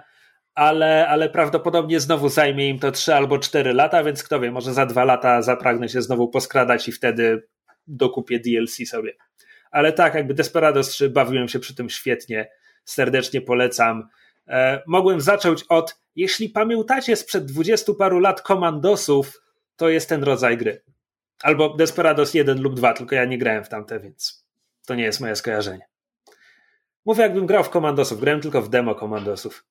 [0.55, 4.75] ale, ale prawdopodobnie znowu zajmie im to 3 albo 4 lata, więc kto wie, może
[4.75, 7.49] za dwa lata zapragnę się znowu poskradać i wtedy
[7.87, 9.13] dokupię DLC sobie.
[9.71, 12.51] Ale tak, jakby Desperados 3 bawiłem się przy tym świetnie.
[12.85, 14.09] Serdecznie polecam.
[14.49, 19.43] E, mogłem zacząć od, jeśli pamiętacie sprzed dwudziestu paru lat komandosów,
[19.77, 20.83] to jest ten rodzaj gry.
[21.43, 24.47] Albo Desperados 1 lub 2, tylko ja nie grałem w tamte, więc
[24.87, 25.87] to nie jest moje skojarzenie.
[27.09, 29.65] Mówię, jakbym grał w komandosów, grałem tylko w demo komandosów.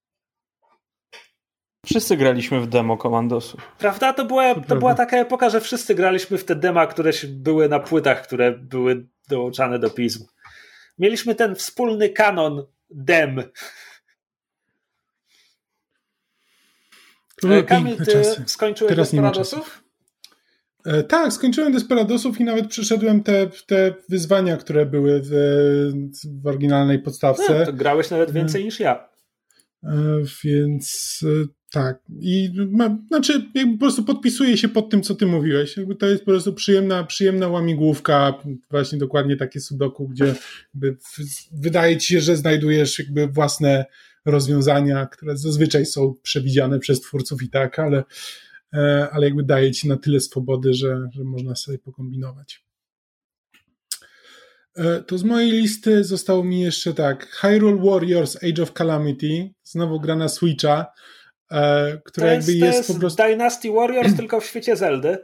[1.85, 3.61] Wszyscy graliśmy w demo komandosów.
[3.77, 4.14] Prawda?
[4.14, 7.80] To była, to była taka epoka, że wszyscy graliśmy w te dema, które były na
[7.80, 10.26] płytach, które były dołączane do pism.
[10.97, 13.43] Mieliśmy ten wspólny kanon dem.
[17.41, 18.43] To były E, Kamil, ty czasy.
[18.47, 19.31] skończyłeś Teraz nie ma?
[20.88, 25.31] E, Tak, skończyłem Desperadosów i nawet przeszedłem te, te wyzwania, które były w,
[26.43, 27.59] w oryginalnej podstawce.
[27.59, 29.09] No, to grałeś nawet więcej niż ja.
[29.84, 31.99] E, Więc e, tak.
[32.19, 33.41] I ma, znaczy,
[33.73, 35.77] po prostu podpisuję się pod tym, co ty mówiłeś.
[35.77, 38.34] Jakby to jest po prostu przyjemna, przyjemna łamigłówka,
[38.72, 40.35] właśnie dokładnie takie sudoku, gdzie
[41.53, 43.85] wydaje ci się, że znajdujesz jakby własne
[44.26, 48.03] rozwiązania, które zazwyczaj są przewidziane przez twórców i tak, ale,
[49.11, 52.64] ale jakby daje ci na tyle swobody, że, że można sobie pokombinować.
[54.76, 59.99] E, To z mojej listy zostało mi jeszcze tak Hyrule Warriors Age of Calamity, znowu
[59.99, 60.85] gra na Switcha,
[61.52, 63.23] e, która jakby jest, to jest, po prostu...
[63.23, 65.18] Dynasty Warriors tylko w świecie Zeldy.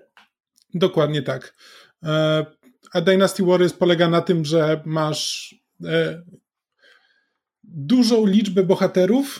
[0.73, 1.55] Dokładnie tak.
[2.03, 2.45] E,
[2.93, 5.55] A Dynasty Warriors polega na tym, że masz
[5.85, 6.23] e,
[7.63, 9.39] dużą liczbę bohaterów,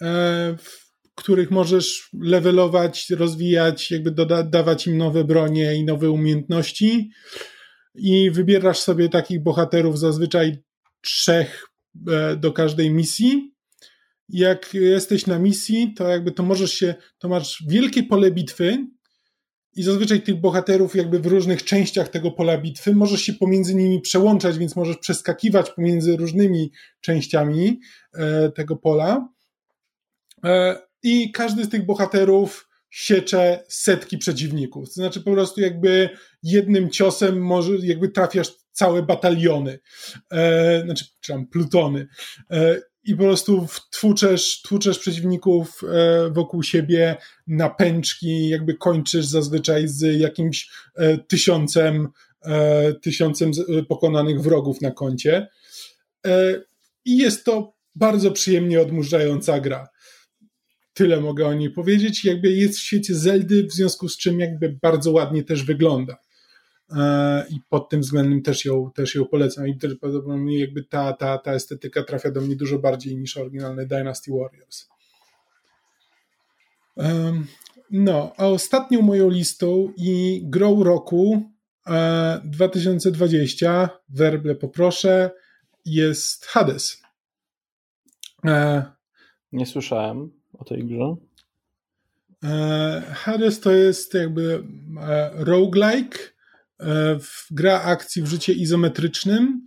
[0.00, 0.87] e, w
[1.18, 7.10] których możesz levelować, rozwijać, jakby doda- dawać im nowe bronie i nowe umiejętności.
[7.94, 10.56] I wybierasz sobie takich bohaterów, zazwyczaj
[11.00, 11.66] trzech
[12.10, 13.54] e, do każdej misji.
[14.28, 18.78] Jak jesteś na misji, to jakby to możesz się, to masz wielkie pole bitwy,
[19.78, 24.00] i zazwyczaj tych bohaterów jakby w różnych częściach tego pola bitwy możesz się pomiędzy nimi
[24.00, 27.80] przełączać, więc możesz przeskakiwać pomiędzy różnymi częściami
[28.14, 29.28] e, tego pola.
[31.04, 34.88] E, I każdy z tych bohaterów siecze setki przeciwników.
[34.88, 36.08] To znaczy po prostu jakby
[36.42, 39.78] jednym ciosem może jakby trafiasz całe bataliony,
[40.32, 42.08] e, znaczy czy tam plutony.
[42.50, 47.16] E, i po prostu tłuczesz, tłuczesz przeciwników e, wokół siebie
[47.46, 52.08] na pęczki, jakby kończysz zazwyczaj z jakimś e, tysiącem,
[52.42, 53.50] e, tysiącem
[53.88, 55.48] pokonanych wrogów na koncie.
[57.04, 59.88] I jest to bardzo przyjemnie odmurzająca gra.
[60.98, 62.24] Tyle mogę o niej powiedzieć.
[62.24, 66.16] Jakby jest w świecie Zeldy, w związku z czym jakby bardzo ładnie też wygląda.
[67.50, 69.68] I pod tym względem też ją, też ją polecam.
[69.68, 73.86] I też prawdopodobnie jakby ta, ta, ta estetyka trafia do mnie dużo bardziej niż oryginalny
[73.86, 74.88] Dynasty Warriors.
[77.90, 81.52] no, a ostatnią moją listą i grą roku
[82.44, 85.30] 2020, werble poproszę,
[85.84, 87.02] jest Hades.
[89.52, 91.16] Nie słyszałem o tej grze.
[93.14, 94.62] Hades to jest jakby
[95.34, 96.18] roguelike,
[97.50, 99.66] gra akcji w życie izometrycznym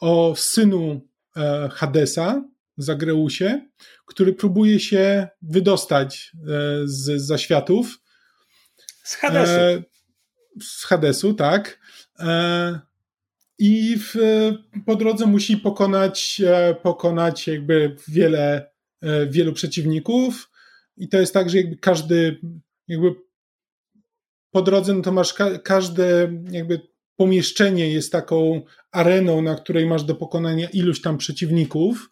[0.00, 1.08] o synu
[1.70, 2.44] Hadesa,
[2.76, 3.68] Zagreusie,
[4.06, 6.32] który próbuje się wydostać
[6.84, 8.00] z zaświatów.
[9.04, 9.82] Z Hadesu.
[10.62, 11.80] Z Hadesu, tak.
[13.58, 14.14] I w,
[14.86, 16.42] po drodze musi pokonać,
[16.82, 18.70] pokonać jakby wiele,
[19.28, 20.50] wielu przeciwników.
[20.96, 22.40] I to jest tak, że jakby każdy,
[22.88, 23.14] jakby
[24.50, 26.80] po drodze, no to masz ka każde jakby
[27.16, 28.62] pomieszczenie jest taką
[28.92, 32.10] areną, na której masz do pokonania iluś tam przeciwników.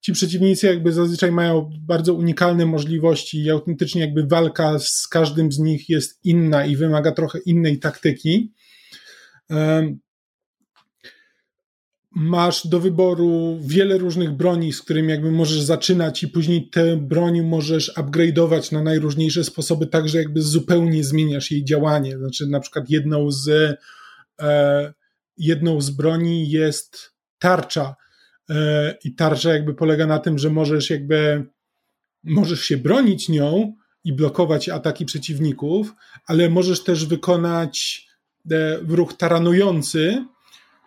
[0.00, 5.58] Ci przeciwnicy jakby zazwyczaj mają bardzo unikalne możliwości i autentycznie jakby walka z każdym z
[5.58, 8.52] nich jest inna i wymaga trochę innej taktyki.
[12.18, 17.42] Masz do wyboru wiele różnych broni, z którymi jakby możesz zaczynać i później te broni
[17.42, 22.18] możesz upgrade'ować na najróżniejsze sposoby, tak że jakby zupełnie zmieniasz jej działanie.
[22.18, 23.48] Znaczy na przykład jedną z
[24.40, 24.94] e,
[25.36, 27.94] jedną z broni jest tarcza
[28.50, 31.44] e, i tarcza jakby polega na tym, że możesz jakby
[32.24, 33.74] możesz się bronić nią
[34.04, 35.94] i blokować ataki przeciwników,
[36.26, 38.06] ale możesz też wykonać
[38.50, 40.24] e, ruch taranujący,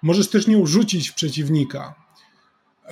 [0.01, 1.95] możesz też nią rzucić w przeciwnika.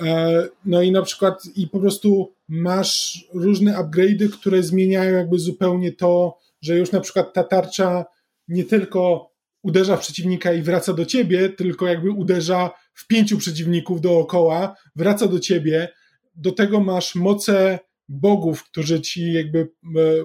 [0.00, 5.92] E, no i na przykład, i po prostu masz różne upgrade'y, które zmieniają jakby zupełnie
[5.92, 8.04] to, że już na przykład ta tarcza
[8.48, 9.30] nie tylko
[9.62, 15.26] uderza w przeciwnika i wraca do ciebie, tylko jakby uderza w pięciu przeciwników dookoła, wraca
[15.26, 15.88] do ciebie.
[16.34, 17.78] Do tego masz moce
[18.08, 19.66] bogów, którzy ci jakby e,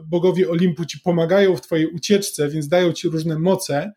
[0.06, 3.94] bogowie Olimpu ci pomagają w twojej ucieczce, więc dają ci różne moce.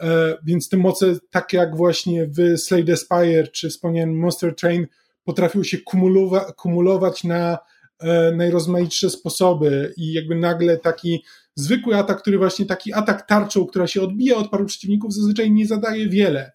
[0.00, 4.86] E, więc te moce, tak jak właśnie w Slade Spire czy wspomniałem Monster Train,
[5.24, 7.58] potrafią się kumulowa kumulować na
[7.98, 11.24] e, najrozmaitsze sposoby i jakby nagle taki
[11.54, 15.66] zwykły atak, który właśnie taki atak tarczą, która się odbija od paru przeciwników, zazwyczaj nie
[15.66, 16.52] zadaje wiele,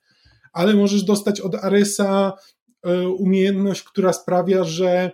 [0.53, 2.33] ale możesz dostać od Aresa
[2.83, 5.11] e, umiejętność, która sprawia, że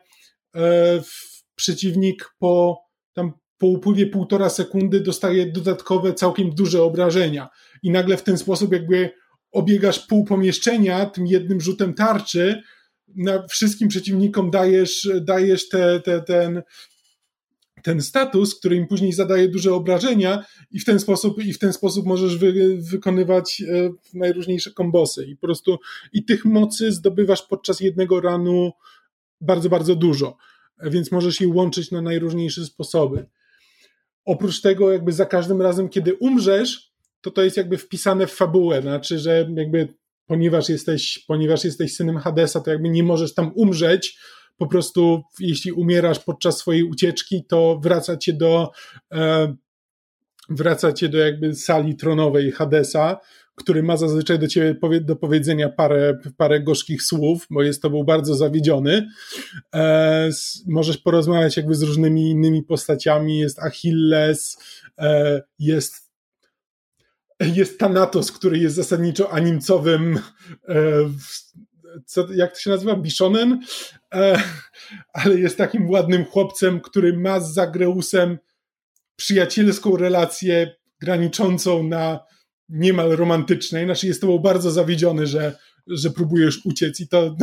[1.55, 2.81] przeciwnik po
[3.13, 7.49] tam po upływie półtora sekundy dostaje dodatkowe, całkiem duże obrażenia.
[7.83, 9.09] I nagle w ten sposób jakby
[9.51, 12.61] obiegasz pół pomieszczenia tym jednym rzutem tarczy,
[13.15, 16.61] na wszystkim przeciwnikom dajesz, dajesz te, te, ten,
[17.83, 21.73] ten status, który im później zadaje duże obrażenia i w ten sposób, i w ten
[21.73, 25.25] sposób możesz wy, wykonywać e, najróżniejsze kombosy.
[25.25, 25.77] I po prostu
[26.13, 28.71] i tych mocy zdobywasz podczas jednego ranu
[29.41, 30.37] bardzo, bardzo dużo,
[30.83, 33.25] więc możesz je łączyć na najróżniejsze sposoby.
[34.25, 36.86] Oprócz tego, jakby za każdym razem, kiedy umrzesz,
[37.21, 39.93] to to jest jakby wpisane w fabułę, znaczy, że jakby
[40.25, 44.19] ponieważ jesteś, ponieważ jesteś synem Hadesa, to jakby nie możesz tam umrzeć,
[44.57, 48.71] po prostu jeśli umierasz podczas swojej ucieczki, to wraca cię do
[49.13, 49.55] e,
[50.49, 53.19] wraca cię do jakby sali tronowej Hadesa,
[53.55, 58.03] który ma zazwyczaj do ciebie do powiedzenia parę, parę gorzkich słów, bo jest to był
[58.03, 59.07] bardzo zawiedziony.
[59.75, 60.29] E,
[60.67, 64.57] możesz porozmawiać jakby z różnymi innymi postaciami, jest Achilles,
[64.97, 66.06] e, jest
[67.39, 70.19] jest Thanatos, który jest zasadniczo animcowym
[70.69, 70.75] e,
[72.05, 72.95] co, jak to się nazywa?
[72.95, 73.59] Bishonen?
[74.13, 74.41] E,
[75.13, 78.37] ale jest takim ładnym chłopcem, który ma z Zagreusem
[79.15, 82.19] przyjacielską relację graniczącą na
[82.69, 85.57] niemal romantycznej, znaczy jest tobą bardzo zawiedziony, że,
[85.87, 87.35] że próbujesz uciec i to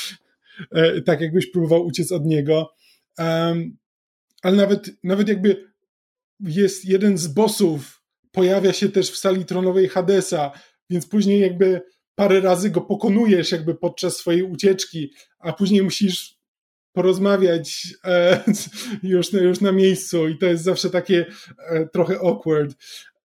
[0.70, 2.74] e, tak jakbyś próbował uciec od niego.
[4.42, 5.72] Ale nawet, nawet jakby
[6.40, 8.02] jest jeden z bossów,
[8.36, 10.50] pojawia się też w sali tronowej Hadesa,
[10.90, 11.82] więc później jakby
[12.14, 16.36] parę razy go pokonujesz jakby podczas swojej ucieczki, a później musisz
[16.92, 18.44] porozmawiać e,
[19.02, 21.26] już, już na miejscu i to jest zawsze takie
[21.68, 22.76] e, trochę awkward.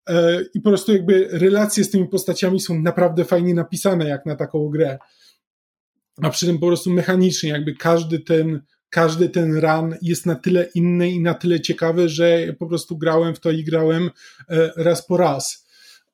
[0.09, 4.35] E, I po prostu jakby relacje z tymi postaciami są naprawdę fajnie napisane jak na
[4.35, 4.97] taką grę.
[6.21, 8.61] A przy tym po prostu mechanicznie jakby każdy ten,
[8.91, 13.35] każdy ten run jest na tyle inny i na tyle ciekawy, że po prostu grałem
[13.35, 14.09] w to i grałem
[14.49, 15.67] e, raz po raz.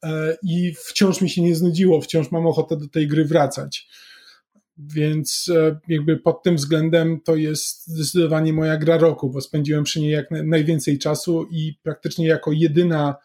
[0.04, 3.88] E, I wciąż mi się nie znudziło, wciąż mam ochotę do tej gry wracać.
[4.78, 5.52] Więc
[5.88, 10.32] jakby pod tym względem to jest zdecydowanie moja gra roku, bo spędziłem przy niej jak
[10.32, 13.16] najwięcej czasu i praktycznie jako jedyna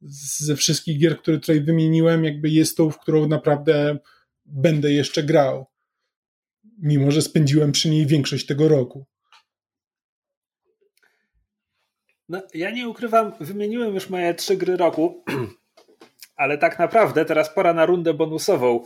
[0.00, 3.98] ze wszystkich gier, które tutaj wymieniłem, jakby jest tą, w którą naprawdę
[4.46, 5.71] będę jeszcze grał.
[6.82, 9.06] Mimo, że spędziłem przy niej większość tego roku.
[12.28, 15.24] No, ja nie ukrywam, wymieniłem już moje trzy gry roku,
[16.36, 18.84] ale tak naprawdę teraz pora na rundę bonusową,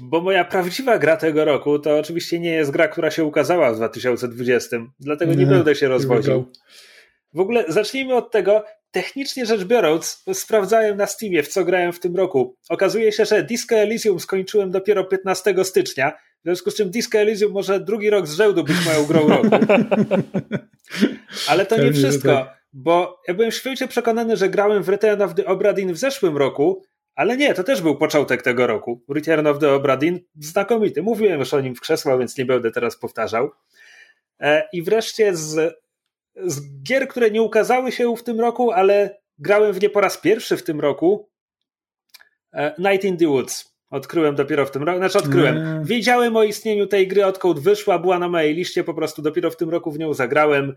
[0.00, 3.76] bo moja prawdziwa gra tego roku to oczywiście nie jest gra, która się ukazała w
[3.76, 6.52] 2020, dlatego nie, nie będę się rozwodził.
[7.34, 12.00] W ogóle zacznijmy od tego, technicznie rzecz biorąc, sprawdzałem na Steamie, w co grałem w
[12.00, 12.56] tym roku.
[12.68, 17.52] Okazuje się, że Disco Elysium skończyłem dopiero 15 stycznia, w związku z czym Disco Elysium
[17.52, 19.48] może drugi rok z rzędu być moją grą roku.
[21.48, 22.64] Ale to nie wszystko, tak.
[22.72, 26.36] bo ja byłem święcie przekonany, że grałem w Return of the Obra Dinn w zeszłym
[26.36, 26.82] roku,
[27.14, 29.04] ale nie, to też był początek tego roku.
[29.08, 31.02] Return of the Obra Dinn znakomity.
[31.02, 33.50] Mówiłem już o nim w krzesła, więc nie będę teraz powtarzał.
[34.40, 35.74] E, I wreszcie z,
[36.36, 40.18] z gier, które nie ukazały się w tym roku, ale grałem w nie po raz
[40.18, 41.28] pierwszy w tym roku,
[42.52, 43.69] e, Night in the Woods.
[43.90, 45.56] Odkryłem dopiero w tym roku, znaczy odkryłem.
[45.56, 45.84] Mm.
[45.84, 49.56] Wiedziałem o istnieniu tej gry, odkąd wyszła, była na mojej liście, po prostu dopiero w
[49.56, 50.74] tym roku w nią zagrałem.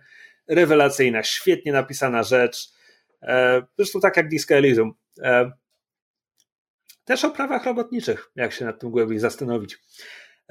[0.47, 2.69] Rewelacyjna, świetnie napisana rzecz.
[3.21, 4.93] E, zresztą tak jak Disco Elysium.
[5.21, 5.51] E,
[7.05, 9.77] też o prawach robotniczych, jak się nad tym głębiej zastanowić.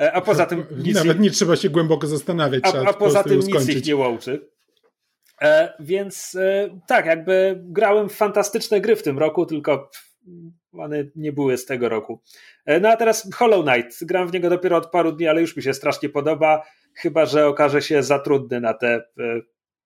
[0.01, 0.65] E, a poza tym.
[0.87, 2.65] Nic Nawet nie trzeba się głęboko zastanawiać.
[2.65, 4.49] A, a poza tym nic ich nie łączy.
[5.43, 9.91] E, więc e, tak, jakby grałem w fantastyczne gry w tym roku, tylko
[10.79, 12.21] one nie były z tego roku.
[12.65, 14.05] E, no a teraz Hollow Knight.
[14.05, 16.63] Gram w niego dopiero od paru dni, ale już mi się strasznie podoba.
[16.95, 19.03] Chyba, że okaże się za trudny na te e,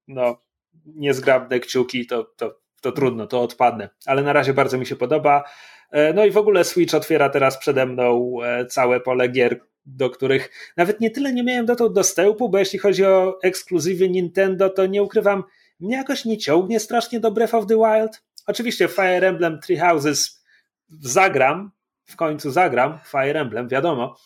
[0.09, 0.43] no,
[0.87, 3.89] niezgrabne kciuki, to, to, to trudno, to odpadnę.
[4.07, 5.45] Ale na razie bardzo mi się podoba.
[5.91, 8.37] E, no i w ogóle Switch otwiera teraz przede mną
[8.69, 13.05] całe pole gier, do których nawet nie tyle nie miałem dotąd dostępu, bo jeśli chodzi
[13.05, 15.45] o ekskluzywy Nintendo, to nie ukrywam,
[15.81, 18.23] mnie jakoś nie ciągnie strasznie do Breath of the Wild.
[18.47, 20.46] Oczywiście Fire Emblem Three Houses
[20.89, 21.71] zagram,
[22.05, 24.17] w końcu zagram, Fire Emblem, wiadomo,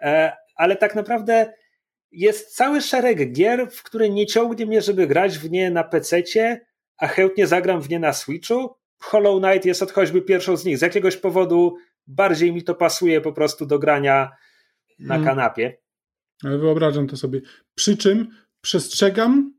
[0.00, 1.52] e, ale tak naprawdę
[2.12, 6.60] jest cały szereg gier, w które nie ciągnie mnie, żeby grać w nie na PC-cie,
[6.96, 8.74] a chętnie zagram w nie na Switchu.
[8.98, 10.78] Hollow Knight jest od choćby pierwszą z nich.
[10.78, 11.76] Z jakiegoś powodu
[12.06, 14.30] bardziej mi to pasuje po prostu do grania
[14.98, 15.28] na hmm.
[15.28, 15.76] kanapie.
[16.44, 17.40] Ale wyobrażam to sobie.
[17.74, 18.28] Przy czym
[18.60, 19.54] przestrzegam,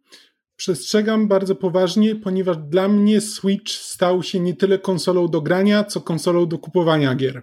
[0.55, 6.01] przestrzegam bardzo poważnie, ponieważ dla mnie Switch stał się nie tyle konsolą do grania, co
[6.01, 7.41] konsolą do kupowania gier.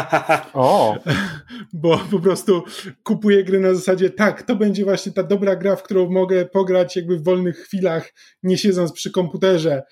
[0.54, 0.98] o!
[1.72, 2.62] Bo po prostu
[3.02, 6.96] kupuję gry na zasadzie, tak, to będzie właśnie ta dobra gra, w którą mogę pograć
[6.96, 8.12] jakby w wolnych chwilach,
[8.42, 9.82] nie siedząc przy komputerze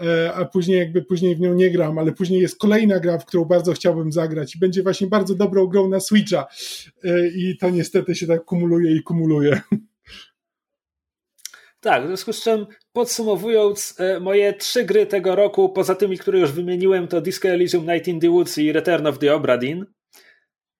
[0.00, 3.24] e, a później jakby później w nią nie gram, ale później jest kolejna gra, w
[3.24, 6.46] którą bardzo chciałbym zagrać i będzie właśnie bardzo dobrą grą na Switcha
[7.04, 9.60] e, i to niestety się tak kumuluje i kumuluje.
[11.84, 16.38] Tak, w związku z czym podsumowując, e, moje trzy gry tego roku, poza tymi, które
[16.38, 19.86] już wymieniłem, to Disco Elysium Night in the Woods i Return of the Obra Dinn.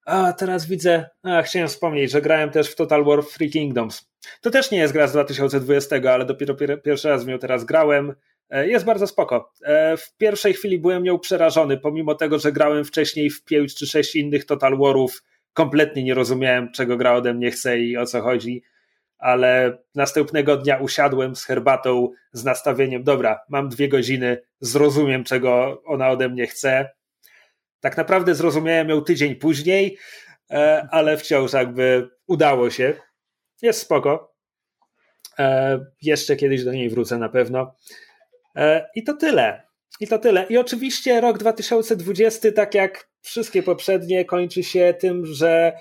[0.06, 4.10] A teraz widzę, a chciałem wspomnieć, że grałem też w Total War Three Kingdoms.
[4.40, 6.54] To też nie jest gra z 2020, ale dopiero
[6.84, 8.14] pierwszy raz w nią teraz grałem.
[8.50, 9.52] E, jest bardzo spoko.
[9.64, 13.86] E, w pierwszej chwili byłem nią przerażony, pomimo tego, że grałem wcześniej w pięć czy
[13.86, 15.22] sześć innych Total Warów.
[15.52, 18.62] Kompletnie nie rozumiałem, czego gra ode mnie chce i o co chodzi
[19.24, 26.10] ale następnego dnia usiadłem z herbatą, z nastawieniem, dobra, mam dwie godziny, zrozumiem, czego ona
[26.10, 26.90] ode mnie chce.
[27.80, 29.98] Tak naprawdę zrozumiałem ją tydzień później,
[30.50, 32.94] e, ale wciąż jakby udało się.
[33.62, 34.34] Jest spoko.
[35.38, 37.74] E, jeszcze kiedyś do niej wrócę na pewno.
[38.56, 39.62] E, I to tyle.
[40.00, 40.46] I to tyle.
[40.48, 45.72] I oczywiście rok 2020, tak jak wszystkie poprzednie, kończy się tym, że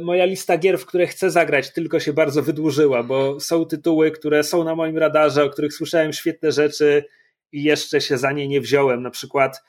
[0.00, 4.44] moja lista gier, w które chcę zagrać, tylko się bardzo wydłużyła, bo są tytuły, które
[4.44, 7.04] są na moim radarze, o których słyszałem świetne rzeczy
[7.52, 9.02] i jeszcze się za nie nie wziąłem.
[9.02, 9.62] Na przykład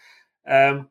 [0.45, 0.83] um,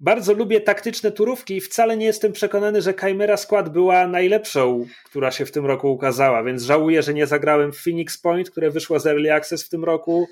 [0.00, 5.30] bardzo lubię taktyczne turówki i wcale nie jestem przekonany, że Chimera Squad była najlepszą, która
[5.30, 9.00] się w tym roku ukazała, więc żałuję, że nie zagrałem w Phoenix Point, które wyszło
[9.00, 10.26] z Early Access w tym roku.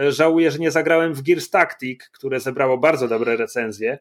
[0.00, 3.98] E, żałuję, że nie zagrałem w Gears Tactic, które zebrało bardzo dobre recenzje.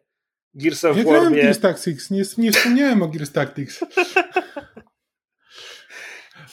[0.54, 1.42] Gears of ja War mnie...
[1.42, 3.80] Gears Tactics, nie, nie wspomniałem o Gears Tactics.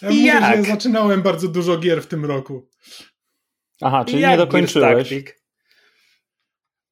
[0.03, 0.57] Ja mówię, Jak?
[0.65, 2.69] że zaczynałem bardzo dużo gier w tym roku.
[3.81, 5.13] Aha, czyli nie dokończyłeś.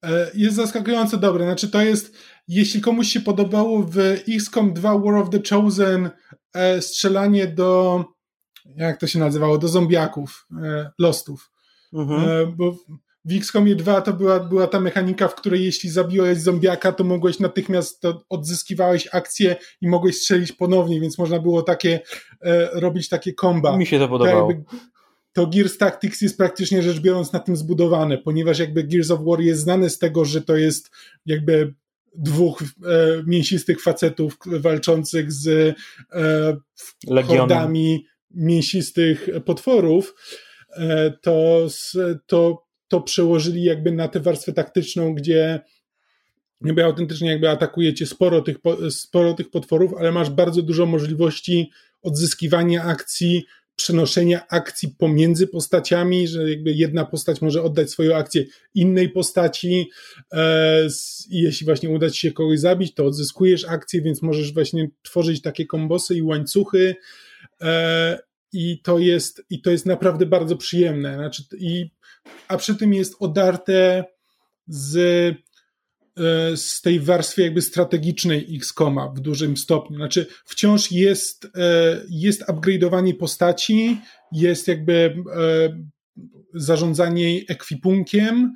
[0.03, 1.45] E, jest zaskakująco dobre.
[1.45, 2.17] Znaczy to jest,
[2.47, 3.97] jeśli komuś się podobało w
[4.27, 6.09] XCOM 2 War of the Chosen
[6.53, 8.05] e, strzelanie do,
[8.65, 11.51] jak to się nazywało, do zombiaków, e, lostów.
[11.93, 12.55] Mhm.
[12.55, 12.77] Bo
[13.25, 17.39] w XCOMie 2 to była, była ta mechanika, w której jeśli zabiłeś zombiaka, to mogłeś
[17.39, 21.99] natychmiast, to odzyskiwałeś akcję i mogłeś strzelić ponownie, więc można było takie,
[22.41, 23.77] e, robić takie komba.
[23.77, 24.47] Mi się to podobało.
[24.47, 24.65] To, jakby,
[25.33, 29.41] to Gears Tactics jest praktycznie rzecz biorąc na tym zbudowane, ponieważ jakby Gears of War
[29.41, 30.91] jest znane z tego, że to jest
[31.25, 31.73] jakby
[32.15, 32.65] dwóch e,
[33.25, 35.75] mięsistych facetów walczących z
[36.11, 40.15] e, hordami mięsistych potworów,
[40.77, 41.67] e, to,
[42.25, 45.59] to, to przełożyli jakby na tę warstwę taktyczną, gdzie
[46.61, 48.57] jakby autentycznie jakby atakujecie sporo tych,
[48.89, 53.45] sporo tych potworów, ale masz bardzo dużo możliwości odzyskiwania akcji,
[53.75, 58.45] przenoszenia akcji pomiędzy postaciami, że jakby jedna postać może oddać swoją akcję
[58.75, 59.89] innej postaci
[60.33, 60.87] e,
[61.29, 65.41] i jeśli właśnie uda ci się kogoś zabić, to odzyskujesz akcję, więc możesz właśnie tworzyć
[65.41, 66.95] takie kombosy i łańcuchy
[67.61, 68.19] e,
[68.53, 71.15] i to jest, i to jest naprawdę bardzo przyjemne.
[71.15, 71.89] Znaczy, i,
[72.47, 74.05] a przy tym jest odarte
[74.67, 74.97] z
[76.17, 79.97] E, z tej warstwy jakby strategicznej X-Koma w dużym stopniu.
[79.97, 81.49] Znaczy wciąż jest, e,
[82.09, 84.01] jest upgrade'owanie postaci,
[84.31, 85.13] jest jakby e,
[86.53, 88.53] zarządzanie ekwipunkiem,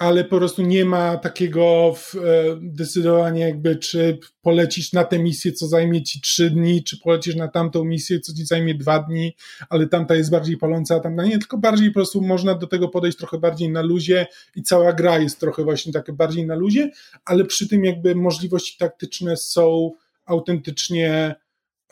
[0.00, 2.18] ale po prostu nie ma takiego e,
[2.60, 7.48] decydowania jakby, czy polecisz na tę misję, co zajmie ci trzy dni, czy polecisz na
[7.48, 9.36] tamtą misję, co ci zajmie dwa dni,
[9.68, 12.88] ale tamta jest bardziej paląca, a tamta nie, tylko bardziej po prostu można do tego
[12.88, 16.90] podejść trochę bardziej na luzie i cała gra jest trochę właśnie takie bardziej na luzie,
[17.24, 19.90] ale przy tym jakby możliwości taktyczne są
[20.26, 21.34] autentycznie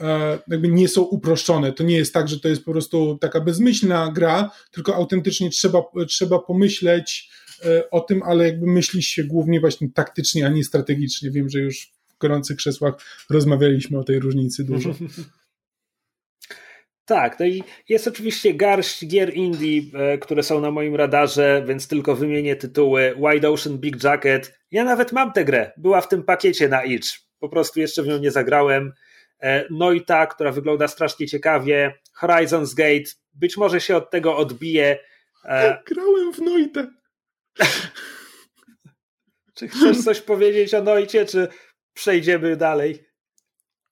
[0.00, 1.72] e, jakby nie są uproszczone.
[1.72, 5.82] To nie jest tak, że to jest po prostu taka bezmyślna gra, tylko autentycznie trzeba,
[6.08, 7.30] trzeba pomyśleć,
[7.90, 11.30] o tym, ale jakby myśli się głównie właśnie taktycznie, a nie strategicznie.
[11.30, 12.94] Wiem, że już w gorących krzesłach
[13.30, 14.94] rozmawialiśmy o tej różnicy dużo.
[17.08, 21.88] Tak, no i jest oczywiście garść gier indie, e, które są na moim radarze, więc
[21.88, 23.14] tylko wymienię tytuły.
[23.16, 24.58] Wide Ocean Big Jacket.
[24.70, 27.08] Ja nawet mam tę grę, była w tym pakiecie na Itch.
[27.38, 28.92] Po prostu jeszcze w nią nie zagrałem.
[29.40, 31.94] E, Noita, która wygląda strasznie ciekawie.
[32.20, 34.98] Horizon's Gate, być może się od tego odbije.
[35.86, 36.86] Grałem w Noitę.
[39.54, 41.48] Czy chcesz coś powiedzieć o Noicie, czy
[41.94, 42.98] przejdziemy dalej?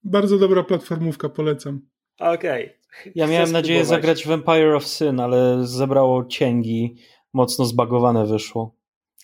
[0.04, 1.80] Bardzo dobra platformówka, polecam.
[2.18, 2.64] Okej.
[2.64, 3.12] Okay.
[3.14, 6.96] Ja miałem nadzieję zagrać w Empire of Sin, ale zebrało cięgi,
[7.32, 8.76] mocno zbagowane wyszło.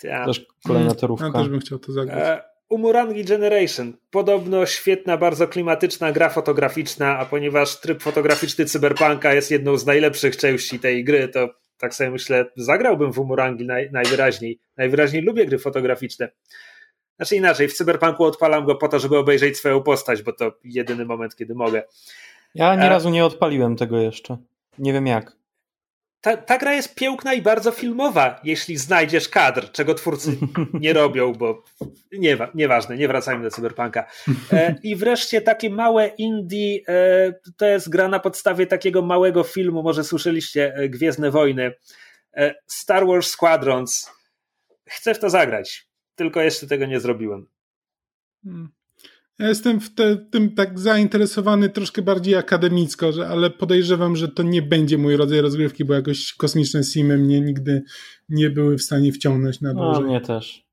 [0.02, 0.26] Ja.
[0.26, 1.00] Też kolejna hmm.
[1.00, 1.26] torówka.
[1.26, 2.18] Ja też bym chciał to zagrać.
[2.18, 3.92] E, Umurangi Generation.
[4.10, 10.36] Podobno świetna, bardzo klimatyczna gra fotograficzna, a ponieważ tryb fotograficzny Cyberpunka jest jedną z najlepszych
[10.36, 11.48] części tej gry, to
[11.82, 14.60] tak sobie myślę, zagrałbym w Umurangi naj, najwyraźniej.
[14.76, 16.28] Najwyraźniej lubię gry fotograficzne.
[17.16, 21.04] Znaczy inaczej, w Cyberpunku odpalam go po to, żeby obejrzeć swoją postać, bo to jedyny
[21.04, 21.82] moment, kiedy mogę.
[22.54, 24.36] Ja nie razu nie odpaliłem tego jeszcze.
[24.78, 25.36] Nie wiem jak
[26.22, 30.38] ta, ta gra jest piękna i bardzo filmowa, jeśli znajdziesz kadr, czego twórcy
[30.74, 31.64] nie robią, bo
[32.12, 34.06] nie, nieważne, nie wracajmy do cyberpunka.
[34.52, 39.82] E, I wreszcie takie małe indie, e, to jest gra na podstawie takiego małego filmu,
[39.82, 41.74] może słyszeliście, e, Gwiezdne Wojny,
[42.34, 44.10] e, Star Wars Squadrons.
[44.88, 47.46] Chcę w to zagrać, tylko jeszcze tego nie zrobiłem.
[48.44, 48.72] Hmm.
[49.42, 54.42] Ja jestem w te, tym tak zainteresowany troszkę bardziej akademicko, że, ale podejrzewam, że to
[54.42, 57.82] nie będzie mój rodzaj rozgrywki, bo jakoś kosmiczne simy mnie nigdy
[58.28, 60.02] nie były w stanie wciągnąć na dłużej.
[60.02, 60.66] No, mnie też.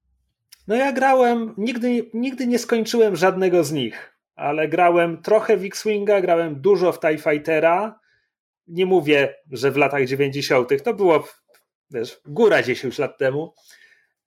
[0.68, 6.22] No ja grałem, nigdy, nigdy nie skończyłem żadnego z nich, ale grałem trochę w X-Winga,
[6.22, 8.00] grałem dużo w TIE Fightera.
[8.68, 10.84] Nie mówię, że w latach 90.
[10.84, 11.28] to było,
[11.92, 13.54] wiesz, góra 10 lat temu.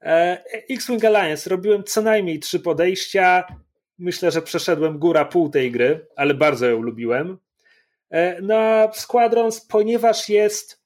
[0.01, 3.45] E, X-Wing Alliance robiłem co najmniej trzy podejścia,
[4.03, 7.39] myślę, że przeszedłem góra pół tej gry, ale bardzo ją lubiłem.
[8.11, 10.83] E, no Squadrons, ponieważ jest,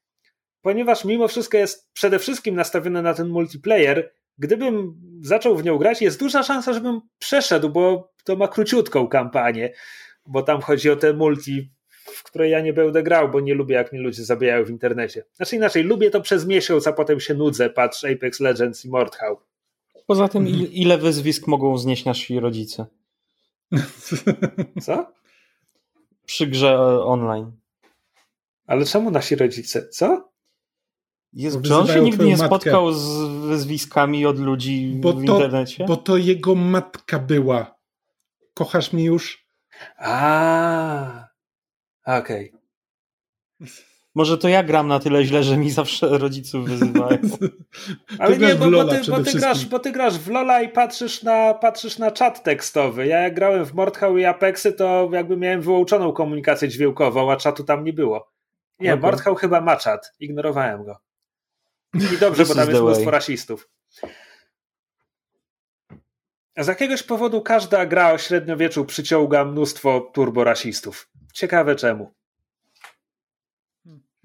[0.62, 6.02] ponieważ mimo wszystko jest przede wszystkim nastawione na ten multiplayer, gdybym zaczął w nią grać,
[6.02, 9.72] jest duża szansa, żebym przeszedł, bo to ma króciutką kampanię,
[10.26, 13.74] bo tam chodzi o te multi, w które ja nie będę grał, bo nie lubię,
[13.74, 15.24] jak mnie ludzie zabijają w internecie.
[15.32, 19.36] Znaczy inaczej, lubię to przez miesiąc, a potem się nudzę, patrz Apex Legends i Mordhau.
[20.06, 22.86] Poza tym, ile wyzwisk mogą znieść nasi rodzice?
[24.86, 25.12] Co?
[26.26, 27.52] Przy grze online.
[28.66, 29.88] Ale czemu nasi rodzice?
[29.88, 30.32] Co?
[31.32, 32.46] Jest, czy on się nigdy nie matkę.
[32.46, 35.84] spotkał z wyzwiskami od ludzi bo w to, internecie?
[35.84, 37.76] Bo to jego matka była.
[38.54, 39.46] Kochasz mnie już?
[39.98, 41.28] A,
[42.04, 42.52] okej.
[43.60, 43.70] Okay.
[44.16, 47.18] Może to ja gram na tyle źle, że mi zawsze rodziców wyzywają.
[48.18, 51.22] Ale nie, bo, bo, ty, bo, ty grasz, bo ty grasz w Lola i patrzysz
[51.22, 53.06] na, patrzysz na czat tekstowy.
[53.06, 57.64] Ja jak grałem w Mordhau i Apexy, to jakby miałem wyłączoną komunikację dźwiękową, a czatu
[57.64, 58.32] tam nie było.
[58.78, 59.02] Nie, okay.
[59.02, 60.12] Mordhau chyba ma czat.
[60.20, 61.00] Ignorowałem go.
[61.94, 63.68] I dobrze, bo tam jest mnóstwo rasistów.
[66.58, 71.10] Z jakiegoś powodu każda gra o średniowieczu przyciąga mnóstwo turborasistów.
[71.32, 72.14] Ciekawe czemu.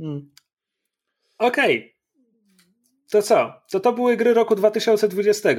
[0.01, 0.31] Hmm.
[1.37, 1.77] Okej.
[1.77, 1.93] Okay.
[3.11, 3.61] To co?
[3.71, 5.49] To to były gry roku 2020.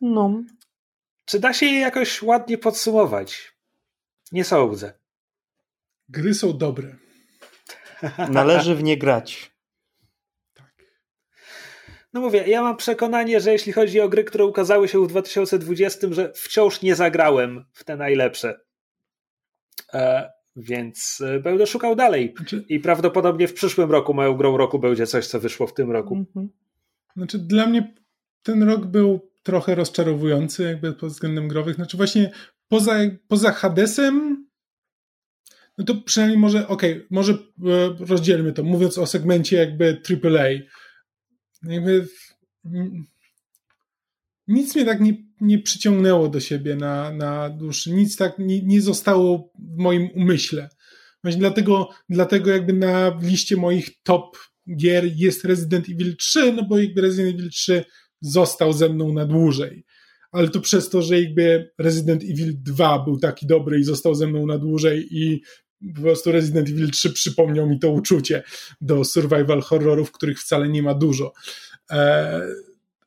[0.00, 0.42] No.
[1.24, 3.54] Czy da się je jakoś ładnie podsumować?
[4.32, 4.92] Nie sądzę.
[6.08, 6.96] Gry są dobre.
[8.30, 9.54] Należy w nie grać.
[12.12, 16.08] No mówię, ja mam przekonanie, że jeśli chodzi o gry, które ukazały się w 2020,
[16.10, 18.60] że wciąż nie zagrałem w te najlepsze.
[20.56, 22.34] Więc e, będę szukał dalej.
[22.36, 22.64] Znaczy...
[22.68, 26.16] I prawdopodobnie w przyszłym roku moją grą roku będzie coś, co wyszło w tym roku.
[26.16, 26.48] Mhm.
[27.16, 27.94] Znaczy, dla mnie
[28.42, 31.74] ten rok był trochę rozczarowujący, jakby pod względem growych.
[31.74, 32.30] Znaczy, właśnie
[32.68, 32.98] poza,
[33.28, 34.46] poza Hadesem,
[35.78, 37.36] no to przynajmniej może, okej, okay, może e,
[37.98, 40.48] rozdzielmy to, mówiąc o segmencie jakby AAA
[41.62, 42.06] jakby
[44.48, 45.12] nic mnie tak nie,
[45.44, 50.68] nie przyciągnęło do siebie na, na dłuższy, nic tak nie, nie zostało w moim umyśle.
[51.22, 54.36] Właśnie dlatego, dlatego jakby na liście moich top
[54.76, 57.84] gier jest Resident Evil 3, no bo jakby Resident Evil 3
[58.20, 59.84] został ze mną na dłużej.
[60.32, 64.26] Ale to przez to, że jakby Resident Evil 2 był taki dobry i został ze
[64.26, 65.42] mną na dłużej i
[65.96, 68.42] po prostu Resident Evil 3 przypomniał mi to uczucie
[68.80, 71.32] do survival horrorów, których wcale nie ma dużo.
[71.90, 72.40] E,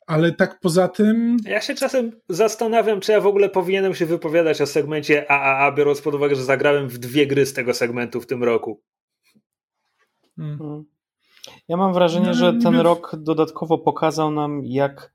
[0.08, 1.36] ale tak poza tym.
[1.44, 6.02] Ja się czasem zastanawiam, czy ja w ogóle powinienem się wypowiadać o segmencie AAA, biorąc
[6.02, 8.80] pod uwagę, że zagrałem w dwie gry z tego segmentu w tym roku.
[10.36, 10.58] Hmm.
[10.58, 10.84] hmm.
[11.68, 15.12] Ja mam wrażenie, że ten rok dodatkowo pokazał nam, jak,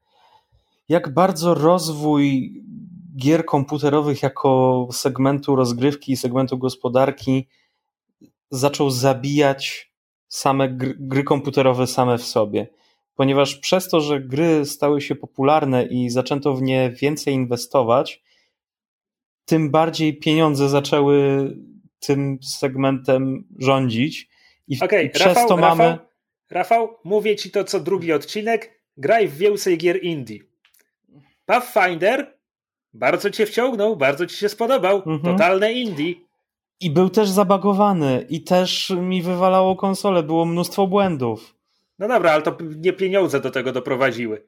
[0.89, 2.53] jak bardzo rozwój
[3.17, 7.47] gier komputerowych jako segmentu rozgrywki i segmentu gospodarki
[8.51, 9.91] zaczął zabijać
[10.27, 12.67] same gry, gry komputerowe same w sobie.
[13.15, 18.23] Ponieważ przez to, że gry stały się popularne i zaczęto w nie więcej inwestować,
[19.45, 21.49] tym bardziej pieniądze zaczęły
[21.99, 24.29] tym segmentem rządzić.
[24.67, 25.83] I, okay, i przez Rafał, to mamy.
[25.83, 26.07] Rafał,
[26.51, 28.83] Rafał, mówię ci to co drugi odcinek.
[28.97, 30.39] Graj w więcej gier indie.
[31.45, 32.37] Pathfinder
[32.93, 34.95] bardzo cię wciągnął, bardzo ci się spodobał.
[34.95, 35.21] Mhm.
[35.21, 36.13] Totalne indie.
[36.79, 41.55] I był też zabagowany i też mi wywalało konsolę, było mnóstwo błędów.
[42.03, 44.47] No dobra, ale to nie pieniądze do tego doprowadziły.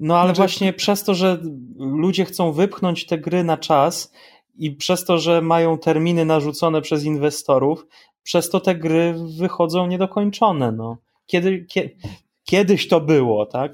[0.00, 0.38] No ale znaczy...
[0.38, 1.38] właśnie przez to, że
[1.78, 4.12] ludzie chcą wypchnąć te gry na czas
[4.54, 7.86] i przez to, że mają terminy narzucone przez inwestorów,
[8.22, 10.72] przez to te gry wychodzą niedokończone.
[10.72, 10.98] No.
[11.26, 11.90] Kiedy, kie,
[12.44, 13.72] kiedyś to było, tak?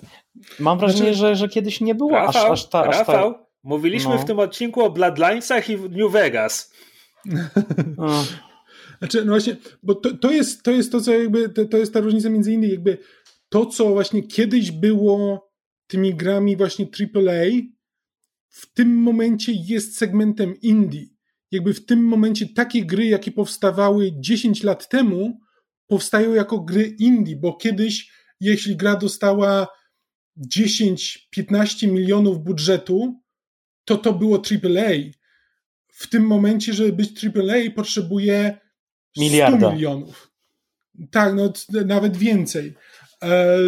[0.61, 1.19] Mam wrażenie, znaczy...
[1.19, 2.85] że, że kiedyś nie było Rafał, aż, aż ta.
[2.85, 3.39] Aż Rafał, ta...
[3.63, 4.21] mówiliśmy no.
[4.21, 6.73] w tym odcinku o Bloodlinesach i New Vegas.
[8.99, 11.93] Znaczy, no właśnie, bo to, to, jest, to jest to, co jakby, to, to jest
[11.93, 12.99] ta różnica między innymi, jakby
[13.49, 15.47] to, co właśnie kiedyś było
[15.87, 17.51] tymi grami właśnie AAA,
[18.49, 21.05] w tym momencie jest segmentem indie.
[21.51, 25.41] Jakby w tym momencie takie gry, jakie powstawały 10 lat temu,
[25.87, 29.69] powstają jako gry indie, bo kiedyś, jeśli gra dostała
[30.55, 33.23] 10-15 milionów budżetu,
[33.85, 34.93] to to było AAA.
[35.89, 38.59] W tym momencie, żeby być AAA, potrzebuje
[39.17, 39.59] Miliarda.
[39.59, 40.31] 100 milionów.
[41.11, 41.53] Tak, no
[41.87, 42.75] nawet więcej.
[43.23, 43.59] E,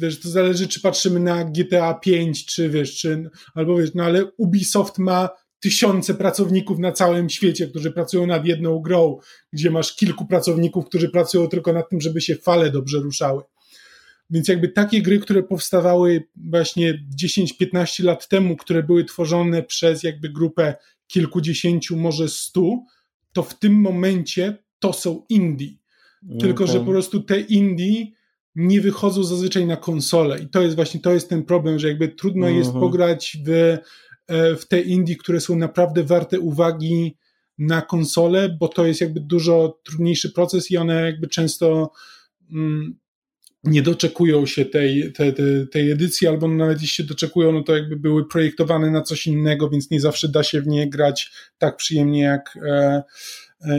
[0.00, 4.24] wiesz, to zależy, czy patrzymy na GTA 5, czy wiesz, czy, albo wiesz, no ale
[4.36, 5.28] Ubisoft ma
[5.60, 9.18] tysiące pracowników na całym świecie, którzy pracują nad jedną grą,
[9.52, 13.42] gdzie masz kilku pracowników, którzy pracują tylko nad tym, żeby się fale dobrze ruszały.
[14.30, 20.28] Więc jakby takie gry, które powstawały właśnie 10-15 lat temu, które były tworzone przez jakby
[20.28, 20.74] grupę
[21.06, 22.84] kilkudziesięciu, może stu,
[23.32, 25.68] to w tym momencie to są indie.
[26.40, 26.74] Tylko, okay.
[26.74, 28.06] że po prostu te indie
[28.54, 32.08] nie wychodzą zazwyczaj na konsolę i to jest właśnie, to jest ten problem, że jakby
[32.08, 32.80] trudno jest mhm.
[32.80, 33.50] pograć w,
[34.26, 37.16] e, w te indie, które są naprawdę warte uwagi
[37.58, 41.92] na konsolę, bo to jest jakby dużo trudniejszy proces i one jakby często
[42.52, 42.98] mm,
[43.64, 45.34] nie doczekują się tej, tej,
[45.72, 49.70] tej edycji, albo nawet jeśli się doczekują, no to jakby były projektowane na coś innego,
[49.70, 53.02] więc nie zawsze da się w nie grać tak przyjemnie jak, E,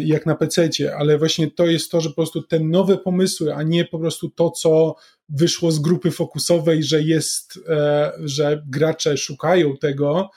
[0.03, 3.64] jak na PC, ale właśnie to jest to, że po prostu te nowe pomysły, a
[3.64, 4.95] nie po prostu to, co
[5.30, 10.30] wyszło z grupy fokusowej, że jest, e, że gracze szukają tego,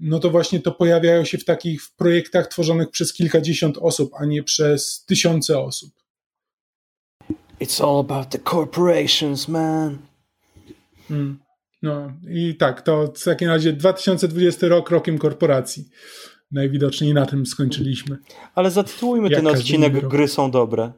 [0.00, 4.42] no to właśnie to pojawiają się w takich projektach tworzonych przez kilkadziesiąt osób, a nie
[4.42, 5.90] przez tysiące osób.
[7.60, 9.98] It's all about the corporations, man.
[11.08, 11.38] Hmm.
[11.82, 15.88] No i tak, to w takim razie 2020 rok rokiem korporacji
[16.52, 18.18] najwidoczniej na tym skończyliśmy.
[18.54, 20.92] Ale zatytułujmy ten odcinek Gry są dobre.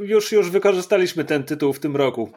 [0.00, 2.32] Już, już wykorzystaliśmy ten tytuł w tym roku.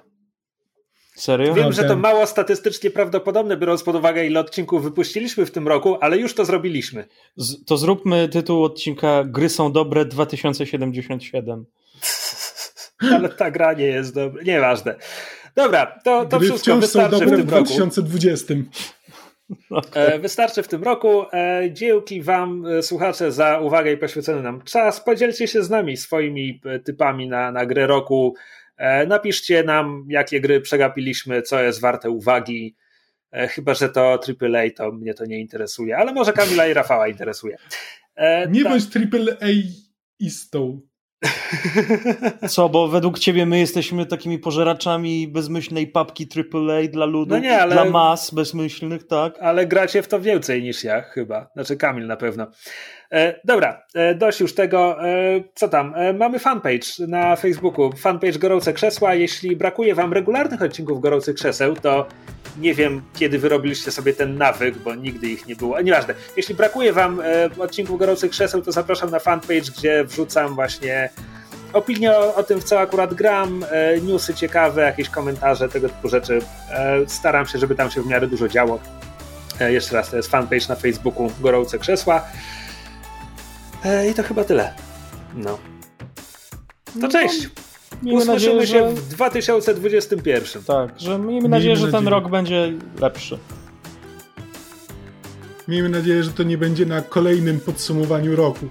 [1.16, 1.54] Serio?
[1.54, 5.98] Wiem, że to mało statystycznie prawdopodobne, biorąc pod uwagę, ile odcinków wypuściliśmy w tym roku,
[6.02, 7.08] ale już to zrobiliśmy.
[7.36, 11.66] Z, to zróbmy tytuł odcinka Gry są dobre 2077.
[13.16, 14.44] ale ta gra nie jest dobra.
[14.44, 14.96] Nieważne.
[15.56, 17.44] Dobra, to, to wszystko wystarczy w tym roku.
[17.44, 18.54] w 2020.
[19.70, 20.20] Okay.
[20.20, 21.26] Wystarczy w tym roku.
[21.72, 25.02] Dzięki Wam, słuchacze, za uwagę i poświęcony nam czas.
[25.02, 28.36] Podzielcie się z nami swoimi typami na, na grę roku.
[29.08, 32.76] Napiszcie nam, jakie gry przegapiliśmy, co jest warte uwagi.
[33.32, 37.58] Chyba, że to AAA, to mnie to nie interesuje, ale może Kamila i Rafała interesuje.
[38.50, 38.72] Nie tak.
[38.72, 40.80] bądź AAA-istą.
[42.50, 47.62] Co, bo według ciebie my jesteśmy takimi pożeraczami bezmyślnej papki AAA dla ludu, no nie,
[47.62, 49.40] ale, dla mas bezmyślnych, tak?
[49.40, 52.48] Ale gracie w to więcej niż ja chyba, znaczy Kamil na pewno.
[53.16, 55.08] E, dobra, e, dość już tego.
[55.08, 55.96] E, co tam?
[56.18, 59.14] Mamy fanpage na Facebooku, fanpage Gorące Krzesła.
[59.14, 62.08] Jeśli brakuje wam regularnych odcinków Gorących Krzeseł, to
[62.60, 65.82] nie wiem, kiedy wyrobiliście sobie ten nawyk, bo nigdy ich nie było.
[65.82, 66.14] Nieważne.
[66.38, 67.22] Jeśli brakuje wam
[67.60, 71.10] odcinków Gorących Krzeseł, to zapraszam na fanpage, gdzie wrzucam właśnie
[71.74, 73.66] opinie o, o, tym, w co akurat gram,
[74.02, 76.40] newsy ciekawe, jakieś komentarze, tego typu rzeczy.
[77.08, 78.80] Staram się, żeby tam się w miarę dużo działo.
[79.60, 82.22] Jeszcze raz, to jest fanpage na Facebooku Gorące Krzesła.
[84.12, 84.74] I to chyba tyle.
[85.36, 85.58] No.
[86.86, 87.50] To no cześć!
[88.04, 89.02] Miejmy Usłyszymy nadzieję, się że...
[89.02, 90.64] w 2021.
[90.64, 93.38] Tak, że miejmy, miejmy nadzieję, że ten rok będzie lepszy.
[95.68, 98.66] Miejmy nadzieję, że to nie będzie na kolejnym podsumowaniu roku.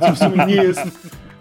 [0.00, 0.80] Co w sumie nie jest,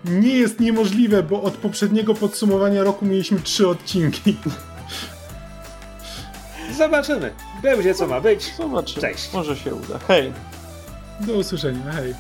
[0.05, 4.37] nie jest niemożliwe, bo od poprzedniego podsumowania roku mieliśmy trzy odcinki.
[6.77, 7.31] Zobaczymy.
[7.63, 8.53] Będzie co ma być.
[8.57, 9.01] Zobaczymy.
[9.01, 9.33] Cześć.
[9.33, 9.99] Może się uda.
[10.07, 10.33] Hej.
[11.19, 11.91] Do usłyszenia.
[11.91, 12.13] Hej.